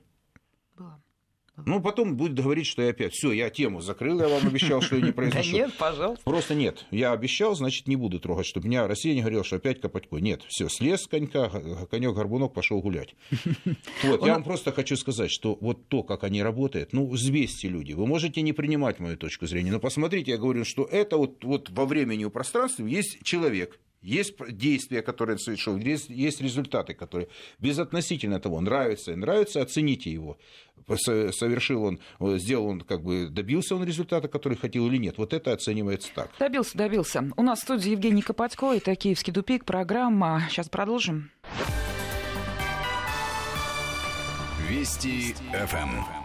Ну, 1.66 1.80
потом 1.82 2.18
будет 2.18 2.34
говорить, 2.34 2.66
что 2.66 2.82
я 2.82 2.90
опять, 2.90 3.14
все, 3.14 3.32
я 3.32 3.50
тему 3.52 3.82
закрыл, 3.82 4.20
я 4.20 4.28
вам 4.28 4.48
обещал, 4.48 4.82
что 4.82 4.96
я 4.96 5.04
не 5.04 5.12
произношу. 5.14 5.52
Да 5.52 5.58
нет, 5.58 5.74
пожалуйста. 5.78 6.24
Просто 6.24 6.56
нет, 6.56 6.86
я 6.90 7.12
обещал, 7.12 7.56
значит, 7.56 7.88
не 7.88 7.96
буду 7.96 8.20
трогать, 8.20 8.48
чтобы 8.48 8.68
меня 8.68 8.88
Россия 8.88 9.14
не 9.14 9.22
говорила, 9.22 9.44
что 9.44 9.58
опять 9.58 9.80
Копатько. 9.80 10.18
Нет, 10.18 10.42
все, 10.48 10.68
слез 10.70 11.04
с 11.04 11.08
конька, 11.08 11.50
конек 11.92 12.16
горбунок 12.16 12.54
пошел 12.54 12.82
гулять. 12.82 13.16
Вот, 14.04 14.26
я 14.26 14.34
вам 14.34 14.44
просто 14.44 14.72
хочу 14.72 14.96
сказать, 14.96 15.32
что 15.32 15.58
вот 15.62 15.88
то, 15.88 16.04
как 16.04 16.24
они 16.24 16.44
работают, 16.44 16.94
ну, 16.94 17.08
взвесьте 17.08 17.70
люди. 17.70 17.94
Вы 17.94 18.06
можете 18.06 18.42
не 18.42 18.54
принимать 18.54 19.00
мою 19.00 19.18
точку 19.18 19.46
зрения, 19.46 19.72
но 19.72 19.80
посмотрите, 19.80 20.32
я 20.32 20.38
говорю, 20.38 20.66
что 20.66 20.84
это 20.84 21.18
вот, 21.18 21.44
вот 21.44 21.70
во 21.70 21.86
времени 21.86 22.26
и 22.26 22.30
пространстве 22.30 22.86
есть 22.88 23.24
человек, 23.24 23.80
есть 24.04 24.36
действия, 24.50 25.02
которые 25.02 25.36
он 25.36 25.40
совершил, 25.40 25.78
есть, 25.78 26.10
есть 26.10 26.42
результаты, 26.42 26.94
которые 26.94 27.30
безотносительно 27.60 28.40
того, 28.40 28.62
нравится 28.62 29.14
и 29.14 29.16
нравится, 29.16 29.62
оцените 29.62 30.12
его. 30.12 30.38
Совершил 30.88 31.84
он, 31.84 32.00
сделал 32.38 32.68
он, 32.68 32.82
как 32.82 33.02
бы 33.02 33.30
добился 33.30 33.76
он 33.76 33.86
результата, 33.86 34.28
который 34.28 34.58
хотел 34.58 34.88
или 34.88 34.98
нет. 34.98 35.18
Вот 35.18 35.34
это 35.34 35.54
оценивается 35.54 36.10
так. 36.14 36.32
Добился, 36.38 36.78
добился. 36.78 37.32
У 37.38 37.42
нас 37.42 37.60
в 37.60 37.64
студии 37.64 37.92
Евгений 37.92 38.22
Копатько, 38.22 38.74
это 38.74 38.94
«Киевский 38.96 39.32
тупик», 39.32 39.66
программа. 39.66 40.46
Сейчас 40.50 40.68
продолжим. 40.68 41.32
Вести 44.70 45.34
ФМ. 45.54 46.23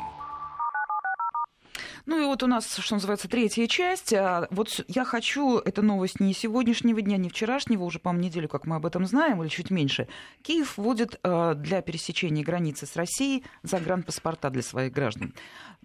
Ну 2.09 2.19
и 2.23 2.25
вот 2.25 2.43
у 2.43 2.47
нас, 2.47 2.75
что 2.79 2.95
называется, 2.95 3.29
третья 3.29 3.67
часть. 3.67 4.15
А 4.15 4.49
вот 4.51 4.83
я 4.89 5.05
хочу, 5.05 5.59
это 5.59 5.83
новость 5.83 6.21
не 6.21 6.33
сегодняшнего 6.33 7.03
дня, 7.03 7.19
не 7.19 7.29
вчерашнего, 7.29 7.85
уже, 7.85 7.99
по-моему, 7.99 8.29
неделю, 8.29 8.49
как 8.49 8.65
мы 8.65 8.77
об 8.77 8.87
этом 8.87 9.05
знаем, 9.05 9.43
или 9.43 9.51
чуть 9.51 9.71
меньше. 9.71 10.09
Киев 10.41 10.79
вводит 10.79 11.21
а, 11.23 11.53
для 11.53 11.83
пересечения 11.83 12.43
границы 12.43 12.87
с 12.87 12.97
Россией 12.97 13.45
загранпаспорта 13.63 14.49
для 14.49 14.63
своих 14.63 14.91
граждан. 14.91 15.35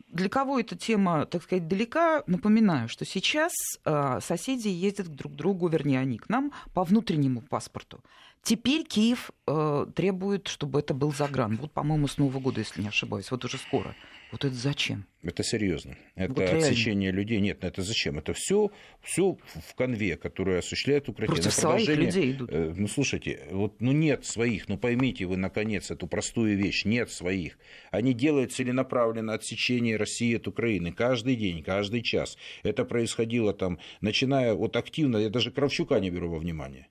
Для 0.07 0.29
кого 0.29 0.61
эта 0.61 0.77
тема, 0.77 1.25
так 1.25 1.43
сказать, 1.43 1.67
далека, 1.67 2.23
напоминаю, 2.25 2.87
что 2.87 3.03
сейчас 3.03 3.51
а, 3.83 4.21
соседи 4.21 4.69
ездят 4.69 5.07
друг 5.07 5.33
к 5.33 5.35
другу, 5.35 5.67
вернее, 5.67 5.99
они 5.99 6.19
к 6.19 6.29
нам 6.29 6.53
по 6.73 6.85
внутреннему 6.85 7.41
паспорту. 7.41 7.99
Теперь 8.43 8.83
Киев 8.83 9.31
э, 9.47 9.87
требует, 9.95 10.49
чтобы 10.49 10.79
это 10.79 10.93
был 10.93 11.13
загран. 11.13 11.57
Вот, 11.61 11.71
по-моему, 11.71 12.09
с 12.09 12.17
Нового 12.17 12.39
года, 12.41 12.59
если 12.59 12.81
не 12.81 12.89
ошибаюсь. 12.89 13.31
Вот 13.31 13.45
уже 13.45 13.57
скоро. 13.57 13.95
Вот 14.33 14.43
это 14.45 14.55
зачем? 14.55 15.05
Это 15.21 15.43
серьезно. 15.43 15.95
Это 16.15 16.33
вот 16.33 16.41
отсечение 16.41 17.11
людей. 17.11 17.39
Нет, 17.39 17.59
ну 17.61 17.67
это 17.67 17.83
зачем? 17.83 18.17
Это 18.17 18.33
все, 18.33 18.71
все 19.03 19.37
в 19.43 19.75
конве, 19.75 20.17
которое 20.17 20.57
осуществляет 20.57 21.07
Украина. 21.07 21.35
Против 21.35 21.53
своих 21.53 21.87
людей 21.87 22.31
идут. 22.31 22.49
Э, 22.51 22.73
ну, 22.75 22.87
слушайте, 22.87 23.43
вот, 23.51 23.79
ну 23.79 23.91
нет 23.91 24.25
своих, 24.25 24.67
ну 24.69 24.79
поймите 24.79 25.27
вы, 25.27 25.37
наконец, 25.37 25.91
эту 25.91 26.07
простую 26.07 26.57
вещь. 26.57 26.83
Нет 26.83 27.11
своих. 27.11 27.59
Они 27.91 28.15
делают 28.15 28.51
целенаправленно 28.51 29.33
отсечение 29.33 29.97
России 29.97 30.35
от 30.35 30.47
Украины. 30.47 30.91
Каждый 30.91 31.35
день, 31.35 31.61
каждый 31.61 32.01
час. 32.01 32.35
Это 32.63 32.85
происходило 32.85 33.53
там, 33.53 33.77
начиная 34.01 34.55
вот 34.55 34.75
активно, 34.75 35.17
я 35.17 35.29
даже 35.29 35.51
Кравчука 35.51 35.99
не 35.99 36.09
беру 36.09 36.31
во 36.31 36.39
внимание. 36.39 36.87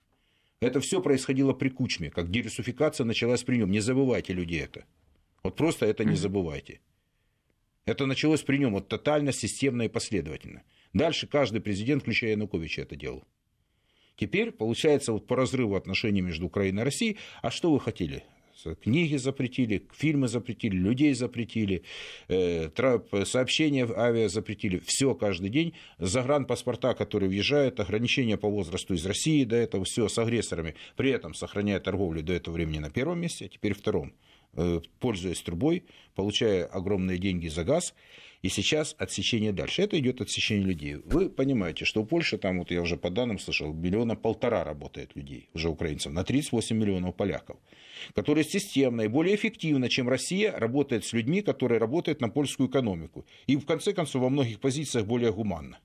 Это 0.61 0.79
все 0.79 1.03
происходило 1.03 1.55
при 1.55 1.71
Кучме, 1.71 2.09
как 2.09 2.31
дерусификация 2.31 3.05
началась 3.05 3.43
при 3.43 3.57
нем. 3.57 3.73
Не 3.73 3.81
забывайте, 3.81 4.33
люди, 4.33 4.55
это. 4.55 4.85
Вот 5.43 5.57
просто 5.57 5.87
это 5.87 6.05
не 6.05 6.15
забывайте. 6.15 6.79
Это 7.85 8.07
началось 8.07 8.43
при 8.43 8.59
нем 8.59 8.73
вот 8.73 8.89
тотально, 8.89 9.33
системно 9.33 9.83
и 9.83 9.89
последовательно. 9.89 10.63
Дальше 10.93 11.27
каждый 11.27 11.61
президент, 11.61 12.03
включая 12.03 12.33
Януковича, 12.33 12.83
это 12.83 12.97
делал. 12.97 13.25
Теперь, 14.17 14.53
получается, 14.53 15.13
вот 15.13 15.27
по 15.27 15.37
разрыву 15.37 15.75
отношений 15.75 16.21
между 16.21 16.47
Украиной 16.47 16.83
и 16.83 16.85
Россией, 16.85 17.19
а 17.41 17.51
что 17.51 17.73
вы 17.73 17.81
хотели? 17.81 18.25
Книги 18.81 19.17
запретили, 19.17 19.89
фильмы 19.93 20.29
запретили, 20.29 20.77
людей 20.77 21.15
запретили, 21.15 21.83
э, 22.29 22.69
сообщения 23.25 23.87
в 23.87 23.99
авиа 23.99 24.29
запретили. 24.29 24.81
Все 24.85 25.15
каждый 25.15 25.51
день. 25.51 25.75
Загранпаспорта, 25.99 26.95
которые 26.95 27.29
въезжают, 27.31 27.81
ограничения 27.81 28.37
по 28.37 28.49
возрасту 28.49 28.95
из 28.95 29.05
России 29.05 29.45
до 29.45 29.57
этого, 29.57 29.85
все 29.85 30.09
с 30.09 30.19
агрессорами. 30.19 30.75
При 30.97 31.11
этом 31.11 31.35
сохраняя 31.35 31.81
торговлю 31.81 32.23
до 32.23 32.35
этого 32.35 32.55
времени 32.55 32.79
на 32.79 32.91
первом 32.91 33.21
месте, 33.21 33.47
а 33.47 33.49
теперь 33.49 33.75
втором. 33.75 34.13
Э, 34.55 34.81
пользуясь 35.01 35.41
трубой, 35.41 35.85
получая 36.15 36.67
огромные 36.67 37.17
деньги 37.17 37.49
за 37.49 37.65
газ, 37.65 37.95
и 38.43 38.51
сейчас 38.51 38.95
отсечение 38.99 39.51
дальше. 39.51 39.81
Это 39.81 39.99
идет 39.99 40.21
отсечение 40.21 40.67
людей. 40.67 40.97
Вы 41.07 41.31
понимаете, 41.31 41.87
что 41.87 42.03
в 42.03 42.07
Польше, 42.07 42.37
там 42.37 42.59
вот 42.59 42.71
я 42.71 42.83
уже 42.83 42.99
по 42.99 43.09
данным 43.09 43.39
слышал, 43.39 43.73
миллиона 43.73 44.15
полтора 44.15 44.63
работает 44.63 45.17
людей, 45.17 45.49
уже 45.55 45.71
украинцев, 45.71 46.13
на 46.13 46.23
38 46.23 46.77
миллионов 46.77 47.17
поляков, 47.17 47.57
которые 48.15 48.45
системно 48.45 49.03
и 49.03 49.09
более 49.09 49.37
эффективно, 49.37 49.89
чем 49.89 50.07
Россия, 50.07 50.53
работают 50.53 51.07
с 51.07 51.15
людьми, 51.15 51.41
которые 51.41 51.79
работают 51.79 52.21
на 52.21 52.29
польскую 52.29 52.69
экономику. 52.69 53.25
И 53.47 53.57
в 53.57 53.65
конце 53.65 53.95
концов 53.95 54.21
во 54.21 54.29
многих 54.29 54.61
позициях 54.61 55.07
более 55.07 55.33
гуманно. 55.33 55.79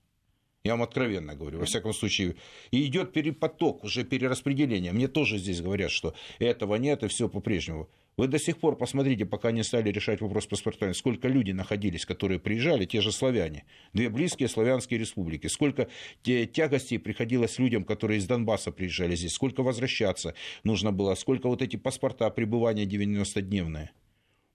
Я 0.65 0.73
вам 0.73 0.81
откровенно 0.81 1.35
говорю, 1.35 1.59
во 1.59 1.65
всяком 1.65 1.93
случае. 1.93 2.35
И 2.71 2.85
идет 2.85 3.13
перепоток, 3.13 3.85
уже 3.85 4.03
перераспределение. 4.03 4.91
Мне 4.91 5.07
тоже 5.07 5.37
здесь 5.37 5.61
говорят, 5.61 5.91
что 5.91 6.13
этого 6.39 6.75
нет, 6.75 7.03
и 7.03 7.07
все 7.07 7.29
по-прежнему. 7.29 7.87
Вы 8.17 8.27
до 8.27 8.39
сих 8.39 8.57
пор 8.57 8.75
посмотрите, 8.75 9.27
пока 9.27 9.51
не 9.51 9.63
стали 9.63 9.91
решать 9.91 10.21
вопрос 10.21 10.45
с 10.45 10.47
паспортами, 10.47 10.93
сколько 10.93 11.27
людей 11.27 11.53
находились, 11.53 12.03
которые 12.03 12.39
приезжали, 12.39 12.85
те 12.85 12.99
же 12.99 13.11
славяне, 13.11 13.65
две 13.93 14.09
близкие 14.09 14.49
славянские 14.49 14.99
республики, 14.99 15.45
сколько 15.45 15.87
тягостей 16.23 16.97
приходилось 16.97 17.59
людям, 17.59 17.83
которые 17.83 18.17
из 18.17 18.25
Донбасса 18.25 18.71
приезжали 18.71 19.15
здесь, 19.15 19.33
сколько 19.33 19.61
возвращаться 19.61 20.33
нужно 20.63 20.91
было, 20.91 21.13
сколько 21.13 21.47
вот 21.47 21.61
эти 21.61 21.75
паспорта 21.75 22.31
пребывания 22.31 22.85
90-дневные. 22.85 23.89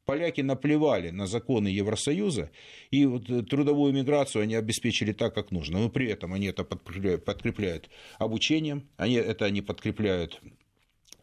Поляки 0.07 0.41
наплевали 0.41 1.11
на 1.11 1.29
законы 1.29 1.69
Евросоюза, 1.69 2.51
и 2.91 3.07
вот 3.07 3.29
трудовую 3.49 3.93
миграцию 3.93 4.43
они 4.43 4.57
обеспечили 4.57 5.13
так, 5.13 5.33
как 5.33 5.53
нужно. 5.53 5.79
Но 5.79 5.89
при 5.89 6.09
этом 6.09 6.35
они 6.35 6.47
это 6.47 6.65
подкрепляют 6.65 7.89
обучением, 8.19 8.89
они, 8.97 9.15
это 9.15 9.45
они 9.45 9.63
подкрепляют 9.63 10.43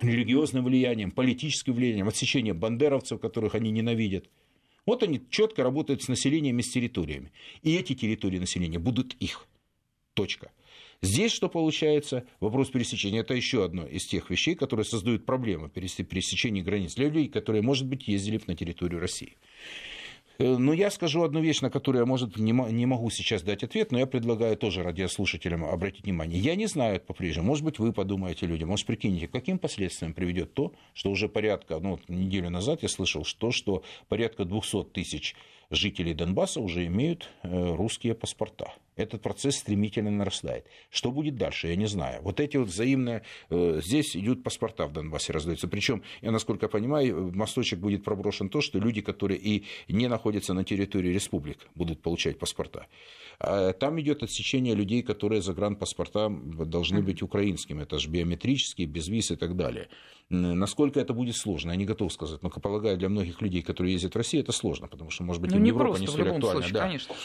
религиозным 0.02 0.66
влиянием, 0.66 1.12
политическим 1.12 1.74
влиянием, 1.74 2.08
отсечением 2.08 2.58
бандеровцев, 2.58 3.20
которых 3.20 3.56
они 3.56 3.72
ненавидят. 3.72 4.30
Вот 4.86 5.04
они 5.04 5.22
четко 5.30 5.64
работают 5.64 6.04
с 6.04 6.08
населением 6.08 6.60
и 6.60 6.64
с 6.64 6.72
территориями. 6.72 7.32
И 7.62 7.76
эти 7.76 7.94
территории 7.94 8.40
населения 8.40 8.80
будут 8.80 9.14
их. 9.20 9.48
Точка. 10.14 10.52
Здесь 11.02 11.32
что 11.32 11.48
получается? 11.48 12.26
Вопрос 12.40 12.70
пересечения. 12.70 13.22
Это 13.22 13.34
еще 13.34 13.64
одно 13.64 13.86
из 13.86 14.06
тех 14.06 14.30
вещей, 14.30 14.56
которые 14.56 14.86
создают 14.86 15.26
проблемы 15.26 15.70
пересечения 15.70 16.64
границ 16.64 16.96
для 16.96 17.06
людей, 17.06 17.30
которые, 17.30 17.62
может 17.62 17.88
быть, 17.88 18.08
ездили 18.08 18.42
на 18.48 18.56
территорию 18.56 19.00
России. 19.00 19.38
Э, 20.40 20.56
но 20.58 20.74
я 20.74 20.90
скажу 20.90 21.24
одну 21.24 21.42
вещь, 21.42 21.62
на 21.62 21.70
которую 21.70 22.02
я, 22.02 22.06
может, 22.06 22.38
не 22.38 22.54
могу 22.54 23.10
сейчас 23.10 23.44
дать 23.44 23.64
ответ, 23.64 23.92
но 23.92 24.00
я 24.00 24.08
предлагаю 24.08 24.56
тоже 24.58 24.84
радиослушателям 24.84 25.66
обратить 25.66 26.06
внимание. 26.06 26.40
Я 26.40 26.56
не 26.56 26.66
знаю 26.66 27.02
по-прежнему, 27.02 27.48
может 27.48 27.66
быть, 27.66 27.78
вы 27.78 27.92
подумаете, 27.92 28.46
люди, 28.46 28.64
может, 28.64 28.88
прикинете, 28.88 29.28
к 29.28 29.32
каким 29.32 29.60
последствиям 29.60 30.14
приведет 30.14 30.54
то, 30.54 30.74
что 30.94 31.12
уже 31.12 31.28
порядка, 31.28 31.80
ну, 31.80 32.00
неделю 32.08 32.50
назад 32.50 32.82
я 32.84 32.90
слышал, 32.90 33.26
что, 33.26 33.52
что 33.52 33.84
порядка 34.08 34.46
200 34.46 34.86
тысяч 34.86 35.36
жителей 35.70 36.14
Донбасса 36.14 36.62
уже 36.62 36.86
имеют 36.86 37.30
э, 37.44 37.76
русские 37.76 38.16
паспорта. 38.16 38.74
Этот 39.00 39.22
процесс 39.22 39.56
стремительно 39.56 40.12
нарастает. 40.12 40.66
Что 40.90 41.12
будет 41.12 41.36
дальше, 41.38 41.68
я 41.68 41.78
не 41.78 41.88
знаю. 41.88 42.22
Вот 42.22 42.40
эти 42.40 42.58
вот 42.58 42.68
взаимные... 42.68 43.24
Э, 43.50 43.80
здесь 43.82 44.16
идут 44.16 44.44
паспорта 44.44 44.88
в 44.88 44.94
Донбассе 44.94 45.32
раздаются. 45.32 45.70
Причем, 45.70 46.04
я 46.22 46.32
насколько 46.32 46.68
понимаю, 46.68 47.32
мосточек 47.34 47.80
будет 47.80 48.04
проброшен 48.04 48.50
то, 48.50 48.60
что 48.60 48.78
люди, 48.78 49.02
которые 49.02 49.40
и 49.40 49.66
не 49.88 50.08
находятся 50.08 50.54
на 50.54 50.66
территории 50.66 51.14
республик, 51.14 51.70
будут 51.76 52.02
получать 52.02 52.38
паспорта. 52.40 52.88
А 53.40 53.72
там 53.72 54.00
идет 54.02 54.22
отсечение 54.22 54.76
людей, 54.76 55.02
которые 55.02 55.42
за 55.42 55.54
паспорта 55.54 56.30
должны 56.30 57.02
быть 57.02 57.22
украинскими. 57.22 57.84
Это 57.84 58.00
же 58.00 58.10
биометрические, 58.10 58.86
без 58.86 59.08
виз 59.08 59.32
и 59.32 59.38
так 59.38 59.56
далее. 59.56 59.88
Насколько 60.30 61.00
это 61.00 61.14
будет 61.14 61.38
сложно, 61.38 61.72
я 61.72 61.78
не 61.78 61.86
готов 61.86 62.12
сказать. 62.12 62.44
Но, 62.44 62.50
полагаю, 62.50 62.98
для 62.98 63.08
многих 63.08 63.42
людей, 63.42 63.62
которые 63.62 63.94
ездят 63.94 64.14
в 64.14 64.18
Россию, 64.18 64.44
это 64.44 64.52
сложно, 64.52 64.88
потому 64.88 65.10
что, 65.10 65.24
может 65.24 65.42
быть, 65.42 65.52
ну, 65.52 65.58
им 65.58 65.64
не 65.64 65.70
Европа 65.70 65.86
просто, 65.86 66.02
не 66.02 66.08
столь 66.08 66.30
актуальна. 66.30 66.62
Случае, 66.62 66.74
да. 66.74 66.82
конечно. 66.82 67.16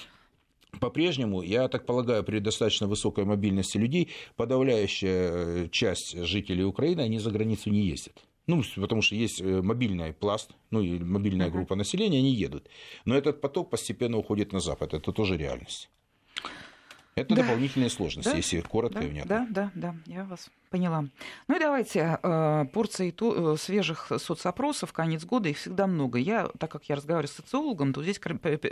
По-прежнему, 0.81 1.43
я 1.43 1.69
так 1.69 1.87
полагаю, 1.87 2.25
при 2.25 2.39
достаточно 2.39 2.87
высокой 2.87 3.25
мобильности 3.25 3.79
людей, 3.79 4.11
подавляющая 4.37 5.31
э, 5.33 5.69
часть 5.71 6.19
жителей 6.19 6.65
Украины, 6.65 7.03
они 7.03 7.19
за 7.19 7.31
границу 7.31 7.71
не 7.71 7.83
ездят. 7.83 8.25
Ну, 8.47 8.63
потому 8.77 9.03
что 9.03 9.15
есть 9.15 9.41
э, 9.41 9.63
мобильный 9.63 10.13
пласт, 10.13 10.51
ну, 10.71 10.81
и 10.81 10.99
мобильная 10.99 11.51
группа 11.51 11.75
населения, 11.75 12.19
они 12.19 12.33
едут. 12.35 12.69
Но 13.05 13.17
этот 13.17 13.41
поток 13.41 13.71
постепенно 13.71 14.19
уходит 14.19 14.53
на 14.53 14.61
Запад, 14.61 14.95
это 14.95 15.13
тоже 15.13 15.37
реальность. 15.37 15.91
Это 17.17 17.35
да. 17.35 17.43
дополнительные 17.43 17.91
сложности, 17.91 18.31
да. 18.31 18.37
если 18.37 18.61
коротко 18.61 19.01
да. 19.01 19.07
и 19.07 19.09
внятно. 19.09 19.47
Да, 19.51 19.71
да, 19.75 19.93
да, 19.93 19.97
я 20.07 20.25
вас 20.25 20.51
поняла. 20.71 21.05
Ну 21.47 21.57
и 21.57 21.61
давайте 21.61 22.19
э, 22.21 22.65
порции 22.73 23.13
ту, 23.13 23.55
э, 23.55 23.57
свежих 23.57 24.11
соцопросов, 24.19 24.93
конец 24.93 25.25
года, 25.25 25.49
их 25.49 25.59
всегда 25.59 25.87
много. 25.87 26.19
Я, 26.19 26.49
так 26.59 26.73
как 26.73 26.85
я 26.89 26.97
разговариваю 26.97 27.29
с 27.29 27.37
социологом, 27.37 27.93
то 27.93 28.03
здесь 28.03 28.21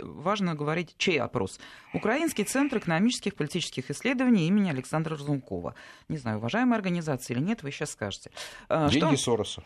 важно 0.01 0.55
говорить, 0.55 0.95
чей 0.97 1.19
опрос. 1.19 1.59
Украинский 1.93 2.43
центр 2.43 2.79
экономических 2.79 3.31
и 3.31 3.35
политических 3.35 3.89
исследований 3.89 4.47
имени 4.47 4.69
Александра 4.69 5.15
Разумкова. 5.15 5.75
Не 6.09 6.17
знаю, 6.17 6.39
уважаемая 6.39 6.77
организация 6.77 7.35
или 7.35 7.43
нет, 7.43 7.63
вы 7.63 7.71
сейчас 7.71 7.91
скажете. 7.91 8.31
Э, 8.67 8.89
Деньги 8.89 9.15
что... 9.15 9.23
Сороса. 9.23 9.63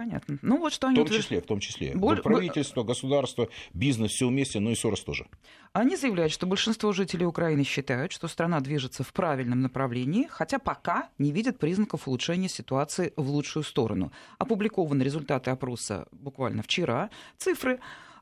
Понятно. 0.00 0.38
Ну 0.40 0.56
вот 0.56 0.72
что 0.72 0.86
они... 0.86 0.98
В 0.98 1.04
том 1.04 1.14
числе, 1.14 1.40
в 1.42 1.44
том 1.44 1.60
числе. 1.60 1.94
Боль... 1.94 2.16
Вот 2.16 2.22
правительство, 2.22 2.82
государство, 2.82 3.50
бизнес, 3.74 4.12
все 4.12 4.28
вместе, 4.28 4.58
ну 4.58 4.70
и 4.70 4.74
Сорос 4.74 5.02
тоже. 5.02 5.26
Они 5.74 5.94
заявляют, 5.94 6.32
что 6.32 6.46
большинство 6.46 6.92
жителей 6.92 7.26
Украины 7.26 7.64
считают, 7.64 8.10
что 8.10 8.26
страна 8.26 8.60
движется 8.60 9.04
в 9.04 9.12
правильном 9.12 9.60
направлении, 9.60 10.26
хотя 10.30 10.58
пока 10.58 11.10
не 11.18 11.32
видят 11.32 11.58
признаков 11.58 12.08
улучшения 12.08 12.48
ситуации 12.48 13.12
в 13.16 13.28
лучшую 13.28 13.62
сторону. 13.62 14.10
Опубликованы 14.38 15.02
результаты 15.02 15.50
опроса 15.50 16.06
буквально 16.12 16.62
вчера. 16.62 17.10
Цифры 17.36 17.78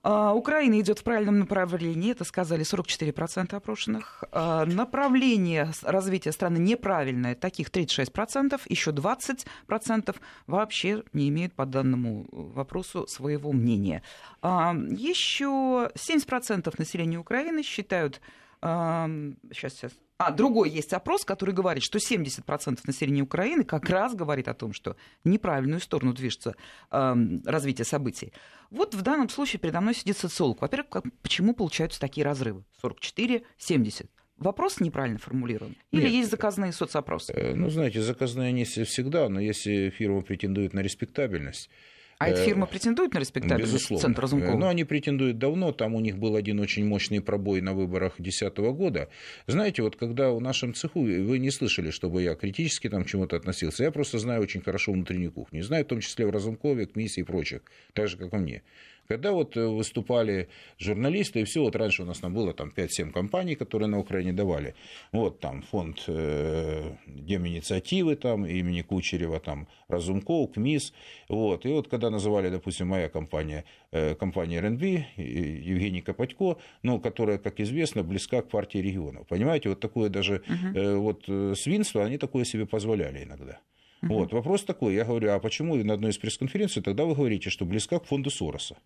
Украина 0.09 0.81
идет 0.81 1.01
в 1.01 1.05
правильном 1.05 1.41
направлении, 1.41 2.13
это 2.13 2.25
сказали 2.25 2.65
44% 2.65 3.55
опрошенных. 3.55 4.25
А, 4.33 4.65
направление 4.65 5.71
развития 5.83 6.33
страны 6.33 6.57
неправильное, 6.57 7.35
таких 7.35 7.69
36%, 7.69 8.61
еще 8.71 8.91
20% 8.91 10.17
вообще 10.47 11.03
не 11.13 11.29
имеют 11.29 11.53
по 11.53 11.67
данному 11.67 12.27
вопросу 12.33 13.07
своего 13.07 13.53
мнения. 13.53 14.03
А, 14.41 14.75
еще 14.75 15.91
70% 15.95 16.75
населения 16.79 17.19
Украины 17.19 17.63
считают 17.63 18.23
сейчас, 18.61 19.75
сейчас, 19.75 19.93
а, 20.19 20.33
другой 20.33 20.71
есть 20.71 20.93
опрос, 20.93 21.25
который 21.25 21.55
говорит, 21.55 21.85
что 21.85 21.99
70% 21.99 22.81
населения 22.87 23.23
Украины 23.23 23.63
как 23.63 23.89
раз 23.89 24.17
говорит 24.17 24.49
о 24.49 24.55
том, 24.55 24.73
что 24.73 24.97
неправильную 25.23 25.81
сторону 25.81 26.13
движется 26.13 26.57
э, 26.91 27.15
развитие 27.45 27.85
событий. 27.85 28.33
Вот 28.71 28.97
в 28.97 29.03
данном 29.03 29.29
случае 29.29 29.61
передо 29.61 29.81
мной 29.81 29.95
сидит 29.95 30.17
социолог. 30.17 30.61
Во-первых, 30.61 30.89
как, 30.89 31.05
почему 31.23 31.55
получаются 31.55 32.01
такие 32.01 32.25
разрывы? 32.25 32.65
44, 32.83 33.45
70. 33.59 34.11
Вопрос 34.39 34.81
неправильно 34.81 35.19
формулирован? 35.19 35.77
Или 35.93 36.03
Нет. 36.03 36.11
есть 36.11 36.31
заказные 36.31 36.73
соцопросы? 36.73 37.33
Э, 37.33 37.55
ну, 37.55 37.71
знаете, 37.71 38.03
заказные 38.03 38.49
они 38.49 38.65
всегда, 38.65 39.29
но 39.29 39.39
если 39.39 39.91
фирма 39.91 40.23
претендует 40.23 40.75
на 40.75 40.81
респектабельность, 40.81 41.71
а 42.19 42.29
эта 42.29 42.45
фирма 42.45 42.67
претендует 42.67 43.15
на 43.15 43.19
респектабельность 43.19 43.73
Безусловно. 43.73 44.03
центра 44.03 44.23
Разумкова? 44.23 44.59
Ну, 44.59 44.67
они 44.67 44.83
претендуют 44.83 45.39
давно. 45.39 45.73
Там 45.73 45.95
у 45.95 46.01
них 46.01 46.19
был 46.19 46.35
один 46.35 46.59
очень 46.59 46.85
мощный 46.85 47.21
пробой 47.21 47.61
на 47.61 47.75
выборах 47.75 48.15
2010 48.19 48.59
года. 48.77 49.09
Знаете, 49.47 49.83
вот 49.83 49.95
когда 49.95 50.33
в 50.33 50.41
нашем 50.41 50.75
цеху, 50.75 51.01
вы 51.03 51.39
не 51.39 51.51
слышали, 51.51 51.91
чтобы 51.91 52.23
я 52.23 52.35
критически 52.35 52.89
там 52.89 53.05
чему-то 53.05 53.37
относился. 53.37 53.85
Я 53.85 53.93
просто 53.93 54.19
знаю 54.19 54.43
очень 54.43 54.63
хорошо 54.63 54.93
внутреннюю 54.93 55.31
кухню. 55.31 55.63
Знаю 55.63 55.85
в 55.85 55.89
том 55.89 56.01
числе 56.01 56.27
в 56.27 56.31
Разумкове, 56.31 56.87
КМИСе 56.87 57.21
и 57.21 57.25
прочих. 57.25 57.63
Так 57.93 58.09
же, 58.09 58.17
как 58.17 58.33
и 58.33 58.37
мне. 58.37 58.63
Когда 59.09 59.33
вот 59.33 59.57
э, 59.57 59.67
выступали 59.67 60.51
журналисты, 60.79 61.41
и 61.41 61.45
все, 61.45 61.63
вот 61.63 61.75
раньше 61.77 62.03
у 62.03 62.05
нас 62.05 62.19
там 62.19 62.35
было 62.35 62.53
там 62.53 62.71
5-7 62.77 63.11
компаний, 63.11 63.55
которые 63.55 63.89
на 63.89 63.99
Украине 63.99 64.35
давали. 64.35 64.75
Вот 65.13 65.41
там 65.41 65.63
фонд 65.63 66.05
э, 66.09 66.93
Деминициативы, 67.07 68.17
там, 68.17 68.45
имени 68.45 68.83
Кучерева, 68.83 69.41
там, 69.41 69.67
Разумков, 69.89 70.53
КМИС. 70.53 70.93
Вот. 71.31 71.65
И 71.65 71.69
вот 71.69 71.89
когда 71.89 72.11
называли, 72.11 72.51
допустим, 72.51 72.89
моя 72.89 73.09
компания, 73.09 73.65
э, 73.93 74.15
компания 74.15 74.61
РНБ, 74.61 74.83
Евгений 75.17 76.03
Копатько, 76.03 76.59
ну, 76.83 77.01
которая, 77.01 77.39
как 77.39 77.61
известно, 77.61 78.03
близка 78.03 78.43
к 78.43 78.51
партии 78.51 78.77
регионов. 78.79 79.27
Понимаете, 79.27 79.71
вот 79.71 79.81
такое 79.81 80.11
даже 80.11 80.43
uh 80.49 80.99
вот, 80.99 81.25
свинство, 81.59 82.05
они 82.05 82.19
такое 82.19 82.45
себе 82.45 82.67
позволяли 82.67 83.25
иногда. 83.25 83.59
Вот, 84.03 84.33
вопрос 84.33 84.65
такой, 84.65 84.95
я 84.95 85.05
говорю, 85.05 85.33
а 85.33 85.41
почему 85.41 85.77
на 85.77 85.95
одной 85.95 86.11
из 86.11 86.19
пресс-конференций 86.19 86.83
тогда 86.83 87.05
вы 87.05 87.15
говорите, 87.15 87.51
что 87.51 87.65
близка 87.65 87.99
к 87.99 88.05
фонду 88.05 88.31
Сороса? 88.31 88.77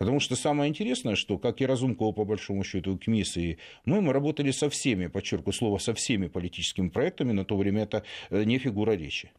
Потому 0.00 0.18
что 0.18 0.34
самое 0.34 0.70
интересное, 0.70 1.14
что, 1.14 1.36
как 1.36 1.60
и 1.60 1.66
Разумкова, 1.66 2.12
по 2.12 2.24
большому 2.24 2.64
счету, 2.64 2.96
КМИС, 2.96 3.36
и 3.36 3.58
мы, 3.84 4.00
мы 4.00 4.14
работали 4.14 4.50
со 4.50 4.70
всеми, 4.70 5.08
подчеркиваю 5.08 5.52
слово, 5.52 5.76
со 5.76 5.92
всеми 5.92 6.26
политическими 6.26 6.88
проектами, 6.88 7.32
на 7.32 7.44
то 7.44 7.54
время 7.54 7.82
это 7.82 8.02
э, 8.30 8.44
не 8.44 8.56
фигура 8.56 8.92
речи. 8.92 9.30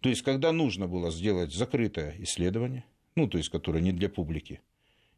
То 0.00 0.10
есть, 0.10 0.20
когда 0.20 0.52
нужно 0.52 0.88
было 0.88 1.10
сделать 1.10 1.54
закрытое 1.54 2.14
исследование, 2.18 2.84
ну, 3.16 3.28
то 3.28 3.38
есть, 3.38 3.48
которое 3.48 3.80
не 3.80 3.92
для 3.92 4.10
публики, 4.10 4.60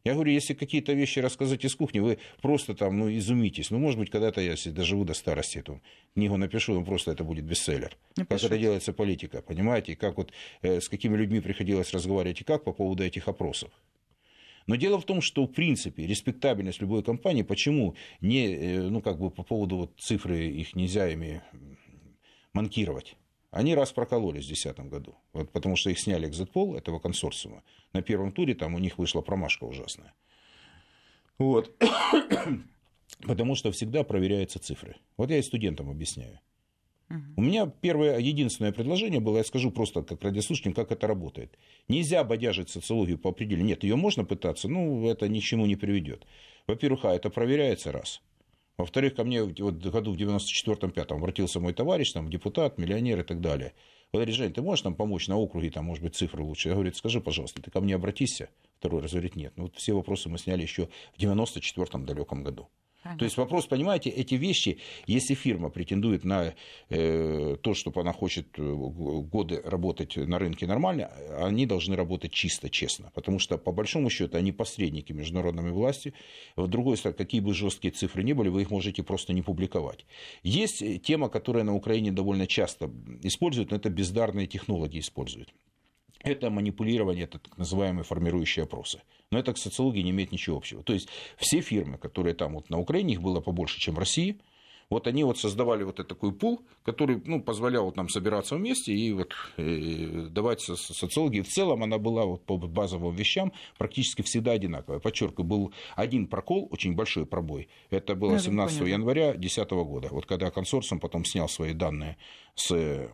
я 0.05 0.13
говорю, 0.13 0.31
если 0.31 0.53
какие-то 0.53 0.93
вещи 0.93 1.19
рассказать 1.19 1.65
из 1.65 1.75
кухни, 1.75 1.99
вы 1.99 2.19
просто 2.41 2.73
там, 2.73 2.97
ну, 2.97 3.13
изумитесь. 3.13 3.71
Ну, 3.71 3.77
может 3.77 3.99
быть, 3.99 4.09
когда-то 4.09 4.39
я, 4.39 4.51
если 4.51 4.69
доживу 4.69 5.03
до 5.03 5.13
старости, 5.13 5.57
эту 5.57 5.81
книгу 6.13 6.37
напишу, 6.37 6.75
ну, 6.75 6.85
просто 6.85 7.11
это 7.11 7.25
будет 7.25 7.43
бестселлер. 7.43 7.97
Напишите. 8.15 8.47
Как 8.47 8.51
это 8.51 8.57
делается 8.57 8.93
политика, 8.93 9.41
понимаете? 9.41 9.91
И 9.91 9.95
как 9.95 10.15
вот, 10.15 10.31
э, 10.61 10.79
с 10.79 10.87
какими 10.87 11.17
людьми 11.17 11.41
приходилось 11.41 11.91
разговаривать 11.93 12.39
и 12.39 12.45
как 12.45 12.63
по 12.63 12.71
поводу 12.71 13.03
этих 13.03 13.27
опросов. 13.27 13.69
Но 14.67 14.75
дело 14.75 14.99
в 14.99 15.05
том, 15.05 15.21
что, 15.21 15.45
в 15.45 15.51
принципе, 15.51 16.05
респектабельность 16.05 16.81
любой 16.81 17.03
компании, 17.03 17.41
почему 17.41 17.95
не, 18.19 18.47
э, 18.47 18.81
ну, 18.89 19.01
как 19.01 19.19
бы 19.19 19.31
по 19.31 19.43
поводу 19.43 19.77
вот 19.77 19.99
цифры 19.99 20.47
их 20.47 20.75
нельзя 20.75 21.09
ими 21.09 21.41
манкировать. 22.53 23.15
Они 23.49 23.75
раз 23.75 23.91
прокололись 23.91 24.45
в 24.45 24.47
2010 24.47 24.79
году, 24.89 25.15
вот, 25.33 25.51
потому 25.51 25.75
что 25.75 25.89
их 25.89 25.99
сняли 25.99 26.27
экзитпол 26.27 26.75
этого 26.75 26.99
консорциума. 26.99 27.63
На 27.91 28.01
первом 28.01 28.31
туре 28.31 28.55
там 28.55 28.75
у 28.75 28.79
них 28.79 28.97
вышла 28.97 29.21
промашка 29.21 29.65
ужасная. 29.65 30.13
Вот. 31.37 31.75
потому 33.27 33.55
что 33.55 33.71
всегда 33.71 34.03
проверяются 34.03 34.59
цифры. 34.59 34.95
Вот 35.17 35.29
я 35.29 35.37
и 35.37 35.41
студентам 35.41 35.89
объясняю. 35.89 36.39
У 37.37 37.41
меня 37.41 37.65
первое, 37.65 38.19
единственное 38.19 38.71
предложение 38.71 39.19
было, 39.19 39.37
я 39.37 39.43
скажу 39.43 39.71
просто 39.71 40.03
как 40.03 40.21
радиослушателям, 40.23 40.73
как 40.73 40.91
это 40.91 41.07
работает. 41.07 41.57
Нельзя 41.87 42.23
бодяжить 42.23 42.69
социологию 42.69 43.17
по 43.17 43.29
определению. 43.29 43.67
Нет, 43.67 43.83
ее 43.83 43.95
можно 43.95 44.25
пытаться, 44.25 44.67
но 44.67 45.09
это 45.09 45.27
ни 45.27 45.39
к 45.39 45.43
чему 45.43 45.65
не 45.65 45.75
приведет. 45.75 46.25
Во-первых, 46.67 47.05
а 47.05 47.13
это 47.13 47.29
проверяется 47.29 47.91
раз. 47.91 48.21
Во-вторых, 48.77 49.15
ко 49.15 49.23
мне 49.23 49.43
вот 49.43 49.75
году 49.75 50.13
в 50.13 50.17
94-5 50.17 51.13
обратился 51.13 51.59
мой 51.59 51.73
товарищ, 51.73 52.11
там, 52.13 52.29
депутат, 52.29 52.77
миллионер 52.77 53.19
и 53.19 53.23
так 53.23 53.41
далее. 53.41 53.73
Говорит, 54.13 54.35
Жень, 54.35 54.53
ты 54.53 54.61
можешь 54.61 54.83
нам 54.83 54.95
помочь 54.95 55.27
на 55.27 55.37
округе, 55.37 55.69
там, 55.69 55.85
может 55.85 56.03
быть, 56.03 56.15
цифры 56.15 56.43
лучше? 56.43 56.69
Я 56.69 56.75
говорю, 56.75 56.93
скажи, 56.93 57.21
пожалуйста, 57.21 57.61
ты 57.61 57.71
ко 57.71 57.79
мне 57.79 57.95
обратись. 57.95 58.41
Второй 58.79 59.01
раз 59.01 59.11
говорит, 59.11 59.35
нет. 59.35 59.53
Ну, 59.55 59.63
вот 59.63 59.75
все 59.75 59.93
вопросы 59.93 60.27
мы 60.29 60.37
сняли 60.37 60.63
еще 60.63 60.89
в 61.15 61.21
94-м 61.21 62.05
далеком 62.05 62.43
году. 62.43 62.67
Ага. 63.03 63.17
То 63.17 63.25
есть 63.25 63.37
вопрос, 63.37 63.65
понимаете, 63.65 64.09
эти 64.09 64.35
вещи, 64.35 64.77
если 65.07 65.33
фирма 65.33 65.69
претендует 65.69 66.23
на 66.23 66.53
э, 66.89 67.57
то, 67.61 67.73
чтобы 67.73 68.01
она 68.01 68.13
хочет 68.13 68.47
э, 68.57 68.61
годы 68.61 69.61
работать 69.65 70.17
на 70.17 70.37
рынке 70.37 70.67
нормально, 70.67 71.11
они 71.39 71.65
должны 71.65 71.95
работать 71.95 72.31
чисто, 72.31 72.69
честно. 72.69 73.11
Потому 73.15 73.39
что, 73.39 73.57
по 73.57 73.71
большому 73.71 74.09
счету, 74.09 74.37
они 74.37 74.51
посредники 74.51 75.13
международной 75.13 75.71
власти. 75.71 76.13
В 76.55 76.67
другой 76.67 76.97
стороне, 76.97 77.17
какие 77.17 77.41
бы 77.41 77.53
жесткие 77.53 77.91
цифры 77.91 78.23
ни 78.23 78.33
были, 78.33 78.49
вы 78.49 78.61
их 78.61 78.71
можете 78.71 79.01
просто 79.01 79.33
не 79.33 79.41
публиковать. 79.41 80.05
Есть 80.43 80.83
тема, 81.01 81.29
которая 81.29 81.63
на 81.63 81.75
Украине 81.75 82.11
довольно 82.11 82.45
часто 82.45 82.91
используют, 83.23 83.71
но 83.71 83.77
это 83.77 83.89
бездарные 83.89 84.45
технологии 84.45 84.99
используют 84.99 85.53
это 86.23 86.49
манипулирование, 86.49 87.25
это 87.25 87.39
так 87.39 87.57
называемые 87.57 88.03
формирующие 88.03 88.63
опросы. 88.63 89.01
Но 89.31 89.39
это 89.39 89.53
к 89.53 89.57
социологии 89.57 90.01
не 90.01 90.11
имеет 90.11 90.31
ничего 90.31 90.57
общего. 90.57 90.83
То 90.83 90.93
есть 90.93 91.09
все 91.37 91.61
фирмы, 91.61 91.97
которые 91.97 92.33
там 92.33 92.53
вот 92.53 92.69
на 92.69 92.79
Украине, 92.79 93.13
их 93.13 93.21
было 93.21 93.39
побольше, 93.41 93.79
чем 93.79 93.95
в 93.95 93.99
России, 93.99 94.39
вот 94.91 95.07
они 95.07 95.23
вот 95.23 95.39
создавали 95.39 95.83
вот 95.83 95.95
этот 95.95 96.09
такой 96.09 96.33
пул, 96.33 96.65
который 96.83 97.21
ну, 97.23 97.41
позволял 97.41 97.93
нам 97.95 98.09
собираться 98.09 98.57
вместе 98.57 98.93
и 98.93 99.13
вот 99.13 99.33
э, 99.55 100.27
давать 100.29 100.59
социологии. 100.59 101.41
В 101.41 101.47
целом 101.47 101.81
она 101.81 101.97
была 101.97 102.25
вот 102.25 102.45
по 102.45 102.57
базовым 102.57 103.15
вещам 103.15 103.53
практически 103.77 104.21
всегда 104.21 104.51
одинаковая. 104.51 104.99
Подчеркиваю, 104.99 105.47
был 105.47 105.73
один 105.95 106.27
прокол, 106.27 106.67
очень 106.71 106.93
большой 106.93 107.25
пробой. 107.25 107.69
Это 107.89 108.15
было 108.15 108.37
17 108.37 108.81
января 108.81 109.31
2010 109.31 109.71
года. 109.71 110.09
Вот 110.11 110.25
когда 110.25 110.51
консорциум 110.51 110.99
потом 110.99 111.23
снял 111.23 111.47
свои 111.47 111.71
данные 111.71 112.17
с 112.55 113.09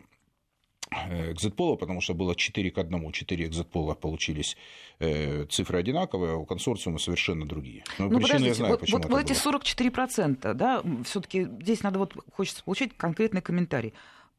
экзитпола, 0.91 1.75
потому 1.75 2.01
что 2.01 2.13
было 2.13 2.35
4 2.35 2.71
к 2.71 2.77
1, 2.77 3.11
4 3.11 3.45
экзитпола 3.45 3.93
получились 3.93 4.57
э, 4.99 5.45
цифры 5.45 5.79
одинаковые, 5.79 6.33
а 6.33 6.35
у 6.37 6.45
консорциума 6.45 6.99
совершенно 6.99 7.47
другие. 7.47 7.83
Но 7.97 8.09
ну, 8.09 8.19
причину 8.19 8.45
я 8.45 8.53
знаю, 8.53 8.73
вот, 8.73 8.81
почему 8.81 9.01
вот, 9.01 9.09
вот 9.09 9.23
эти 9.23 9.33
44%, 9.33 10.53
да, 10.53 10.81
все-таки 11.03 11.43
здесь 11.61 11.83
надо 11.83 11.99
вот, 11.99 12.13
хочется 12.33 12.63
получить 12.63 12.95
конкретный 12.95 13.41
комментарий 13.41 13.93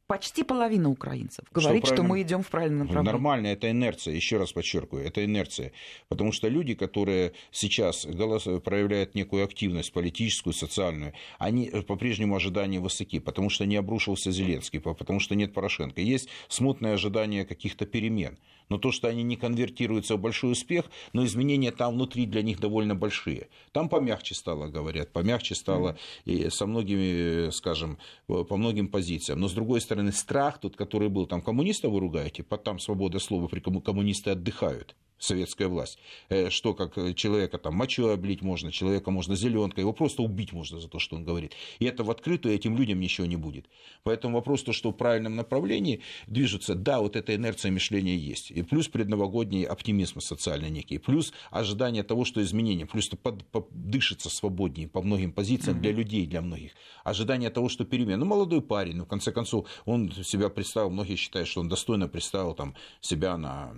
почти 0.09 0.43
половина 0.43 0.89
украинцев 0.89 1.45
говорит, 1.53 1.85
что, 1.85 1.95
что 1.95 2.03
мы 2.03 2.23
идем 2.23 2.43
в 2.43 2.49
правильном 2.49 2.87
направлении. 2.87 3.13
Нормально, 3.13 3.47
это 3.49 3.71
инерция, 3.71 4.15
еще 4.15 4.39
раз 4.39 4.53
подчеркиваю, 4.53 5.07
это 5.07 5.25
инерция. 5.25 5.73
Потому 6.09 6.33
что 6.33 6.49
люди, 6.49 6.75
которые 6.75 7.35
сейчас 7.53 8.07
голос... 8.07 8.45
проявляют 8.65 9.15
некую 9.15 9.45
активность 9.45 9.93
политическую, 9.93 10.55
социальную, 10.55 11.13
они 11.39 11.71
по-прежнему 11.87 12.35
ожидания 12.35 12.81
высоки, 12.81 13.21
потому 13.21 13.51
что 13.51 13.67
не 13.67 13.77
обрушился 13.77 14.33
Зеленский, 14.33 14.81
потому 14.81 15.21
что 15.21 15.35
нет 15.35 15.53
Порошенко. 15.53 16.01
Есть 16.01 16.29
смутное 16.49 16.95
ожидание 16.95 17.45
каких-то 17.45 17.87
перемен 17.87 18.39
но 18.69 18.79
то, 18.79 18.93
что 18.93 19.09
они 19.09 19.23
не 19.23 19.37
конвертируются 19.37 20.17
в 20.17 20.21
большой 20.21 20.53
успех, 20.53 20.87
но 21.13 21.25
изменения 21.25 21.71
там 21.71 21.95
внутри 21.95 22.27
для 22.27 22.43
них 22.43 22.61
довольно 22.61 22.95
большие. 22.95 23.49
Там 23.73 23.89
помягче 23.89 24.35
стало, 24.35 24.69
говорят, 24.69 25.13
помягче 25.13 25.55
стало 25.55 25.99
и 26.25 26.51
со 26.51 26.67
многими, 26.67 27.51
скажем, 27.51 27.99
по 28.27 28.57
многим 28.57 28.89
позициям. 28.89 29.41
Но, 29.41 29.49
с 29.49 29.53
другой 29.53 29.81
стороны, 29.81 30.13
страх 30.13 30.59
тот, 30.61 30.77
который 30.77 31.09
был, 31.09 31.27
там 31.27 31.43
коммунистов 31.43 31.93
вы 31.93 32.01
ругаете, 32.01 32.43
там 32.43 32.79
свобода 32.79 33.19
слова, 33.19 33.49
при 33.49 33.61
коммунисты 33.61 34.31
отдыхают 34.31 34.95
советская 35.19 35.69
власть, 35.69 35.99
э, 36.29 36.51
что 36.51 36.75
как 36.75 36.95
человека 37.15 37.59
там 37.59 37.75
мочой 37.75 38.15
облить 38.15 38.43
можно, 38.43 38.73
человека 38.73 39.11
можно 39.11 39.37
зеленкой, 39.37 39.81
его 39.81 39.93
просто 39.93 40.23
убить 40.23 40.53
можно 40.53 40.81
за 40.81 40.89
то, 40.89 40.99
что 40.99 41.17
он 41.17 41.25
говорит. 41.25 41.53
И 41.79 41.85
это 41.85 42.05
в 42.05 42.11
открытую 42.11 42.55
этим 42.55 42.77
людям 42.77 43.01
ничего 43.01 43.27
не 43.27 43.37
будет. 43.37 43.67
Поэтому 44.03 44.35
вопрос 44.35 44.63
то, 44.63 44.73
что 44.73 44.91
в 44.91 44.95
правильном 44.95 45.37
направлении 45.37 46.01
движутся, 46.27 46.75
да, 46.75 47.01
вот 47.01 47.17
эта 47.17 47.35
инерция 47.35 47.73
мышления 47.73 48.17
есть. 48.17 48.51
И 48.51 48.63
плюс 48.63 48.89
предновогодний 48.89 49.65
оптимизм 49.65 50.21
социальный 50.21 50.71
некий, 50.71 50.99
плюс 50.99 51.33
ожидание 51.51 52.03
того, 52.03 52.25
что 52.25 52.43
изменения, 52.43 52.87
плюс 52.87 53.09
под, 53.09 53.45
под, 53.47 53.69
дышится 53.71 54.31
свободнее 54.31 54.89
по 54.89 55.03
многим 55.03 55.33
позициям 55.33 55.81
для 55.81 55.93
людей, 55.93 56.27
для 56.27 56.41
многих. 56.41 56.73
Ожидание 57.05 57.51
того, 57.51 57.69
что 57.69 57.85
перемен. 57.85 58.21
Ну, 58.21 58.27
молодой 58.27 58.63
парень, 58.63 58.97
ну, 58.97 59.05
в 59.05 59.09
конце 59.09 59.33
концов, 59.33 59.69
он 59.85 60.13
себя 60.13 60.49
представил, 60.49 60.91
многие 60.91 61.17
считают, 61.17 61.49
что 61.49 61.61
он 61.61 61.69
достойно 61.69 62.09
представил 62.09 62.55
там, 62.55 62.75
себя 63.01 63.37
на 63.37 63.75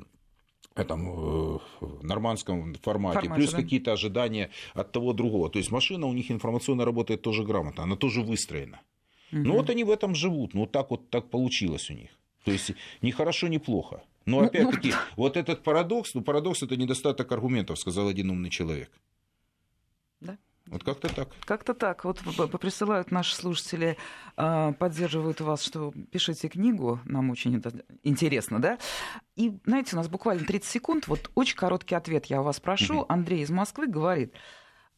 этом 0.75 1.57
э, 1.57 1.59
нормандском 2.03 2.75
формате, 2.75 3.21
Формате, 3.21 3.35
плюс 3.35 3.53
да? 3.53 3.59
какие-то 3.59 3.93
ожидания 3.93 4.51
от 4.75 4.93
того 4.93 5.13
другого. 5.13 5.51
То 5.51 5.59
есть 5.59 5.71
машина 5.71 6.07
у 6.07 6.13
них 6.13 6.31
информационно 6.31 6.85
работает 6.85 7.23
тоже 7.23 7.45
грамотно, 7.45 7.83
она 7.83 7.97
тоже 7.97 8.23
выстроена. 8.23 8.81
Угу. 9.33 9.41
Ну 9.41 9.53
вот 9.55 9.71
они 9.71 9.85
в 9.85 9.91
этом 9.91 10.15
живут, 10.15 10.55
ну 10.55 10.61
вот 10.61 10.73
так 10.73 10.91
вот 10.91 11.11
так 11.11 11.31
получилось 11.31 11.91
у 11.91 11.95
них. 11.95 12.11
То 12.45 12.53
есть 12.53 12.73
ни 13.03 13.11
хорошо, 13.11 13.49
ни 13.49 13.59
плохо. 13.59 14.03
Но 14.27 14.41
ну, 14.41 14.47
опять-таки, 14.47 14.91
ну... 14.91 14.97
вот 15.17 15.37
этот 15.37 15.63
парадокс, 15.63 16.15
ну 16.15 16.23
парадокс 16.23 16.63
это 16.63 16.77
недостаток 16.77 17.31
аргументов, 17.33 17.79
сказал 17.79 18.09
один 18.09 18.31
умный 18.31 18.51
человек. 18.51 18.91
Вот 20.67 20.85
как-то 20.85 21.13
так. 21.13 21.29
Как-то 21.45 21.75
так. 21.75 22.05
Вот 22.05 22.21
присылают 22.61 23.11
наши 23.11 23.35
слушатели, 23.35 23.97
а, 24.37 24.73
поддерживают 24.73 25.41
вас, 25.41 25.63
что 25.63 25.93
пишите 26.13 26.49
книгу, 26.49 27.01
нам 27.05 27.31
очень 27.31 27.61
интересно, 28.05 28.61
да? 28.61 28.79
И, 29.37 29.59
знаете, 29.65 29.91
у 29.95 29.97
нас 29.97 30.09
буквально 30.09 30.45
30 30.47 30.71
секунд, 30.71 31.09
вот 31.09 31.31
очень 31.35 31.57
короткий 31.57 31.95
ответ 31.95 32.27
я 32.27 32.41
у 32.41 32.45
вас 32.45 32.61
прошу. 32.61 33.05
Андрей 33.09 33.43
из 33.43 33.51
Москвы 33.51 33.89
говорит, 33.89 34.35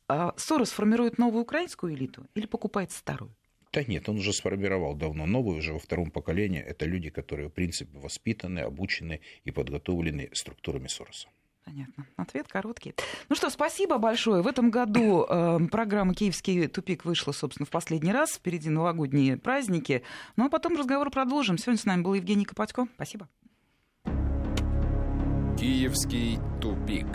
а 0.09 0.35
Сорос 0.37 0.71
формирует 0.71 1.19
новую 1.19 1.43
украинскую 1.43 1.95
элиту 1.95 2.27
или 2.35 2.47
покупает 2.47 2.93
старую? 2.93 3.35
Да 3.73 3.83
нет, 3.83 4.07
он 4.11 4.19
уже 4.19 4.35
сформировал 4.35 4.95
давно 4.95 5.25
новую, 5.25 5.59
уже 5.59 5.73
во 5.73 5.79
втором 5.79 6.11
поколении. 6.11 6.61
Это 6.61 6.85
люди, 6.85 7.09
которые, 7.09 7.49
в 7.49 7.53
принципе, 7.53 7.99
воспитаны, 7.99 8.59
обучены 8.59 9.21
и 9.45 9.51
подготовлены 9.51 10.29
структурами 10.35 10.89
Сороса. 10.89 11.29
Понятно. 11.65 12.07
Ответ 12.17 12.49
короткий. 12.49 12.95
Ну 13.29 13.37
что, 13.37 13.49
спасибо 13.49 13.99
большое. 13.99 14.43
В 14.43 14.47
этом 14.47 14.71
году 14.71 15.25
э, 15.29 15.59
программа 15.71 16.15
«Киевский 16.15 16.67
тупик» 16.67 17.05
вышла, 17.05 17.33
собственно, 17.33 17.67
в 17.67 17.71
последний 17.71 18.13
раз. 18.13 18.33
Впереди 18.33 18.69
новогодние 18.69 19.37
праздники. 19.37 20.03
Ну 20.37 20.47
а 20.47 20.49
потом 20.49 20.77
разговор 20.77 21.11
продолжим. 21.11 21.59
Сегодня 21.59 21.81
с 21.81 21.85
нами 21.85 22.03
был 22.03 22.15
Евгений 22.15 22.45
Копатько. 22.45 22.89
Спасибо. 22.97 23.29
«Киевский 25.59 26.39
тупик». 26.61 27.07